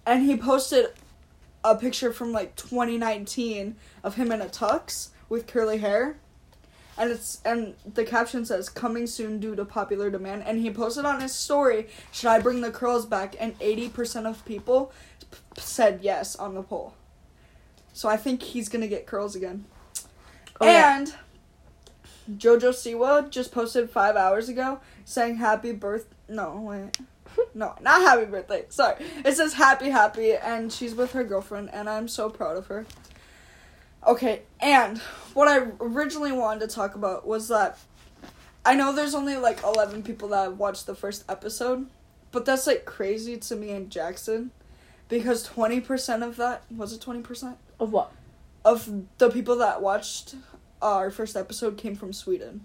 And 0.07 0.25
he 0.25 0.35
posted 0.35 0.87
a 1.63 1.77
picture 1.77 2.11
from 2.11 2.33
like 2.33 2.57
2019 2.57 3.77
of 4.03 4.15
him 4.15 4.33
in 4.33 4.41
a 4.41 4.47
tux 4.47 5.11
with 5.29 5.47
curly 5.47 5.77
hair. 5.77 6.17
And 6.97 7.11
it's 7.11 7.43
and 7.45 7.75
the 7.95 8.05
caption 8.05 8.47
says 8.47 8.71
coming 8.71 9.07
soon 9.07 9.41
due 9.41 9.55
to 9.57 9.65
popular 9.67 10.11
demand 10.11 10.45
and 10.47 10.59
he 10.59 10.71
posted 10.71 11.05
on 11.05 11.21
his 11.21 11.35
story 11.35 11.89
should 12.13 12.29
I 12.29 12.41
bring 12.41 12.63
the 12.63 12.71
curls 12.71 13.07
back 13.07 13.37
and 13.39 13.59
80% 13.59 14.27
of 14.27 14.45
people 14.45 14.93
p- 15.31 15.39
said 15.59 16.01
yes 16.03 16.35
on 16.37 16.55
the 16.55 16.63
poll. 16.63 16.95
So 17.93 18.09
I 18.09 18.17
think 18.17 18.43
he's 18.43 18.69
going 18.71 18.83
to 18.83 18.89
get 18.89 19.07
curls 19.07 19.35
again. 19.37 19.67
Oh, 20.61 20.67
yeah. 20.67 20.97
Jojo 22.39 22.71
Siwa 22.71 23.31
just 23.31 23.53
posted 23.53 23.91
5 23.91 24.17
hours 24.17 24.49
ago 24.49 24.81
saying 25.05 25.37
happy 25.37 25.73
birth 25.73 26.07
no, 26.31 26.61
wait. 26.61 26.99
No, 27.55 27.75
not 27.81 28.03
happy 28.03 28.27
birthday. 28.27 28.65
Sorry. 28.71 29.05
It 29.25 29.37
says 29.37 29.55
happy 29.55 29.91
happy 29.91 30.35
and 30.35 30.73
she's 30.73 30.95
with 30.95 31.13
her 31.13 31.25
girlfriend 31.25 31.71
and 31.73 31.89
I'm 31.89 32.09
so 32.09 32.29
proud 32.29 32.57
of 32.57 32.67
her. 32.67 32.87
Okay, 34.07 34.43
and 34.61 34.99
what 35.35 35.47
I 35.47 35.69
originally 35.81 36.33
wanted 36.33 36.61
to 36.61 36.75
talk 36.75 36.95
about 36.95 37.27
was 37.27 37.49
that 37.49 37.79
I 38.65 38.75
know 38.75 38.93
there's 38.93 39.15
only 39.15 39.37
like 39.37 39.63
11 39.63 40.03
people 40.03 40.29
that 40.29 40.57
watched 40.57 40.87
the 40.87 40.95
first 40.95 41.25
episode, 41.29 41.87
but 42.33 42.45
that's 42.45 42.67
like 42.67 42.85
crazy 42.85 43.37
to 43.37 43.57
me 43.57 43.71
and 43.71 43.91
Jackson 43.91 44.51
because 45.09 45.47
20% 45.49 46.27
of 46.27 46.37
that, 46.37 46.63
was 46.75 46.93
it 46.93 47.01
20%? 47.01 47.57
Of 47.79 47.93
what? 47.93 48.13
Of 48.65 48.91
the 49.19 49.31
people 49.31 49.57
that 49.57 49.83
watched 49.83 50.35
our 50.83 51.11
first 51.11 51.37
episode 51.37 51.77
came 51.77 51.95
from 51.97 52.13
Sweden. 52.13 52.63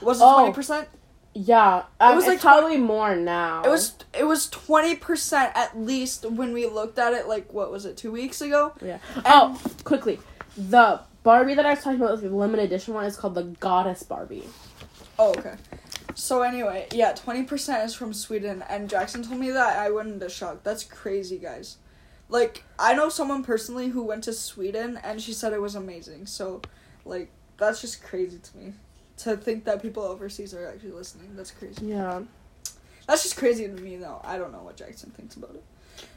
Was 0.00 0.20
it 0.20 0.24
Oh. 0.24 0.52
20%? 0.52 0.86
Yeah, 1.34 1.84
um, 2.00 2.12
It 2.12 2.16
was 2.16 2.26
like 2.26 2.40
probably 2.40 2.78
more 2.78 3.14
now. 3.14 3.62
It 3.64 3.68
was 3.68 3.94
it 4.12 4.24
was 4.24 4.48
20% 4.50 5.52
at 5.54 5.78
least 5.78 6.24
when 6.28 6.52
we 6.52 6.66
looked 6.66 6.98
at 6.98 7.12
it 7.12 7.28
like 7.28 7.52
what 7.52 7.70
was 7.70 7.84
it 7.84 7.96
2 7.96 8.10
weeks 8.10 8.40
ago? 8.40 8.72
Yeah. 8.82 8.98
Oh, 9.24 9.60
quickly, 9.84 10.18
the 10.56 11.00
Barbie 11.22 11.54
that 11.54 11.66
I 11.66 11.70
was 11.70 11.84
talking 11.84 12.00
about, 12.00 12.20
the 12.20 12.30
limited 12.30 12.64
edition 12.64 12.94
one, 12.94 13.04
is 13.04 13.16
called 13.16 13.34
the 13.34 13.44
Goddess 13.44 14.02
Barbie. 14.02 14.48
Oh, 15.18 15.30
okay. 15.38 15.54
So 16.14 16.42
anyway, 16.42 16.88
yeah, 16.92 17.12
20% 17.12 17.84
is 17.84 17.94
from 17.94 18.12
Sweden 18.12 18.64
and 18.68 18.88
Jackson 18.90 19.22
told 19.22 19.38
me 19.38 19.50
that 19.52 19.76
I 19.78 19.90
went 19.90 20.08
into 20.08 20.28
shock. 20.28 20.64
That's 20.64 20.82
crazy, 20.82 21.38
guys. 21.38 21.76
Like, 22.28 22.64
I 22.78 22.94
know 22.94 23.08
someone 23.08 23.44
personally 23.44 23.88
who 23.88 24.02
went 24.02 24.24
to 24.24 24.32
Sweden 24.32 24.98
and 25.04 25.20
she 25.22 25.32
said 25.32 25.52
it 25.52 25.60
was 25.60 25.74
amazing. 25.76 26.26
So, 26.26 26.62
like, 27.08 27.30
that's 27.56 27.80
just 27.80 28.02
crazy 28.02 28.38
to 28.38 28.56
me. 28.56 28.72
To 29.18 29.36
think 29.36 29.64
that 29.64 29.82
people 29.82 30.04
overseas 30.04 30.54
are 30.54 30.68
actually 30.68 30.92
listening. 30.92 31.34
That's 31.34 31.50
crazy. 31.50 31.86
Yeah. 31.86 32.22
That's 33.08 33.24
just 33.24 33.36
crazy 33.36 33.66
to 33.66 33.72
me, 33.72 33.96
though. 33.96 34.20
I 34.22 34.38
don't 34.38 34.52
know 34.52 34.62
what 34.62 34.76
Jackson 34.76 35.10
thinks 35.10 35.34
about 35.34 35.54
it. 35.54 35.64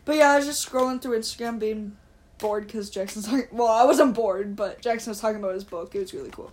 But 0.06 0.18
yeah, 0.18 0.32
I 0.32 0.36
was 0.36 0.46
just 0.46 0.68
scrolling 0.70 1.02
through 1.02 1.18
Instagram 1.18 1.58
being 1.58 1.98
bored 2.38 2.68
because 2.68 2.90
Jackson's 2.90 3.26
talking. 3.26 3.48
Well, 3.52 3.68
I 3.68 3.86
wasn't 3.86 4.14
bored, 4.14 4.56
but 4.56 4.82
Jackson 4.82 5.12
was 5.12 5.20
talking 5.20 5.38
about 5.38 5.54
his 5.54 5.64
book. 5.64 5.96
It 5.96 6.00
was 6.00 6.14
really 6.14 6.30
cool. 6.30 6.52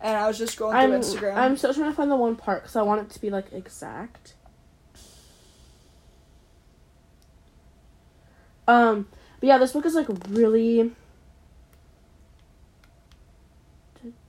And 0.00 0.16
I 0.16 0.26
was 0.26 0.36
just 0.36 0.58
scrolling 0.58 0.74
I'm, 0.74 0.90
through 0.90 1.20
Instagram. 1.20 1.36
I'm 1.36 1.56
still 1.56 1.72
trying 1.72 1.90
to 1.90 1.96
find 1.96 2.10
the 2.10 2.16
one 2.16 2.36
part 2.36 2.62
because 2.62 2.76
I 2.76 2.82
want 2.82 3.02
it 3.02 3.10
to 3.10 3.20
be 3.20 3.30
like 3.30 3.52
exact. 3.52 4.34
Um, 8.68 9.08
but 9.40 9.46
yeah, 9.46 9.58
this 9.58 9.72
book 9.72 9.86
is 9.86 9.94
like 9.94 10.08
really. 10.28 10.92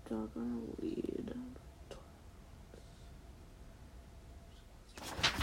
Did 0.08 0.16
dog 0.16 0.30
on 0.36 0.64
a 0.80 0.82
lead? 0.82 1.34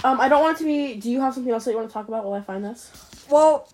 Um, 0.03 0.21
I 0.21 0.29
don't 0.29 0.43
want 0.43 0.57
it 0.57 0.59
to 0.61 0.65
be. 0.65 0.95
Do 1.01 1.11
you 1.11 1.21
have 1.21 1.35
something 1.35 1.53
else 1.53 1.65
that 1.65 1.71
you 1.71 1.77
want 1.77 1.89
to 1.89 1.93
talk 1.93 2.09
about 2.09 2.25
while 2.25 2.35
I 2.35 2.43
find 2.43 2.65
this? 2.65 2.91
Well, 3.31 3.69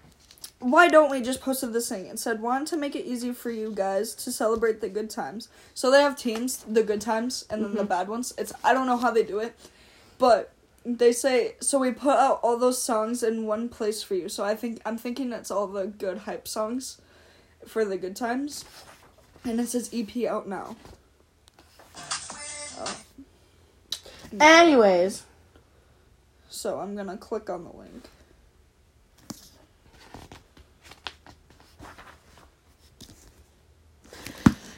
why 0.61 0.88
don't 0.88 1.11
we 1.11 1.20
just 1.22 1.41
posted 1.41 1.72
this 1.72 1.88
thing? 1.88 2.07
It 2.07 2.18
said, 2.18 2.41
wanted 2.41 2.68
to 2.68 2.76
make 2.76 2.95
it 2.95 3.05
easy 3.05 3.32
for 3.32 3.51
you 3.51 3.72
guys 3.74 4.14
to 4.16 4.30
celebrate 4.30 4.80
the 4.80 4.88
good 4.88 5.11
times. 5.11 5.49
So 5.74 5.91
they 5.91 6.03
have 6.03 6.16
teams, 6.16 6.59
the 6.68 6.82
good 6.82 7.01
times 7.01 7.47
and 7.51 7.64
then 7.64 7.74
the 7.74 7.82
Mhm. 7.84 7.88
bad 7.88 8.09
ones. 8.09 8.32
It's 8.38 8.53
I 8.62 8.72
don't 8.72 8.86
know 8.86 8.97
how 8.97 9.11
they 9.11 9.22
do 9.24 9.38
it, 9.41 9.57
but 10.18 10.53
they 10.84 11.12
say 11.12 11.57
so 11.61 11.78
we 11.78 11.91
put 11.93 12.16
out 12.16 12.41
all 12.43 12.57
those 12.57 12.80
songs 12.80 13.22
in 13.22 13.47
one 13.47 13.68
place 13.68 14.03
for 14.03 14.14
you. 14.14 14.28
So 14.28 14.45
I 14.45 14.55
think 14.55 14.80
I'm 14.86 14.99
thinking 14.99 15.32
it's 15.32 15.51
all 15.51 15.66
the 15.66 15.86
good 15.86 16.18
hype 16.18 16.47
songs 16.47 16.99
for 17.66 17.84
the 17.84 17.97
good 17.99 18.14
times. 18.16 18.64
And 19.45 19.59
it 19.61 19.68
says 19.68 19.91
EP 19.93 20.24
out 20.26 20.49
now. 20.49 20.76
Oh. 21.97 22.97
Anyways, 24.38 25.24
So 26.49 26.78
I'm 26.80 26.95
gonna 26.95 27.16
click 27.16 27.49
on 27.49 27.64
the 27.64 27.70
link. 27.70 28.05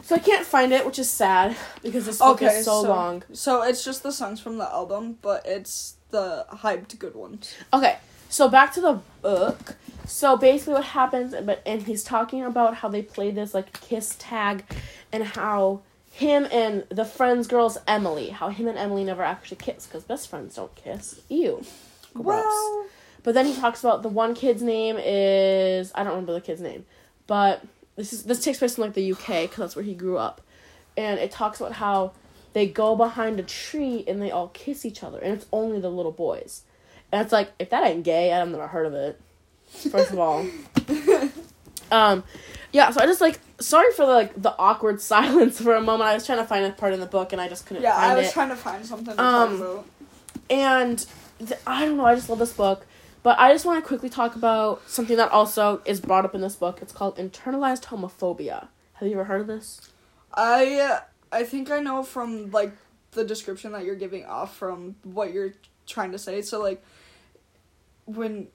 so 0.02 0.16
I 0.16 0.18
can't 0.18 0.44
find 0.46 0.72
it, 0.72 0.84
which 0.84 0.98
is 0.98 1.08
sad 1.08 1.56
because 1.82 2.06
this 2.06 2.18
book 2.18 2.42
Okay, 2.42 2.58
is 2.58 2.64
so, 2.64 2.82
so- 2.82 2.88
long. 2.88 3.22
So 3.32 3.62
it's 3.62 3.84
just 3.84 4.02
the 4.02 4.12
songs 4.12 4.40
from 4.40 4.58
the 4.58 4.70
album, 4.70 5.18
but 5.22 5.46
it's 5.46 5.94
the 6.10 6.44
hyped 6.50 6.98
good 6.98 7.14
ones. 7.14 7.54
Okay, 7.72 7.96
so 8.32 8.48
back 8.48 8.72
to 8.72 8.80
the 8.80 9.00
book. 9.20 9.76
So 10.06 10.36
basically, 10.36 10.74
what 10.74 10.84
happens, 10.84 11.34
but 11.44 11.62
and 11.64 11.82
he's 11.82 12.02
talking 12.02 12.42
about 12.42 12.76
how 12.76 12.88
they 12.88 13.02
play 13.02 13.30
this 13.30 13.54
like 13.54 13.80
kiss 13.80 14.16
tag, 14.18 14.64
and 15.12 15.22
how 15.22 15.82
him 16.10 16.46
and 16.50 16.84
the 16.88 17.04
friends 17.04 17.46
girls 17.46 17.78
Emily, 17.86 18.30
how 18.30 18.48
him 18.48 18.66
and 18.68 18.78
Emily 18.78 19.04
never 19.04 19.22
actually 19.22 19.58
kiss 19.58 19.86
because 19.86 20.04
best 20.04 20.28
friends 20.28 20.56
don't 20.56 20.74
kiss. 20.74 21.20
Ew. 21.28 21.62
Gross. 22.14 22.44
Well, 22.44 22.86
But 23.22 23.34
then 23.34 23.46
he 23.46 23.54
talks 23.54 23.80
about 23.80 24.02
the 24.02 24.08
one 24.08 24.34
kid's 24.34 24.62
name 24.62 24.96
is 24.98 25.92
I 25.94 26.02
don't 26.02 26.12
remember 26.12 26.32
the 26.32 26.40
kid's 26.40 26.60
name, 26.60 26.84
but 27.26 27.62
this 27.96 28.12
is 28.12 28.24
this 28.24 28.42
takes 28.42 28.58
place 28.58 28.76
in 28.76 28.82
like 28.82 28.94
the 28.94 29.12
UK 29.12 29.42
because 29.42 29.58
that's 29.58 29.76
where 29.76 29.84
he 29.84 29.94
grew 29.94 30.18
up, 30.18 30.40
and 30.96 31.20
it 31.20 31.30
talks 31.30 31.60
about 31.60 31.72
how 31.72 32.12
they 32.54 32.66
go 32.66 32.96
behind 32.96 33.38
a 33.38 33.42
tree 33.42 34.04
and 34.06 34.20
they 34.20 34.30
all 34.30 34.48
kiss 34.48 34.84
each 34.84 35.02
other, 35.02 35.18
and 35.18 35.34
it's 35.34 35.46
only 35.52 35.80
the 35.80 35.90
little 35.90 36.12
boys, 36.12 36.62
and 37.12 37.20
it's 37.22 37.32
like 37.32 37.52
if 37.58 37.70
that 37.70 37.84
ain't 37.86 38.02
gay, 38.04 38.32
I've 38.32 38.48
never 38.48 38.66
heard 38.66 38.86
of 38.86 38.94
it. 38.94 39.20
First 39.90 40.10
of 40.12 40.18
all, 40.18 40.46
um, 41.90 42.24
yeah. 42.72 42.90
So 42.90 43.00
I 43.00 43.06
just 43.06 43.20
like 43.20 43.38
sorry 43.60 43.92
for 43.92 44.06
the, 44.06 44.12
like 44.12 44.40
the 44.40 44.54
awkward 44.58 45.00
silence 45.12 45.60
for 45.60 45.74
a 45.74 45.80
moment. 45.80 46.08
I 46.08 46.14
was 46.14 46.26
trying 46.26 46.38
to 46.38 46.44
find 46.44 46.64
a 46.64 46.70
part 46.70 46.92
in 46.94 47.00
the 47.00 47.06
book 47.06 47.32
and 47.32 47.40
I 47.40 47.48
just 47.48 47.66
couldn't 47.66 47.82
yeah, 47.82 47.94
I 47.96 48.14
was 48.16 48.28
it. 48.28 48.32
trying 48.32 48.48
to 48.48 48.56
find 48.56 48.84
something 48.84 49.14
to 49.16 49.22
Um, 49.22 49.58
talk 49.58 49.60
about. 49.60 49.86
And 50.50 51.06
th- 51.38 51.60
I 51.66 51.84
don't 51.86 51.96
know, 51.96 52.04
I 52.06 52.14
just 52.14 52.28
love 52.28 52.38
this 52.38 52.52
book. 52.52 52.86
But 53.22 53.38
I 53.38 53.52
just 53.52 53.64
want 53.64 53.82
to 53.82 53.86
quickly 53.86 54.08
talk 54.10 54.34
about 54.34 54.82
something 54.90 55.16
that 55.16 55.30
also 55.30 55.80
is 55.84 56.00
brought 56.00 56.24
up 56.24 56.34
in 56.34 56.40
this 56.40 56.56
book. 56.56 56.80
It's 56.82 56.92
called 56.92 57.16
internalized 57.18 57.84
homophobia. 57.84 58.66
Have 58.94 59.06
you 59.08 59.14
ever 59.14 59.24
heard 59.24 59.42
of 59.42 59.46
this? 59.46 59.80
I 60.34 60.98
I 61.30 61.44
think 61.44 61.70
I 61.70 61.78
know 61.80 62.02
from 62.02 62.50
like 62.50 62.72
the 63.12 63.22
description 63.24 63.72
that 63.72 63.84
you're 63.84 63.94
giving 63.96 64.24
off 64.24 64.56
from 64.56 64.96
what 65.04 65.32
you're 65.32 65.54
trying 65.86 66.10
to 66.12 66.18
say. 66.18 66.42
So 66.42 66.60
like 66.60 66.82
when 68.06 68.48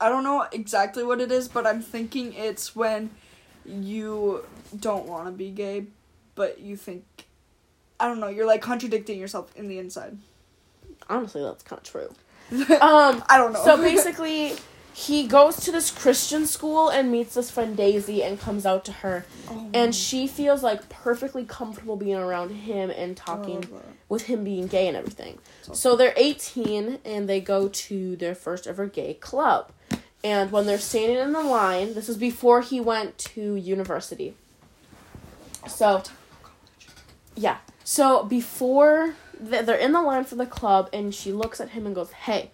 I 0.00 0.08
don't 0.08 0.24
know 0.24 0.46
exactly 0.52 1.04
what 1.04 1.20
it 1.20 1.30
is, 1.30 1.48
but 1.48 1.66
I'm 1.66 1.82
thinking 1.82 2.32
it's 2.34 2.74
when 2.74 3.10
you 3.66 4.44
don't 4.78 5.06
want 5.06 5.26
to 5.26 5.32
be 5.32 5.50
gay, 5.50 5.86
but 6.34 6.60
you 6.60 6.76
think 6.76 7.04
I 7.98 8.08
don't 8.08 8.18
know, 8.18 8.28
you're 8.28 8.46
like 8.46 8.62
contradicting 8.62 9.18
yourself 9.18 9.54
in 9.56 9.68
the 9.68 9.78
inside. 9.78 10.16
Honestly, 11.08 11.42
that's 11.42 11.62
kind 11.62 11.78
of 11.78 11.84
true. 11.84 12.14
Um, 12.80 13.22
I 13.28 13.38
don't 13.38 13.52
know. 13.52 13.62
so 13.64 13.76
basically, 13.76 14.54
he 15.00 15.26
goes 15.26 15.56
to 15.56 15.72
this 15.72 15.90
Christian 15.90 16.46
school 16.46 16.90
and 16.90 17.10
meets 17.10 17.32
this 17.32 17.50
friend 17.50 17.74
Daisy 17.74 18.22
and 18.22 18.38
comes 18.38 18.66
out 18.66 18.84
to 18.84 18.92
her, 18.92 19.24
Oh, 19.48 19.70
and 19.72 19.94
she 19.94 20.26
feels 20.26 20.62
like 20.62 20.90
perfectly 20.90 21.44
comfortable 21.44 21.96
being 21.96 22.18
around 22.18 22.50
him 22.50 22.90
and 22.90 23.16
talking 23.16 23.64
with 24.10 24.24
him 24.24 24.44
being 24.44 24.66
gay 24.66 24.88
and 24.88 24.96
everything. 24.98 25.38
So 25.72 25.96
they're 25.96 26.12
18 26.16 26.98
and 27.02 27.28
they 27.28 27.40
go 27.40 27.68
to 27.68 28.16
their 28.16 28.34
first 28.34 28.66
ever 28.66 28.86
gay 28.86 29.14
club. 29.14 29.72
And 30.22 30.52
when 30.52 30.66
they're 30.66 30.78
standing 30.78 31.16
in 31.16 31.32
the 31.32 31.42
line, 31.42 31.94
this 31.94 32.10
is 32.10 32.18
before 32.18 32.60
he 32.60 32.78
went 32.78 33.16
to 33.18 33.54
university. 33.54 34.34
So, 35.66 36.02
yeah. 37.34 37.56
So 37.84 38.24
before 38.24 39.14
they're 39.40 39.76
in 39.76 39.92
the 39.92 40.02
line 40.02 40.24
for 40.24 40.34
the 40.34 40.44
club, 40.44 40.90
and 40.92 41.14
she 41.14 41.32
looks 41.32 41.58
at 41.58 41.70
him 41.70 41.86
and 41.86 41.94
goes, 41.94 42.12
Hey, 42.12 42.50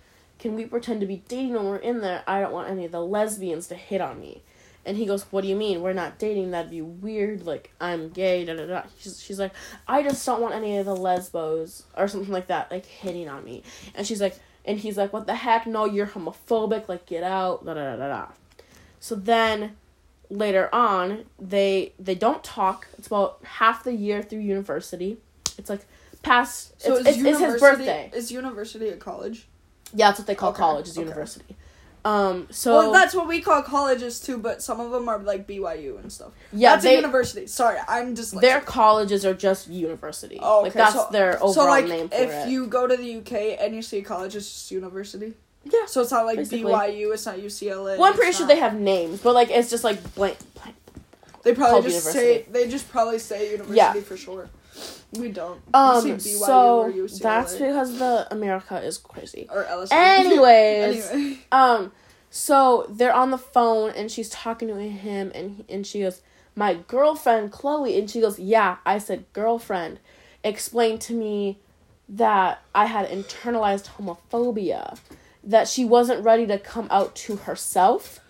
can 0.47 0.55
we 0.55 0.64
pretend 0.64 1.01
to 1.01 1.07
be 1.07 1.24
dating 1.26 1.55
when 1.55 1.64
we're 1.64 1.76
in 1.76 2.03
there? 2.03 2.22
I 2.24 2.40
don't 2.40 2.53
want 2.53 2.70
any 2.70 2.84
of 2.84 2.92
the 2.92 3.05
lesbians 3.05 3.66
to 3.66 3.74
hit 3.74 4.01
on 4.01 4.20
me. 4.20 4.42
And 4.84 4.97
he 4.97 5.05
goes, 5.05 5.24
What 5.32 5.40
do 5.40 5.49
you 5.49 5.57
mean? 5.57 5.82
We're 5.82 5.92
not 5.92 6.20
dating. 6.20 6.53
That'd 6.53 6.70
be 6.70 6.82
weird. 6.82 7.44
Like, 7.44 7.72
I'm 7.80 8.11
gay. 8.11 8.44
Da, 8.44 8.55
da, 8.55 8.66
da. 8.66 8.82
She's, 8.97 9.20
she's 9.20 9.40
like, 9.40 9.51
I 9.88 10.05
just 10.05 10.24
don't 10.24 10.40
want 10.40 10.55
any 10.55 10.78
of 10.78 10.86
the 10.86 10.94
lesbos 10.94 11.82
or 11.97 12.07
something 12.07 12.32
like 12.32 12.47
that, 12.47 12.70
like, 12.70 12.86
hitting 12.86 13.28
on 13.28 13.44
me. 13.44 13.64
And 13.97 14.07
she's 14.07 14.20
like, 14.20 14.38
And 14.64 14.78
he's 14.78 14.97
like, 14.97 15.12
What 15.12 15.26
the 15.26 15.34
heck? 15.34 15.66
No, 15.66 15.84
you're 15.84 16.07
homophobic. 16.07 16.88
Like, 16.88 17.07
get 17.07 17.24
out. 17.24 17.66
Da, 17.66 17.74
da, 17.74 17.82
da, 17.82 17.97
da, 17.97 18.07
da. 18.07 18.26
So 19.01 19.16
then 19.16 19.74
later 20.30 20.72
on, 20.72 21.24
they 21.40 21.92
they 21.99 22.14
don't 22.14 22.44
talk. 22.44 22.86
It's 22.97 23.09
about 23.09 23.40
half 23.42 23.82
the 23.82 23.97
year 23.97 24.22
through 24.22 24.42
university. 24.42 25.16
It's 25.59 25.68
like 25.68 25.84
past. 26.22 26.80
So 26.80 26.99
it's, 26.99 27.09
is 27.09 27.16
it's, 27.16 27.26
it's 27.26 27.40
his 27.40 27.61
birthday. 27.61 28.12
Is 28.14 28.30
university 28.30 28.90
a 28.90 28.97
college? 28.97 29.49
Yeah, 29.97 30.09
that's 30.09 30.18
what 30.20 30.26
they 30.28 30.34
call 30.36 30.51
Okay, 30.51 30.59
college. 30.59 30.86
Is 30.88 30.97
okay. 30.97 31.07
university. 31.09 31.57
Um. 32.05 32.47
So 32.53 32.76
well, 32.76 32.92
that's 32.92 33.14
what 33.16 33.26
we 33.26 33.40
call 33.40 33.62
colleges 33.62 34.20
too, 34.20 34.38
but 34.38 34.62
some 34.62 34.78
of 34.78 34.92
them 34.92 35.09
are 35.09 35.18
like 35.18 35.49
BYU 35.49 35.99
and 35.99 36.12
stuff. 36.12 36.30
yeah, 36.53 36.74
that's 36.74 36.84
a 36.84 36.94
university. 36.94 37.49
Sorry, 37.49 37.78
I'm 37.88 38.14
just 38.14 38.40
their 38.40 38.61
colleges 38.61 39.24
are 39.26 39.34
just 39.34 39.66
university. 39.68 40.38
Oh, 40.40 40.61
like 40.62 40.70
okay, 40.70 40.78
that's 40.78 40.94
so- 40.94 41.09
their 41.11 41.34
overall 41.36 41.53
so 41.53 41.64
like 41.66 41.86
name 41.88 42.09
if 42.12 42.30
it. 42.30 42.49
you 42.49 42.68
go 42.68 42.86
to 42.86 42.97
the 42.97 43.16
UK 43.16 43.59
and 43.61 43.74
you 43.74 43.82
see 43.82 43.99
a 43.99 44.03
college, 44.03 44.36
it's 44.36 44.47
just 44.53 44.70
university. 44.70 45.34
yeah. 45.64 45.86
So 45.86 46.01
it's 46.03 46.12
not 46.12 46.26
like 46.26 46.36
Basically. 46.36 46.70
BYU. 46.72 47.12
It's 47.12 47.26
not 47.26 47.38
UCLA. 47.38 47.99
Well, 47.99 48.05
I'm 48.05 48.14
pretty 48.14 48.32
sure 48.32 48.47
not- 48.47 48.55
they 48.55 48.61
have 48.61 48.74
names, 48.78 49.20
but 49.20 49.34
like 49.34 49.51
it's 49.51 49.68
just 49.70 49.82
like 49.82 49.99
blank. 50.14 50.36
blank. 50.55 50.76
They 51.42 51.55
probably 51.55 51.90
just 51.90 52.07
university. 52.07 52.44
say 52.44 52.53
they 52.53 52.68
just 52.68 52.88
probably 52.88 53.18
say 53.18 53.51
university 53.51 53.76
Yeah. 53.76 53.92
for 53.94 54.16
sure. 54.16 54.49
We 55.12 55.31
don't. 55.31 55.61
Um. 55.72 56.05
we 56.05 56.18
So 56.18 56.93
that's 57.20 57.55
because 57.57 57.99
the 57.99 58.27
America 58.31 58.79
is 58.81 58.99
crazy. 58.99 59.47
or 59.51 59.64
LSU. 59.64 59.89
Anyways. 59.93 61.11
anyway. 61.11 61.39
Um, 61.53 61.93
so 62.31 62.87
they're 62.91 63.14
on 63.14 63.31
the 63.31 63.39
phone 63.39 63.91
and 63.91 64.11
she's 64.11 64.29
talking 64.29 64.68
to 64.68 64.74
him 64.81 65.33
and 65.35 65.64
and 65.68 65.87
she 65.87 66.01
goes, 66.01 66.20
"My 66.55 66.74
girlfriend 66.74 67.53
Chloe," 67.53 67.99
and 67.99 68.11
she 68.11 68.20
goes, 68.20 68.39
"Yeah." 68.39 68.77
I 68.85 68.99
said, 68.99 69.24
"Girlfriend," 69.33 70.01
explained 70.45 71.01
to 71.03 71.14
me 71.14 71.59
that 72.09 72.62
I 72.74 72.87
had 72.87 73.09
internalized 73.09 73.87
homophobia, 73.97 74.99
that 75.43 75.66
she 75.68 75.85
wasn't 75.85 76.22
ready 76.24 76.47
to 76.47 76.59
come 76.59 76.87
out 76.91 77.14
to 77.16 77.37
herself. 77.37 78.20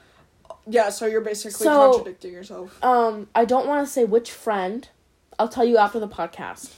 Yeah, 0.69 0.89
so 0.91 1.07
you're 1.07 1.21
basically 1.21 1.65
So- 1.65 1.93
contradicting 1.93 2.33
yourself. 2.33 2.83
Um, 2.83 3.29
I 3.35 3.45
don't 3.45 3.67
want 3.67 3.87
to 3.87 3.93
say 3.93 4.05
which 4.05 4.31
friend. 4.31 4.89
I'll 5.39 5.49
tell 5.49 5.65
you 5.65 5.79
after 5.79 5.99
the 6.01 6.09
podcast. 6.09 6.73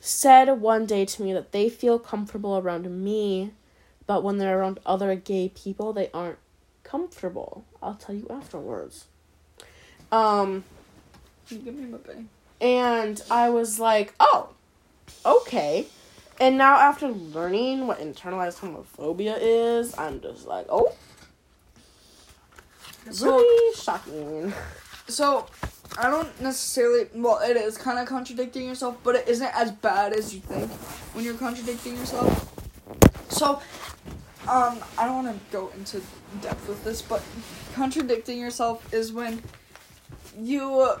Said 0.00 0.60
one 0.60 0.84
day 0.86 1.04
to 1.06 1.22
me 1.22 1.32
that 1.32 1.52
they 1.52 1.68
feel 1.70 1.98
comfortable 1.98 2.58
around 2.58 2.90
me, 3.02 3.52
but 4.06 4.22
when 4.22 4.36
they're 4.38 4.58
around 4.58 4.78
other 4.84 5.14
gay 5.14 5.48
people, 5.54 5.92
they 5.94 6.10
aren't 6.12 6.38
comfortable. 6.82 7.64
I'll 7.82 7.94
tell 7.94 8.14
you 8.14 8.26
afterwards. 8.28 9.06
Um, 10.12 10.64
Give 11.48 11.64
me 11.74 11.86
my 11.86 11.96
bang. 11.98 12.28
and 12.60 13.22
I 13.30 13.48
was 13.48 13.80
like, 13.80 14.12
oh, 14.20 14.50
okay. 15.24 15.86
And 16.38 16.58
now 16.58 16.76
after 16.76 17.08
learning 17.08 17.86
what 17.86 18.00
internalized 18.00 18.58
homophobia 18.58 19.38
is, 19.40 19.96
I'm 19.96 20.20
just 20.20 20.46
like, 20.46 20.66
oh, 20.68 20.92
So 23.10 23.36
really 23.38 23.74
shocking. 23.76 24.52
so 25.08 25.46
I 25.96 26.10
don't 26.10 26.40
necessarily. 26.40 27.06
Well, 27.14 27.38
it 27.38 27.56
is 27.56 27.78
kind 27.78 27.98
of 27.98 28.06
contradicting 28.06 28.66
yourself, 28.66 28.96
but 29.04 29.14
it 29.14 29.28
isn't 29.28 29.54
as 29.54 29.70
bad 29.70 30.12
as 30.12 30.34
you 30.34 30.40
think 30.40 30.70
when 31.14 31.24
you're 31.24 31.34
contradicting 31.34 31.96
yourself. 31.96 32.50
So, 33.28 33.60
um, 34.48 34.78
I 34.98 35.06
don't 35.06 35.24
want 35.24 35.38
to 35.38 35.52
go 35.52 35.70
into 35.76 36.00
depth 36.42 36.68
with 36.68 36.82
this, 36.84 37.00
but 37.00 37.22
contradicting 37.74 38.38
yourself 38.38 38.92
is 38.92 39.12
when 39.12 39.42
you 40.38 40.96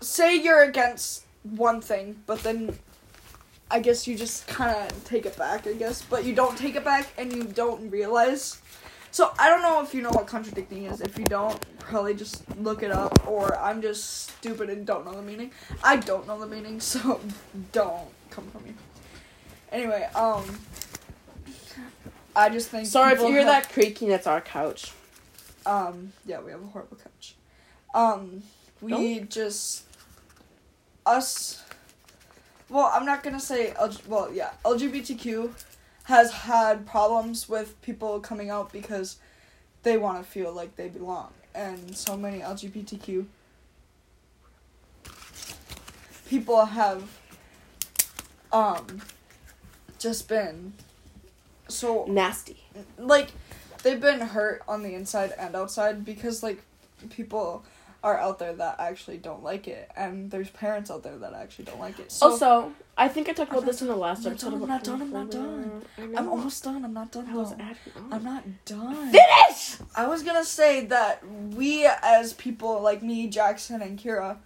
say 0.00 0.36
you're 0.36 0.62
against 0.62 1.24
one 1.42 1.80
thing, 1.80 2.22
but 2.26 2.42
then 2.42 2.78
I 3.70 3.80
guess 3.80 4.06
you 4.06 4.16
just 4.16 4.46
kind 4.46 4.76
of 4.76 5.04
take 5.04 5.26
it 5.26 5.36
back, 5.36 5.66
I 5.66 5.72
guess, 5.72 6.02
but 6.02 6.24
you 6.24 6.34
don't 6.34 6.56
take 6.56 6.76
it 6.76 6.84
back 6.84 7.12
and 7.18 7.32
you 7.32 7.44
don't 7.44 7.90
realize. 7.90 8.60
So 9.10 9.32
I 9.38 9.48
don't 9.48 9.62
know 9.62 9.82
if 9.82 9.94
you 9.94 10.02
know 10.02 10.10
what 10.10 10.26
contradicting 10.26 10.84
is. 10.84 11.00
If 11.00 11.18
you 11.18 11.24
don't, 11.24 11.58
probably 11.84 12.14
just 12.14 12.42
look 12.58 12.82
it 12.82 12.90
up, 12.90 13.26
or 13.28 13.56
I'm 13.58 13.80
just 13.82 14.30
stupid 14.38 14.70
and 14.70 14.86
don't 14.86 15.04
know 15.04 15.12
the 15.14 15.22
meaning. 15.22 15.50
I 15.82 15.96
don't 15.96 16.26
know 16.26 16.38
the 16.38 16.46
meaning, 16.46 16.80
so 16.80 17.20
don't 17.72 18.08
come 18.30 18.46
for 18.50 18.60
me. 18.60 18.74
Anyway, 19.70 20.08
um, 20.14 20.44
I 22.36 22.48
just 22.50 22.68
think. 22.68 22.86
Sorry 22.86 23.12
if 23.14 23.20
you 23.20 23.26
hear 23.28 23.38
have- 23.38 23.46
that 23.64 23.72
creaking, 23.72 24.10
it's 24.10 24.26
our 24.26 24.40
couch. 24.40 24.92
um, 25.66 26.12
yeah, 26.26 26.40
we 26.40 26.50
have 26.50 26.62
a 26.62 26.66
horrible 26.66 26.96
couch. 26.96 27.34
Um, 27.94 28.42
we 28.80 28.90
Don't- 28.90 29.30
just 29.30 29.84
us. 31.06 31.62
Well, 32.68 32.90
I'm 32.92 33.04
not 33.04 33.22
gonna 33.22 33.40
say. 33.40 33.72
L- 33.78 33.92
well, 34.08 34.32
yeah, 34.32 34.50
LGBTQ 34.64 35.52
has 36.04 36.32
had 36.32 36.86
problems 36.86 37.48
with 37.48 37.80
people 37.82 38.20
coming 38.20 38.50
out 38.50 38.72
because 38.72 39.16
they 39.84 39.96
want 39.96 40.22
to 40.22 40.24
feel 40.30 40.52
like 40.52 40.76
they 40.76 40.88
belong, 40.88 41.32
and 41.54 41.96
so 41.96 42.16
many 42.16 42.40
LGBTQ 42.40 43.26
people 46.28 46.64
have 46.64 47.02
um 48.52 49.00
just 49.98 50.28
been 50.28 50.72
so 51.68 52.04
Nasty. 52.08 52.56
like 52.98 53.28
they've 53.82 54.00
been 54.00 54.20
hurt 54.20 54.62
on 54.66 54.82
the 54.82 54.94
inside 54.94 55.32
and 55.38 55.54
outside 55.54 56.04
because 56.04 56.42
like 56.42 56.62
people 57.10 57.64
are 58.04 58.18
out 58.18 58.38
there 58.38 58.52
that 58.52 58.78
actually 58.78 59.16
don't 59.18 59.42
like 59.42 59.66
it 59.66 59.90
and 59.96 60.30
there's 60.30 60.50
parents 60.50 60.90
out 60.90 61.02
there 61.02 61.16
that 61.18 61.32
actually 61.32 61.64
don't 61.64 61.80
like 61.80 61.98
it 61.98 62.12
so 62.12 62.30
also, 62.30 62.72
I 62.96 63.08
think 63.08 63.28
I 63.28 63.32
talked 63.32 63.50
about 63.50 63.62
I'm 63.62 63.66
this 63.66 63.80
in 63.82 63.88
the 63.88 63.96
last 63.96 64.24
I'm 64.26 64.32
episode. 64.32 64.50
done, 64.50 64.62
I'm 64.62 64.68
not 64.68 64.84
done, 64.84 65.02
I'm 65.02 65.10
not 65.10 65.30
done. 65.30 65.82
homophobia. 65.98 66.14
I 66.16 66.18
i'm 66.20 66.28
almost 66.28 66.62
done 66.62 66.84
i'm 66.84 66.92
not 66.92 67.10
done 67.10 67.26
I 67.28 67.34
was 67.34 67.52
on. 67.52 67.76
i'm 68.12 68.22
not 68.24 68.44
done 68.66 69.10
Finish. 69.10 69.78
i 69.96 70.06
was 70.06 70.22
gonna 70.22 70.44
say 70.44 70.84
that 70.86 71.22
we 71.60 71.86
as 72.02 72.34
people 72.34 72.80
like 72.82 73.02
me 73.02 73.26
jackson 73.28 73.80
and 73.82 73.98
kira 73.98 74.36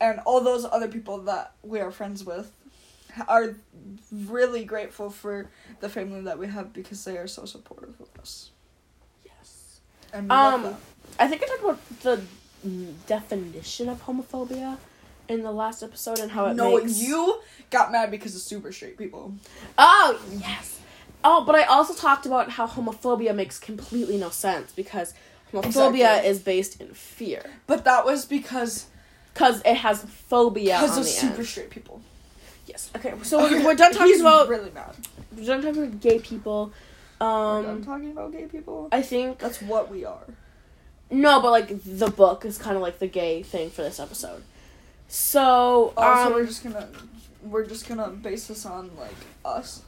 and 0.00 0.20
all 0.26 0.40
those 0.40 0.64
other 0.64 0.88
people 0.88 1.18
that 1.30 1.52
we 1.62 1.80
are 1.80 1.90
friends 1.90 2.24
with 2.24 2.50
are 3.28 3.54
really 4.12 4.64
grateful 4.64 5.10
for 5.10 5.50
the 5.80 5.88
family 5.88 6.20
that 6.22 6.38
we 6.38 6.46
have 6.46 6.72
because 6.72 7.04
they 7.04 7.16
are 7.18 7.26
so 7.26 7.44
supportive 7.44 7.94
of 8.00 8.08
us 8.20 8.50
Yes. 9.26 9.80
and 10.12 10.30
Um. 10.32 10.76
I 11.18 11.26
think 11.26 11.42
I 11.42 11.46
talked 11.46 11.62
about 11.64 11.80
the 12.02 12.20
definition 13.06 13.88
of 13.88 14.04
homophobia 14.04 14.78
in 15.28 15.42
the 15.42 15.52
last 15.52 15.82
episode 15.82 16.18
and 16.18 16.30
how 16.32 16.46
it 16.46 16.54
no, 16.54 16.78
makes. 16.78 16.98
you 17.02 17.40
got 17.70 17.92
mad 17.92 18.10
because 18.10 18.34
of 18.34 18.40
super 18.40 18.72
straight 18.72 18.96
people. 18.96 19.34
Oh 19.76 20.18
yes. 20.38 20.80
Oh, 21.24 21.44
but 21.44 21.54
I 21.54 21.64
also 21.64 21.94
talked 21.94 22.26
about 22.26 22.50
how 22.50 22.66
homophobia 22.66 23.34
makes 23.34 23.58
completely 23.58 24.16
no 24.16 24.30
sense 24.30 24.72
because 24.72 25.14
homophobia 25.52 25.66
Exactly. 25.66 26.28
is 26.30 26.38
based 26.40 26.80
in 26.80 26.88
fear 26.94 27.42
But 27.66 27.84
that 27.84 28.04
was 28.04 28.24
because 28.24 28.86
because 29.34 29.60
it 29.64 29.76
has 29.76 30.02
phobia 30.02 30.78
because 30.80 30.98
of 30.98 31.04
super 31.06 31.36
end. 31.38 31.46
straight 31.46 31.70
people. 31.70 32.00
Yes. 32.66 32.90
Okay. 32.96 33.14
So 33.22 33.38
we're, 33.38 33.64
we're 33.64 33.74
done 33.74 33.92
talking 33.92 34.08
He's 34.08 34.20
about 34.20 34.48
really 34.48 34.70
mad. 34.70 34.94
we're 35.36 35.44
done 35.46 35.62
talking 35.62 35.82
about 35.84 36.00
gay 36.00 36.18
people. 36.18 36.72
We're 37.20 37.26
done 37.26 37.64
Um, 37.66 37.84
talking 37.84 38.10
about 38.12 38.32
gay 38.32 38.46
people. 38.46 38.88
I 38.92 39.02
think 39.02 39.38
That's 39.38 39.60
what 39.62 39.90
we 39.90 40.04
are. 40.04 40.24
No, 41.10 41.40
but 41.40 41.50
like 41.50 41.82
the 41.84 42.10
book 42.10 42.44
is 42.44 42.58
kind 42.58 42.76
of 42.76 42.82
like 42.82 42.98
the 42.98 43.06
gay 43.08 43.42
thing 43.42 43.70
for 43.70 43.82
this 43.82 43.98
episode. 44.00 44.42
So, 45.08 45.94
Oh, 45.96 46.02
um, 46.02 46.28
so 46.28 46.34
we're 46.34 46.46
just 46.46 46.62
gonna 46.62 46.88
we're 47.42 47.66
just 47.66 47.88
gonna 47.88 48.08
base 48.10 48.46
this 48.48 48.66
on 48.66 48.90
like 48.98 49.14
us. 49.44 49.82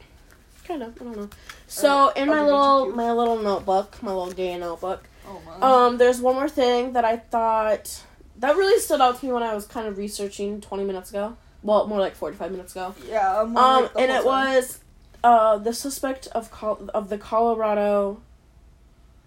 kind 0.64 0.82
of, 0.82 0.94
I 1.00 1.04
don't 1.04 1.16
know. 1.16 1.28
So 1.66 2.08
in 2.10 2.28
my 2.28 2.42
little 2.42 2.90
my 2.94 3.12
little 3.12 3.38
notebook, 3.38 4.02
my 4.02 4.12
little 4.12 4.32
gay 4.32 4.56
notebook, 4.58 5.04
Oh 5.26 5.40
my. 5.44 5.86
um, 5.86 5.98
there's 5.98 6.20
one 6.20 6.36
more 6.36 6.48
thing 6.48 6.94
that 6.94 7.04
I 7.04 7.16
thought 7.18 8.02
that 8.38 8.56
really 8.56 8.80
stood 8.80 9.00
out 9.02 9.20
to 9.20 9.26
me 9.26 9.32
when 9.32 9.42
I 9.42 9.54
was 9.54 9.66
kind 9.66 9.86
of 9.86 9.98
researching 9.98 10.60
20 10.62 10.84
minutes 10.84 11.10
ago. 11.10 11.36
Well, 11.62 11.86
more 11.86 12.00
like 12.00 12.14
45 12.14 12.52
minutes 12.52 12.72
ago. 12.72 12.94
yeah. 13.06 13.40
Um, 13.40 13.52
like 13.54 13.90
and 13.98 14.10
it 14.10 14.22
time. 14.22 14.24
was 14.24 14.78
uh 15.22 15.58
the 15.58 15.74
suspect 15.74 16.28
of 16.28 16.50
Col- 16.50 16.88
of 16.94 17.10
the 17.10 17.18
Colorado. 17.18 18.22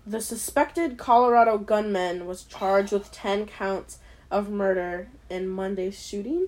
The 0.05 0.19
suspected 0.21 0.97
Colorado 0.97 1.57
gunman 1.57 2.25
was 2.25 2.43
charged 2.43 2.91
with 2.91 3.11
ten 3.11 3.45
counts 3.45 3.99
of 4.29 4.49
murder 4.49 5.07
in 5.29 5.47
Monday's 5.47 6.01
shooting. 6.01 6.47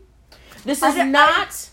This 0.65 0.83
I 0.83 0.89
is 0.89 0.97
I- 0.97 1.03
not 1.05 1.69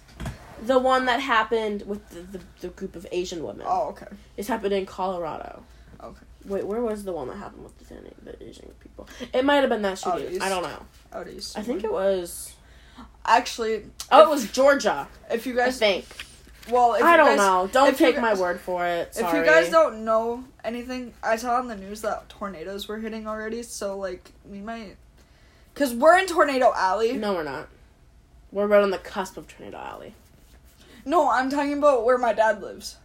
the 0.65 0.79
one 0.79 1.07
that 1.07 1.21
happened 1.21 1.83
with 1.87 2.09
the, 2.11 2.21
the, 2.39 2.45
the 2.61 2.69
group 2.69 2.95
of 2.95 3.07
Asian 3.11 3.43
women. 3.43 3.67
Oh 3.69 3.89
okay. 3.91 4.07
It's 4.37 4.47
happened 4.49 4.73
in 4.75 4.87
Colorado. 4.87 5.65
Okay. 6.03 6.21
Wait, 6.45 6.67
where 6.67 6.81
was 6.81 7.05
the 7.05 7.13
one 7.13 7.29
that 7.29 7.37
happened 7.37 7.63
with 7.65 7.79
the, 7.89 7.97
the 8.31 8.43
Asian 8.49 8.69
people? 8.81 9.09
It 9.33 9.45
might 9.45 9.57
have 9.57 9.69
been 9.69 9.83
that 9.83 9.99
shooting. 9.99 10.41
I 10.43 10.49
don't 10.49 10.63
know. 10.63 10.83
Out 11.13 11.29
east. 11.29 11.57
I 11.59 11.63
think 11.63 11.83
it 11.85 11.93
was. 11.93 12.55
actually. 13.25 13.85
Oh, 14.11 14.23
if- 14.23 14.27
it 14.27 14.31
was 14.31 14.51
Georgia. 14.53 15.09
If 15.31 15.47
you 15.47 15.55
I 15.55 15.65
guys 15.67 15.79
think. 15.79 16.05
Well, 16.71 16.95
if 16.95 17.03
I 17.03 17.17
don't 17.17 17.37
guys, 17.37 17.39
know. 17.39 17.69
Don't 17.73 17.97
take 17.97 18.21
my 18.21 18.35
word 18.35 18.61
for 18.61 18.87
it. 18.87 19.15
Sorry. 19.15 19.27
If 19.27 19.45
you 19.45 19.51
guys 19.51 19.71
don't 19.71 20.05
know 20.05 20.45
anything, 20.65 21.13
I 21.23 21.37
saw 21.37 21.57
on 21.57 21.69
the 21.69 21.77
news 21.77 22.03
that 22.03 22.29
tornadoes 22.29 22.89
were 22.89 22.99
hitting 22.99 23.27
already. 23.27 23.63
So 23.63 23.99
like 23.99 24.31
we 24.49 24.61
might, 24.61 24.97
cause 25.75 25.95
we're 25.95 26.19
in 26.19 26.27
Tornado 26.27 26.73
Alley. 26.75 27.15
No, 27.15 27.35
we're 27.35 27.43
not. 27.43 27.69
We're 28.51 28.67
right 28.67 28.83
on 28.83 28.91
the 28.91 28.99
cusp 28.99 29.37
of 29.37 29.49
Tornado 29.49 29.79
Alley. 29.79 30.15
No, 31.05 31.31
I'm 31.31 31.51
talking 31.51 31.79
about 31.79 32.05
where 32.05 32.19
my 32.19 32.33
dad 32.33 32.63
lives. 32.63 32.97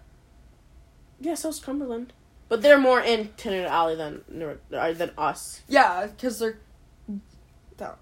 Yeah, 1.20 1.34
so's 1.36 1.60
Cumberland. 1.60 2.14
But 2.50 2.62
they're 2.62 2.78
more 2.80 3.02
in 3.02 3.30
Tornado 3.30 3.68
Alley 3.68 3.96
than 3.96 4.24
than 4.70 5.12
us. 5.18 5.62
Yeah, 5.68 6.08
cause 6.22 6.40
they're 6.40 6.60
down. 7.78 7.96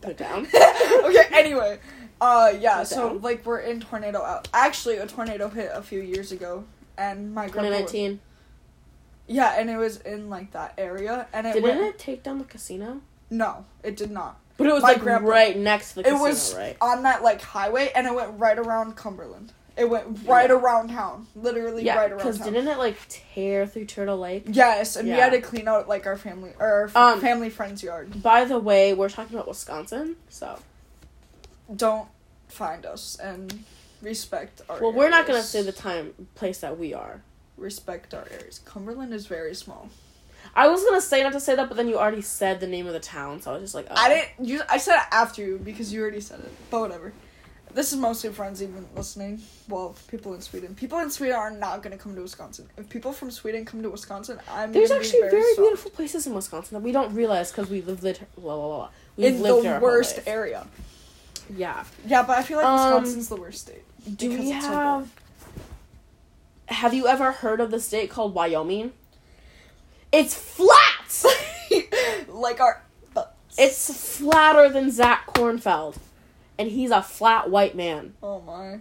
They're 0.00 0.14
down. 0.14 0.46
okay. 1.04 1.26
Anyway, 1.32 1.78
uh, 2.22 2.52
yeah. 2.58 2.84
So 2.84 3.08
down? 3.10 3.20
like 3.22 3.44
we're 3.44 3.58
in 3.60 3.80
tornado. 3.80 4.24
Alley. 4.24 4.40
Actually, 4.54 4.96
a 4.98 5.06
tornado 5.06 5.48
hit 5.48 5.70
a 5.74 5.82
few 5.82 6.00
years 6.00 6.30
ago, 6.32 6.64
and 6.96 7.34
my 7.34 7.48
grandpa. 7.48 7.62
2019. 7.78 8.20
Yeah, 9.28 9.54
and 9.58 9.70
it 9.70 9.76
was 9.76 9.98
in 9.98 10.30
like 10.30 10.52
that 10.52 10.74
area, 10.78 11.26
and 11.32 11.46
it 11.46 11.54
Didn't 11.54 11.78
went. 11.80 11.94
it 11.94 11.98
take 11.98 12.22
down 12.22 12.38
the 12.38 12.44
casino? 12.44 13.00
No, 13.30 13.64
it 13.82 13.96
did 13.96 14.10
not. 14.10 14.38
But 14.58 14.66
it 14.66 14.72
was 14.74 14.82
My 14.82 14.92
like 14.92 15.00
grandpa- 15.00 15.28
right 15.28 15.56
next 15.56 15.90
to 15.90 15.94
the 15.96 16.00
It 16.02 16.04
casino, 16.12 16.22
was 16.24 16.54
right? 16.54 16.76
on 16.80 17.02
that 17.04 17.22
like 17.22 17.40
highway, 17.40 17.90
and 17.94 18.06
it 18.06 18.14
went 18.14 18.38
right 18.38 18.58
around 18.58 18.96
Cumberland. 18.96 19.52
It 19.74 19.88
went 19.88 20.18
right 20.26 20.50
Yeah. 20.50 20.56
around 20.56 20.88
town, 20.90 21.28
literally 21.34 21.82
Yeah, 21.84 21.96
right 21.96 22.10
around 22.10 22.18
because 22.18 22.38
didn't 22.40 22.68
it 22.68 22.76
like 22.76 22.96
tear 23.08 23.66
through 23.66 23.86
Turtle 23.86 24.18
Lake? 24.18 24.44
Yes, 24.48 24.96
and 24.96 25.08
we 25.08 25.14
had 25.14 25.32
to 25.32 25.40
clean 25.40 25.66
out 25.66 25.88
like 25.88 26.06
our 26.06 26.18
family 26.18 26.52
or 26.58 26.90
our 26.94 27.12
Um, 27.14 27.20
family 27.22 27.48
friend's 27.48 27.82
yard. 27.82 28.22
By 28.22 28.44
the 28.44 28.58
way, 28.58 28.92
we're 28.92 29.08
talking 29.08 29.34
about 29.34 29.48
Wisconsin, 29.48 30.16
so 30.28 30.58
Don't 31.74 32.08
find 32.48 32.84
us 32.84 33.16
and 33.22 33.64
respect 34.02 34.60
our. 34.68 34.80
well, 34.80 34.92
we're 34.92 35.10
not 35.10 35.26
gonna 35.26 35.38
areas. 35.38 35.48
say 35.48 35.62
the 35.62 35.72
time 35.72 36.12
place 36.34 36.58
that 36.60 36.78
we 36.78 36.92
are. 36.94 37.22
respect 37.56 38.14
our 38.14 38.26
areas. 38.30 38.60
Cumberland 38.64 39.12
is 39.12 39.26
very 39.26 39.54
small. 39.54 39.88
I 40.54 40.68
was 40.68 40.84
gonna 40.84 41.00
say 41.00 41.22
not 41.22 41.32
to 41.32 41.40
say 41.40 41.54
that, 41.54 41.68
but 41.68 41.76
then 41.76 41.88
you 41.88 41.98
already 41.98 42.22
said 42.22 42.60
the 42.60 42.66
name 42.66 42.86
of 42.86 42.92
the 42.92 43.00
town, 43.00 43.40
so 43.40 43.50
I 43.50 43.54
was 43.54 43.62
just 43.62 43.74
like, 43.74 43.86
oh. 43.90 43.94
I 43.96 44.08
didn't. 44.08 44.48
You, 44.48 44.62
I 44.68 44.78
said 44.78 44.96
it 44.96 45.04
after 45.12 45.42
you 45.42 45.58
because 45.62 45.92
you 45.92 46.02
already 46.02 46.20
said 46.20 46.40
it. 46.40 46.50
But 46.70 46.80
whatever. 46.80 47.12
This 47.74 47.90
is 47.90 47.98
mostly 47.98 48.28
friends 48.30 48.62
even 48.62 48.86
listening. 48.94 49.40
Well, 49.66 49.96
people 50.08 50.34
in 50.34 50.42
Sweden. 50.42 50.74
People 50.74 50.98
in 50.98 51.10
Sweden 51.10 51.36
are 51.36 51.50
not 51.50 51.82
gonna 51.82 51.96
come 51.96 52.14
to 52.14 52.20
Wisconsin. 52.20 52.68
If 52.76 52.90
people 52.90 53.12
from 53.12 53.30
Sweden 53.30 53.64
come 53.64 53.82
to 53.82 53.88
Wisconsin, 53.88 54.38
I'm. 54.50 54.72
There's 54.72 54.90
gonna 54.90 55.00
be 55.00 55.06
actually 55.06 55.20
very, 55.20 55.30
very 55.30 55.54
beautiful 55.56 55.90
places 55.90 56.26
in 56.26 56.34
Wisconsin 56.34 56.74
that 56.74 56.84
we 56.84 56.92
don't 56.92 57.14
realize 57.14 57.50
because 57.50 57.70
we 57.70 57.80
live 57.80 58.02
lit. 58.02 58.20
Blah, 58.36 58.56
blah, 58.56 58.76
blah. 58.76 58.88
We've 59.16 59.26
in 59.26 59.42
lived 59.42 59.66
the 59.66 59.78
worst 59.80 60.16
whole 60.16 60.32
worst 61.48 61.58
Yeah. 61.58 61.84
Yeah, 62.06 62.22
but 62.22 62.38
I 62.38 62.42
feel 62.42 62.58
like 62.58 62.66
Um, 62.66 62.94
Wisconsin's 62.94 63.28
the 63.28 63.36
worst 63.36 63.60
state. 63.62 63.82
Do 64.16 64.28
we 64.30 64.52
it's 64.52 64.64
so 64.64 64.70
have? 64.72 65.10
have 66.68 66.94
you 66.94 67.06
ever 67.06 67.32
heard 67.32 67.60
of 67.60 67.70
the 67.70 67.80
state 67.80 68.10
called 68.10 68.34
Wyoming? 68.34 68.92
It's 70.10 70.34
flat. 70.34 71.24
like 72.28 72.60
our. 72.60 72.82
butts. 73.14 73.56
it's 73.58 74.16
flatter 74.18 74.68
than 74.68 74.90
Zach 74.90 75.26
Kornfeld, 75.34 75.96
and 76.58 76.68
he's 76.70 76.90
a 76.90 77.02
flat 77.02 77.50
white 77.50 77.74
man. 77.76 78.14
Oh 78.22 78.40
my. 78.40 78.78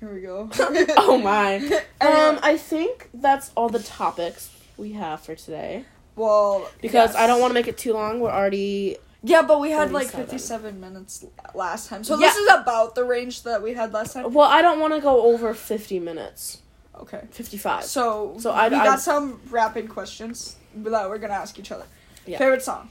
Here 0.00 0.12
we 0.12 0.20
go. 0.20 0.50
Oh 0.98 1.18
my. 1.18 1.56
Um, 2.00 2.38
I 2.42 2.56
think 2.58 3.08
that's 3.14 3.50
all 3.56 3.68
the 3.70 3.78
topics 3.82 4.50
we 4.76 4.92
have 4.92 5.20
for 5.22 5.34
today. 5.34 5.84
well, 6.14 6.68
Because 6.82 7.14
yes. 7.14 7.16
I 7.16 7.26
don't 7.26 7.40
want 7.40 7.50
to 7.50 7.54
make 7.54 7.66
it 7.68 7.78
too 7.78 7.94
long. 7.94 8.20
We're 8.20 8.30
already 8.30 8.98
yeah, 9.22 9.42
but 9.42 9.60
we 9.60 9.70
had 9.70 9.92
like 9.92 10.08
57 10.08 10.80
minutes 10.80 11.24
last 11.54 11.88
time. 11.88 12.04
So 12.04 12.18
yeah. 12.18 12.26
this 12.26 12.36
is 12.36 12.48
about 12.52 12.94
the 12.94 13.04
range 13.04 13.42
that 13.42 13.62
we 13.62 13.74
had 13.74 13.92
last 13.92 14.12
time. 14.14 14.32
Well, 14.32 14.48
I 14.48 14.62
don't 14.62 14.80
want 14.80 14.94
to 14.94 15.00
go 15.00 15.22
over 15.22 15.54
50 15.54 16.00
minutes. 16.00 16.62
Okay. 16.94 17.22
55. 17.30 17.84
So, 17.84 18.36
so 18.38 18.50
I, 18.50 18.68
we 18.68 18.76
got 18.76 18.86
I'd... 18.86 19.00
some 19.00 19.40
rapid 19.50 19.88
questions 19.88 20.56
that 20.74 21.08
we're 21.08 21.18
going 21.18 21.30
to 21.30 21.36
ask 21.36 21.58
each 21.58 21.72
other. 21.72 21.86
Yeah. 22.26 22.38
Favorite 22.38 22.62
song? 22.62 22.90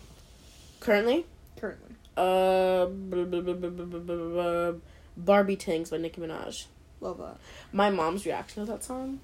Currently? 0.79 1.25
Currently. 1.57 1.95
Uh, 2.17 2.85
Barbie 5.17 5.57
Tingz 5.57 5.91
by 5.91 5.97
Nicki 5.97 6.21
Minaj. 6.21 6.65
Love 7.01 7.17
that. 7.17 7.37
My 7.71 7.89
mom's 7.89 8.25
reaction 8.25 8.65
to 8.65 8.71
that 8.71 8.83
song? 8.83 9.19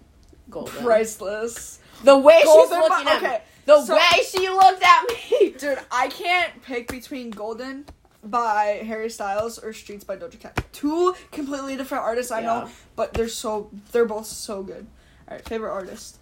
Golden. 0.49 0.83
Priceless. 0.83 1.79
The 2.03 2.17
way 2.17 2.39
she's 2.41 2.69
looking 2.69 3.07
at 3.07 3.21
me. 3.23 3.37
The 3.65 3.81
so- 3.85 3.95
way 3.95 4.23
she 4.27 4.49
looked 4.49 4.83
at 4.83 5.03
me. 5.07 5.49
Dude, 5.57 5.79
I 5.91 6.07
can't 6.09 6.61
pick 6.63 6.87
between 6.89 7.29
Golden 7.29 7.85
by 8.23 8.81
Harry 8.85 9.09
Styles 9.09 9.57
or 9.59 9.73
Streets 9.73 10.03
by 10.03 10.15
Doja 10.17 10.39
Cat. 10.39 10.63
Two 10.73 11.15
completely 11.31 11.75
different 11.75 12.03
artists, 12.03 12.31
I 12.31 12.39
Yeah. 12.41 12.45
know, 12.45 12.69
but 12.95 13.13
they're 13.13 13.27
so 13.27 13.69
they're 13.91 14.05
both 14.05 14.25
so 14.27 14.63
good. 14.63 14.87
All 15.27 15.35
right, 15.37 15.47
favorite 15.47 15.71
artist 15.71 16.17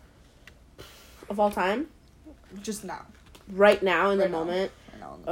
Of 1.29 1.39
all 1.39 1.51
time, 1.51 1.87
just 2.61 2.83
now. 2.83 3.05
right 3.51 3.81
now 3.83 4.09
in 4.11 4.19
Right 4.19 4.25
the 4.25 4.31
now. 4.31 4.39
moment. 4.39 4.71
Right 4.93 4.99
now. 5.01 5.17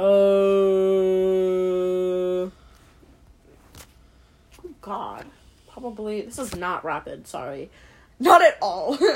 Oh 4.64 4.70
God. 4.80 5.26
Probably. 5.70 6.22
This 6.22 6.38
is 6.38 6.56
not 6.56 6.84
rapid. 6.84 7.26
Sorry. 7.26 7.70
Not 8.18 8.42
at 8.42 8.58
all. 8.60 8.98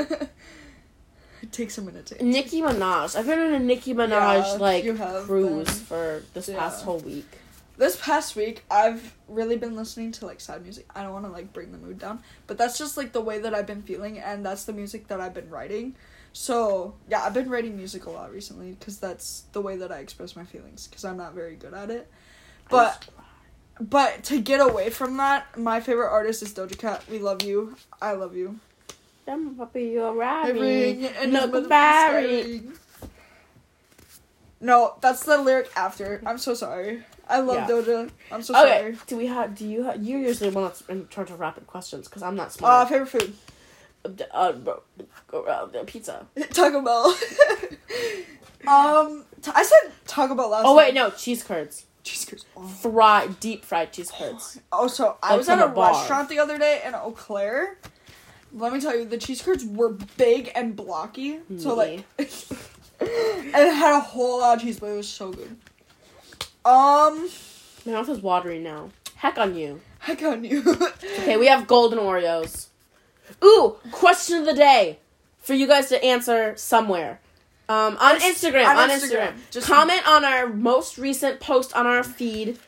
takes 1.52 1.78
a 1.78 1.82
minute 1.82 2.06
to. 2.06 2.24
Nicki 2.24 2.60
Minaj. 2.60 3.16
I've 3.16 3.26
been 3.26 3.38
in 3.38 3.54
a 3.54 3.58
Nicki 3.58 3.94
Minaj 3.94 4.10
Yeah, 4.10 4.52
like 4.58 4.84
cruise 5.26 5.64
been. 5.66 5.74
for 5.74 6.22
this 6.34 6.48
past 6.48 6.84
whole 6.84 6.98
week. 6.98 7.26
This 7.76 7.96
past 7.96 8.36
week, 8.36 8.64
I've 8.70 9.14
really 9.28 9.56
been 9.56 9.74
listening 9.74 10.12
to 10.12 10.26
like 10.26 10.40
sad 10.40 10.62
music. 10.62 10.86
I 10.94 11.02
don't 11.02 11.12
want 11.12 11.24
to 11.24 11.30
like 11.32 11.52
bring 11.52 11.72
the 11.72 11.78
mood 11.78 11.98
down, 11.98 12.20
but 12.46 12.58
that's 12.58 12.78
just 12.78 12.96
like 12.96 13.12
the 13.12 13.20
way 13.20 13.38
that 13.40 13.54
I've 13.54 13.66
been 13.66 13.82
feeling, 13.82 14.18
and 14.18 14.44
that's 14.44 14.64
the 14.64 14.72
music 14.72 15.08
that 15.08 15.20
I've 15.20 15.34
been 15.34 15.50
writing. 15.50 15.94
So 16.32 16.94
yeah, 17.08 17.22
I've 17.22 17.34
been 17.34 17.48
writing 17.48 17.76
music 17.76 18.06
a 18.06 18.10
lot 18.10 18.32
recently 18.32 18.72
because 18.72 18.98
that's 18.98 19.44
the 19.52 19.60
way 19.60 19.76
that 19.76 19.92
I 19.92 19.98
express 19.98 20.36
my 20.36 20.44
feelings. 20.44 20.86
Because 20.86 21.04
I'm 21.04 21.16
not 21.16 21.34
very 21.34 21.56
good 21.56 21.74
at 21.74 21.90
it. 21.90 22.10
But 22.70 23.08
but 23.80 24.24
to 24.24 24.40
get 24.40 24.60
away 24.60 24.90
from 24.90 25.16
that, 25.16 25.58
my 25.58 25.80
favorite 25.80 26.10
artist 26.10 26.42
is 26.42 26.52
Doja 26.52 26.78
Cat. 26.78 27.02
We 27.10 27.18
love 27.18 27.42
you. 27.42 27.76
I 28.00 28.12
love 28.12 28.36
you. 28.36 28.60
Them 29.24 29.54
puppy, 29.54 29.84
you're 29.84 30.20
I 30.22 30.48
raving. 30.50 30.60
ring 30.62 31.04
and 31.20 31.32
Look 31.32 31.52
motherfucking 31.52 32.76
No, 34.60 34.94
that's 35.00 35.24
the 35.24 35.38
lyric 35.38 35.70
after. 35.76 36.22
I'm 36.26 36.38
so 36.38 36.54
sorry. 36.54 37.04
I 37.28 37.38
love 37.40 37.56
Yeah. 37.56 37.66
Doja. 37.68 38.10
I'm 38.30 38.42
so 38.42 38.54
Okay. 38.54 38.78
sorry. 38.78 38.98
Do 39.06 39.16
we 39.16 39.26
have? 39.26 39.54
Do 39.54 39.66
you? 39.66 39.84
Ha- 39.84 39.94
you're 39.98 40.20
usually 40.20 40.50
the 40.50 40.56
one 40.56 40.64
that's 40.64 40.82
in 40.82 41.08
charge 41.08 41.30
of 41.30 41.40
rapid 41.40 41.66
questions 41.66 42.08
because 42.08 42.22
I'm 42.22 42.36
not 42.36 42.48
Uh, 42.48 42.50
smart. 42.50 42.88
favorite 42.88 43.08
food. 43.08 43.36
Uh, 44.32 44.52
bro, 44.52 44.82
go 45.28 45.42
around 45.44 45.72
the 45.72 45.84
pizza. 45.84 46.26
Taco 46.52 46.80
Bell. 46.80 47.06
um, 48.66 49.24
t- 49.40 49.50
I 49.54 49.62
said 49.62 49.92
Taco 50.06 50.34
Bell 50.34 50.48
last. 50.48 50.64
Oh 50.66 50.76
wait, 50.76 50.86
time. 50.86 50.94
no, 50.94 51.10
cheese 51.10 51.42
curds. 51.44 51.86
Cheese 52.02 52.24
curds. 52.24 52.44
Oh. 52.56 52.66
Fried, 52.66 53.38
deep 53.40 53.64
fried 53.64 53.92
cheese 53.92 54.10
curds. 54.10 54.58
Oh, 54.72 54.88
so 54.88 55.16
I 55.22 55.30
Like 55.30 55.38
was 55.38 55.48
at 55.48 55.58
a 55.60 55.66
a 55.66 55.68
bar. 55.68 55.92
restaurant 55.92 56.28
the 56.28 56.38
other 56.40 56.58
day 56.58 56.82
in 56.84 56.94
Eau 56.94 57.12
Claire. 57.12 57.78
Let 58.54 58.72
me 58.72 58.80
tell 58.80 58.96
you, 58.96 59.04
the 59.06 59.18
cheese 59.18 59.40
curds 59.42 59.64
were 59.64 59.90
big 60.16 60.52
and 60.54 60.76
blocky. 60.76 61.40
So 61.58 61.74
like, 61.74 62.04
and 62.18 62.28
it 63.00 63.74
had 63.74 63.96
a 63.96 64.00
whole 64.00 64.40
lot 64.40 64.56
of 64.58 64.62
cheese, 64.62 64.78
but 64.78 64.86
it 64.88 64.96
was 64.96 65.08
so 65.08 65.32
good. 65.32 65.56
Um, 66.64 67.28
My 67.86 67.92
mouth 67.92 68.08
is 68.08 68.20
watering 68.20 68.62
now. 68.62 68.90
Heck 69.16 69.38
on 69.38 69.54
you. 69.56 69.80
heck 70.00 70.22
on 70.22 70.44
you. 70.44 70.62
Okay, 71.18 71.36
we 71.36 71.46
have 71.46 71.66
golden 71.66 71.98
Oreos. 71.98 72.66
Ooh, 73.42 73.76
question 73.90 74.38
of 74.38 74.46
the 74.46 74.54
day 74.54 74.98
for 75.38 75.54
you 75.54 75.66
guys 75.66 75.88
to 75.88 76.02
answer 76.04 76.54
somewhere. 76.56 77.20
Um, 77.68 77.96
on 78.00 78.18
Instagram, 78.20 78.66
on 78.66 78.76
on, 78.76 78.90
Instagram. 78.90 79.28
Instagram. 79.28 79.34
Just- 79.50 79.66
Comment 79.66 80.06
on 80.08 80.24
our 80.24 80.48
most 80.48 80.98
recent 80.98 81.40
post 81.40 81.74
on 81.74 81.86
our 81.86 82.02
feed. 82.02 82.58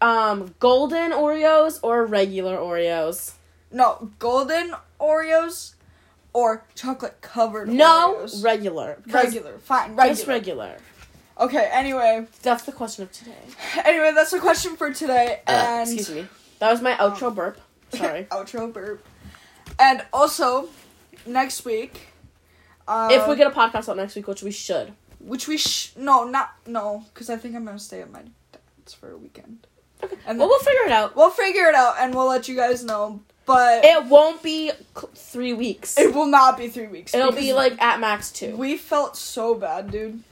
Um, 0.00 0.54
golden 0.58 1.12
Oreos 1.12 1.78
or 1.82 2.04
regular 2.04 2.56
Oreos? 2.58 3.32
No, 3.70 4.10
golden 4.18 4.74
Oreos 5.00 5.74
or 6.32 6.64
chocolate 6.74 7.20
covered 7.20 7.68
No, 7.68 8.16
Oreos. 8.20 8.42
regular. 8.44 8.98
regular. 9.06 9.58
Fine, 9.58 9.96
regular. 9.96 10.14
Just 10.14 10.26
regular. 10.26 10.76
Okay, 11.38 11.68
anyway. 11.72 12.26
That's 12.42 12.64
the 12.64 12.72
question 12.72 13.02
of 13.04 13.12
today. 13.12 13.32
Anyway, 13.84 14.12
that's 14.14 14.30
the 14.30 14.38
question 14.40 14.76
for 14.76 14.92
today. 14.92 15.40
And 15.46 15.90
Excuse 15.90 16.10
me. 16.14 16.28
That 16.60 16.70
was 16.70 16.80
my 16.80 16.92
outro 16.94 17.34
burp. 17.34 17.60
Sorry. 17.92 18.24
outro 18.30 18.72
burp. 18.72 19.04
And 19.78 20.02
also, 20.12 20.68
next 21.26 21.64
week. 21.64 22.08
Uh, 22.88 23.08
if 23.12 23.28
we 23.28 23.36
get 23.36 23.46
a 23.46 23.50
podcast 23.50 23.88
out 23.90 23.96
next 23.96 24.14
week, 24.16 24.28
which 24.28 24.42
we 24.42 24.50
should. 24.50 24.92
which 25.18 25.48
we 25.48 25.58
sh- 25.58 25.92
no 25.96 26.22
not 26.24 26.54
no 26.66 27.04
because 27.12 27.28
I 27.28 27.36
think 27.36 27.56
I'm 27.56 27.64
gonna 27.64 27.80
stay 27.80 28.00
at 28.00 28.12
my 28.12 28.22
dad's 28.52 28.94
for 28.94 29.10
a 29.10 29.18
weekend. 29.18 29.66
Okay. 30.04 30.14
And 30.24 30.38
well, 30.38 30.46
we'll 30.48 30.60
figure 30.60 30.84
it 30.86 30.92
out. 30.92 31.16
We'll 31.16 31.30
figure 31.30 31.64
it 31.66 31.74
out 31.74 31.96
and 31.98 32.14
we'll 32.14 32.28
let 32.28 32.46
you 32.48 32.54
guys 32.54 32.84
know. 32.84 33.20
But 33.46 33.84
It 33.84 34.04
won't 34.06 34.42
be 34.42 34.72
three 35.14 35.52
weeks. 35.52 35.96
it 35.98 36.12
will 36.14 36.26
not 36.26 36.58
be 36.58 36.68
three 36.68 36.88
weeks. 36.88 37.14
It'll 37.14 37.30
be 37.32 37.52
like 37.52 37.80
at 37.80 38.00
max 38.00 38.30
two. 38.32 38.56
we 38.56 38.76
felt 38.76 39.16
so 39.16 39.54
bad, 39.54 39.90
dude. 39.90 40.22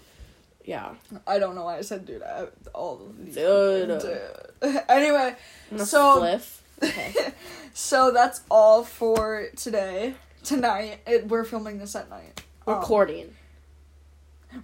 Yeah. 0.65 0.95
I 1.27 1.39
don't 1.39 1.55
know 1.55 1.65
why 1.65 1.79
I 1.79 1.83
said 1.83 2.07
dude. 2.07 2.23
I, 2.23 2.47
all 2.73 2.97
Dude. 3.33 3.89
Dude. 4.01 4.83
anyway, 4.89 5.37
So- 5.77 6.21
spliff. 6.23 6.59
Okay. 6.83 7.15
so 7.73 8.11
that's 8.11 8.41
all 8.51 8.83
for 8.83 9.47
today. 9.57 10.15
Tonight, 10.43 10.99
it, 11.07 11.29
we're 11.29 11.45
filming 11.45 11.79
this 11.79 11.95
at 11.97 12.11
night. 12.11 12.43
Um, 12.67 12.75
Recording. 12.79 13.35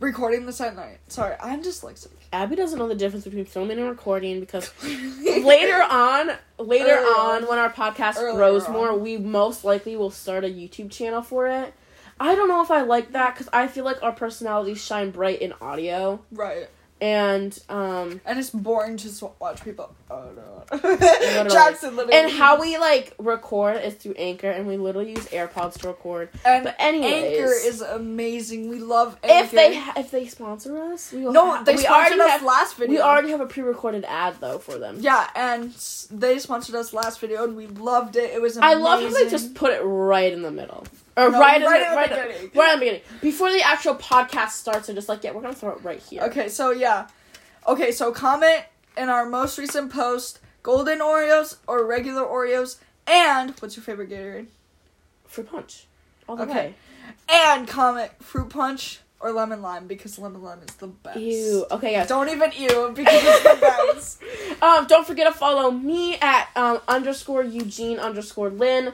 recording 0.01 0.45
this 0.47 0.61
at 0.61 0.75
night. 0.77 0.99
Sorry, 1.09 1.37
I'm 1.41 1.63
dyslexic. 1.63 2.09
Abby 2.33 2.55
doesn't 2.57 2.79
know 2.79 2.87
the 2.89 2.95
difference 2.95 3.25
between 3.25 3.45
filming 3.45 3.79
and 3.79 3.89
recording 3.89 4.41
because 4.41 4.73
later 4.85 5.83
on, 5.83 6.31
later 6.59 6.85
Earlier 6.91 7.07
on, 7.07 7.49
when 7.49 7.59
our 7.59 7.73
podcast 7.73 8.19
Earlier 8.19 8.37
grows 8.37 8.65
on. 8.67 8.73
more, 8.73 8.97
we 8.97 9.19
most 9.19 9.65
likely 9.65 9.97
will 9.97 10.11
start 10.11 10.45
a 10.45 10.49
YouTube 10.49 10.91
channel 10.91 11.23
for 11.23 11.49
it. 11.49 11.75
I 12.21 12.35
don't 12.35 12.49
know 12.49 12.63
if 12.63 12.71
I 12.71 12.83
like 12.83 13.13
that 13.13 13.35
because 13.35 13.49
I 13.53 13.67
feel 13.67 13.85
like 13.85 14.03
our 14.03 14.13
personalities 14.13 14.85
shine 14.85 15.11
bright 15.11 15.41
in 15.41 15.55
audio, 15.61 16.21
right. 16.31 16.69
And 17.01 17.59
um, 17.69 18.21
And 18.25 18.39
it's 18.39 18.51
boring 18.51 18.97
to 18.99 19.09
s- 19.09 19.23
watch 19.39 19.65
people. 19.65 19.95
Oh 20.11 20.25
no. 20.37 20.47
Jackson 21.49 21.97
literally. 21.97 22.17
and 22.19 22.31
how 22.31 22.61
we 22.61 22.79
like 22.79 23.15
record 23.19 23.77
is 23.83 23.95
through 23.95 24.15
Anchor, 24.15 24.51
and 24.51 24.67
we 24.67 24.77
literally 24.77 25.11
use 25.11 25.27
AirPods 25.27 25.79
to 25.81 25.89
record. 25.89 26.29
and 26.45 26.65
But 26.65 26.77
anyways, 26.79 27.13
Anchor 27.39 27.53
is 27.53 27.81
amazing. 27.81 28.69
We 28.69 28.79
love 28.79 29.17
Anchor. 29.23 29.45
if 29.45 29.51
they 29.53 29.77
ha- 29.77 29.95
if 29.97 30.11
they 30.11 30.27
sponsor 30.27 30.81
us, 30.93 31.13
we 31.13 31.25
will 31.25 31.33
no, 31.33 31.63
they 31.65 31.73
we 31.77 31.83
sponsored 31.83 32.19
already 32.19 32.21
us 32.23 32.31
have 32.31 32.43
last 32.43 32.77
video. 32.77 32.95
we 32.97 33.01
already 33.01 33.31
have 33.31 33.41
a 33.41 33.47
pre-recorded 33.47 34.05
ad 34.05 34.37
though 34.41 34.59
for 34.59 34.79
them. 34.79 34.99
Yeah, 35.01 35.29
and 35.35 35.73
they 36.11 36.39
sponsored 36.39 36.75
us 36.75 36.93
last 36.93 37.21
video, 37.21 37.45
and 37.45 37.57
we 37.57 37.67
loved 37.67 38.17
it. 38.17 38.31
It 38.33 38.41
was 38.43 38.57
I 38.59 38.75
love 38.75 39.01
how 39.01 39.11
they 39.11 39.29
just 39.31 39.55
put 39.55 39.73
it 39.73 39.81
right 39.83 40.33
in 40.33 40.43
the 40.43 40.51
middle. 40.51 40.87
Or 41.21 41.31
No, 41.31 41.39
right, 41.41 41.61
in 41.61 41.67
right 41.69 41.81
the, 41.81 41.87
at 41.87 41.91
the 41.91 41.97
right, 41.97 42.09
beginning. 42.31 42.51
right 42.55 42.69
at 42.69 42.75
the 42.75 42.79
beginning. 42.81 43.01
Before 43.21 43.51
the 43.53 43.63
actual 43.63 43.95
podcast 43.97 44.51
starts, 44.51 44.87
they're 44.87 44.95
just 44.97 45.09
like, 45.09 45.23
yeah, 45.25 45.33
we're 45.33 45.43
gonna 45.43 45.55
throw 45.55 45.71
it 45.73 45.83
right 45.83 46.01
here. 46.01 46.23
Okay, 46.25 46.49
so 46.49 46.71
yeah. 46.71 47.09
Okay, 47.67 47.93
so 47.93 48.11
comment 48.13 48.65
in 48.97 49.09
our 49.09 49.27
most 49.27 49.59
recent 49.59 49.93
post 49.93 50.41
golden 50.63 50.99
Oreos 51.01 51.57
or 51.67 51.85
regular 51.87 52.23
Oreos, 52.23 52.79
and 53.07 53.51
what's 53.61 53.77
your 53.77 53.85
favorite 53.85 54.11
Gatorade? 54.11 54.47
Fruit 55.27 55.51
punch. 55.51 55.87
All 56.29 56.37
the 56.37 56.45
Okay. 56.45 56.55
way. 56.55 56.75
And 57.29 57.67
comment 57.69 58.11
fruit 58.23 58.49
punch 58.51 59.01
or 59.21 59.33
lemon 59.33 59.61
lime 59.63 59.87
because 59.87 60.19
lemon 60.19 60.43
lime 60.43 60.61
is 60.67 60.75
the 60.77 60.87
best. 60.87 61.19
Ew. 61.19 61.67
Okay, 61.71 61.93
guys. 61.93 62.09
Don't 62.09 62.29
even 62.31 62.51
ew 62.53 62.93
because 62.95 63.21
it's 63.23 63.43
the 63.43 63.59
best. 63.61 64.23
Um, 64.63 64.87
don't 64.87 65.07
forget 65.07 65.27
to 65.27 65.33
follow 65.39 65.71
me 65.71 66.17
at 66.19 66.49
um 66.55 66.81
underscore 66.87 67.43
Eugene 67.43 67.99
underscore 67.99 68.51
Lynn, 68.51 68.93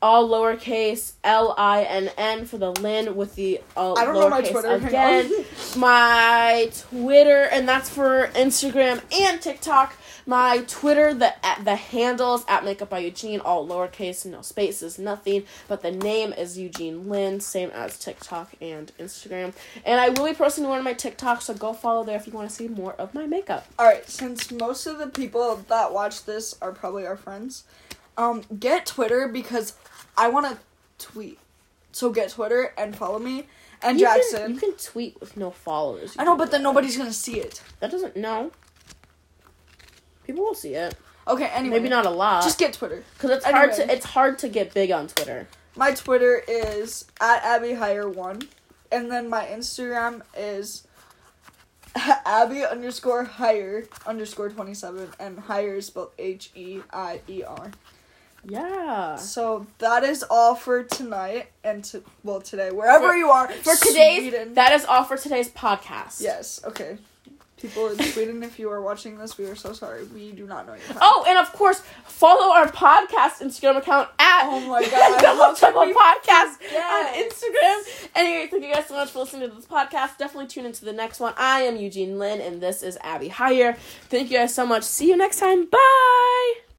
all 0.00 0.28
lowercase 0.28 1.12
L 1.24 1.54
I 1.58 1.82
N 1.82 2.10
N 2.16 2.46
for 2.46 2.58
the 2.58 2.70
Lynn 2.70 3.16
with 3.16 3.34
the 3.34 3.60
uh, 3.76 3.94
I 3.94 4.04
don't 4.04 4.14
know 4.14 4.28
my 4.28 4.42
lowercase 4.42 4.50
Twitter. 4.50 4.86
again. 4.86 5.44
my 5.76 6.70
Twitter, 6.90 7.48
and 7.50 7.68
that's 7.68 7.90
for 7.90 8.28
Instagram 8.34 9.02
and 9.12 9.40
TikTok. 9.40 9.96
My 10.26 10.58
Twitter, 10.68 11.14
the 11.14 11.44
at 11.44 11.64
the 11.64 11.76
handles 11.76 12.44
at 12.48 12.62
Makeup 12.62 12.90
by 12.90 12.98
Eugene, 12.98 13.40
all 13.40 13.66
lowercase, 13.66 14.26
no 14.26 14.42
spaces, 14.42 14.98
nothing. 14.98 15.44
But 15.68 15.80
the 15.82 15.90
name 15.90 16.34
is 16.34 16.58
Eugene 16.58 17.08
Lynn, 17.08 17.40
same 17.40 17.70
as 17.70 17.98
TikTok 17.98 18.52
and 18.60 18.92
Instagram. 19.00 19.54
And 19.86 19.98
I 19.98 20.10
will 20.10 20.26
be 20.26 20.34
posting 20.34 20.64
one 20.68 20.78
of 20.78 20.84
my 20.84 20.92
TikToks, 20.92 21.42
so 21.42 21.54
go 21.54 21.72
follow 21.72 22.04
there 22.04 22.16
if 22.16 22.26
you 22.26 22.34
want 22.34 22.48
to 22.50 22.54
see 22.54 22.68
more 22.68 22.92
of 22.94 23.14
my 23.14 23.26
makeup. 23.26 23.66
Alright, 23.78 24.08
since 24.08 24.50
most 24.50 24.86
of 24.86 24.98
the 24.98 25.06
people 25.06 25.56
that 25.68 25.94
watch 25.94 26.24
this 26.26 26.54
are 26.60 26.72
probably 26.72 27.06
our 27.06 27.16
friends, 27.16 27.64
um, 28.18 28.42
get 28.60 28.84
Twitter 28.84 29.26
because 29.28 29.72
I 30.16 30.28
want 30.28 30.46
to 30.46 30.58
tweet. 31.06 31.38
So 31.92 32.10
get 32.10 32.28
Twitter 32.30 32.74
and 32.76 32.94
follow 32.94 33.18
me. 33.18 33.46
And 33.80 33.98
You 33.98 34.06
can- 34.06 34.16
Jackson. 34.16 34.54
you 34.54 34.60
can 34.60 34.72
tweet 34.72 35.18
with 35.20 35.36
no 35.36 35.50
followers. 35.50 36.14
I 36.18 36.24
know, 36.24 36.36
but 36.36 36.50
then 36.50 36.62
nobody's 36.62 36.96
gonna 36.98 37.12
see 37.12 37.38
it. 37.40 37.62
That 37.80 37.90
doesn't 37.90 38.16
no. 38.16 38.50
People 40.26 40.44
will 40.44 40.54
see 40.54 40.74
it. 40.74 40.94
Okay, 41.26 41.46
anyway. 41.46 41.76
Maybe 41.78 41.88
not 41.88 42.04
a 42.06 42.10
lot. 42.10 42.42
Just 42.42 42.58
get 42.58 42.72
Twitter. 42.74 43.04
because 43.14 43.30
it's 43.30 43.44
hard 43.46 43.72
to 43.74 43.90
it's 43.92 44.04
hard 44.06 44.38
to 44.40 44.48
get 44.48 44.74
big 44.74 44.90
on 44.90 45.06
Twitter. 45.08 45.46
My 45.76 45.92
Twitter 45.92 46.42
is 46.48 47.04
at 47.20 47.42
Abby 47.44 47.68
Heier 47.74 48.12
one, 48.12 48.42
and 48.90 49.10
then 49.12 49.28
my 49.28 49.44
Instagram 49.46 50.22
is 50.36 50.86
Abby 51.94 52.64
underscore 52.64 53.24
Heier 53.26 53.86
underscore 54.06 54.50
twenty 54.50 54.74
seven, 54.74 55.08
and 55.20 55.38
Heier 55.44 55.76
is 55.78 55.86
spelled 55.86 56.10
H 56.18 56.50
E 56.54 56.80
I 56.92 57.20
E 57.28 57.42
R. 57.44 57.70
Yeah. 58.44 59.16
So 59.16 59.66
that 59.78 60.04
is 60.04 60.24
all 60.30 60.54
for 60.54 60.82
tonight 60.84 61.48
and 61.64 61.84
to 61.86 62.02
well 62.22 62.40
today 62.40 62.70
wherever 62.70 63.08
For- 63.08 63.16
you 63.16 63.28
are 63.30 63.48
For 63.48 63.74
today's 63.76 64.20
Sweden. 64.30 64.54
that 64.54 64.72
is 64.72 64.84
all 64.84 65.04
for 65.04 65.16
today's 65.16 65.48
podcast. 65.50 66.20
yes 66.20 66.60
okay. 66.64 66.98
People 67.60 67.88
in 67.88 67.98
Sweden, 68.00 68.44
if 68.44 68.60
you 68.60 68.70
are 68.70 68.80
watching 68.80 69.18
this, 69.18 69.36
we 69.36 69.44
are 69.46 69.56
so 69.56 69.72
sorry. 69.72 70.04
We 70.04 70.30
do 70.30 70.46
not 70.46 70.64
know 70.68 70.74
your 70.74 70.82
time. 70.84 70.98
Oh, 71.00 71.24
and 71.28 71.36
of 71.38 71.52
course, 71.52 71.82
follow 72.04 72.52
our 72.54 72.68
podcast 72.70 73.42
Instagram 73.42 73.76
account 73.78 74.08
at 74.20 74.42
Oh 74.44 74.60
my 74.60 74.80
God, 74.88 75.20
Double 75.20 75.56
Trouble 75.56 75.92
Podcast 75.92 76.62
on 76.72 77.14
Instagram. 77.14 78.08
Anyway, 78.14 78.46
thank 78.48 78.62
you 78.64 78.72
guys 78.72 78.86
so 78.86 78.94
much 78.94 79.10
for 79.10 79.18
listening 79.18 79.48
to 79.50 79.56
this 79.56 79.66
podcast. 79.66 80.18
Definitely 80.18 80.46
tune 80.46 80.66
into 80.66 80.84
the 80.84 80.92
next 80.92 81.18
one. 81.18 81.34
I 81.36 81.62
am 81.62 81.76
Eugene 81.76 82.16
Lynn, 82.20 82.40
and 82.40 82.60
this 82.60 82.84
is 82.84 82.96
Abby 83.00 83.28
Heier. 83.28 83.76
Thank 84.08 84.30
you 84.30 84.38
guys 84.38 84.54
so 84.54 84.64
much. 84.64 84.84
See 84.84 85.08
you 85.08 85.16
next 85.16 85.40
time. 85.40 85.66
Bye. 85.66 86.68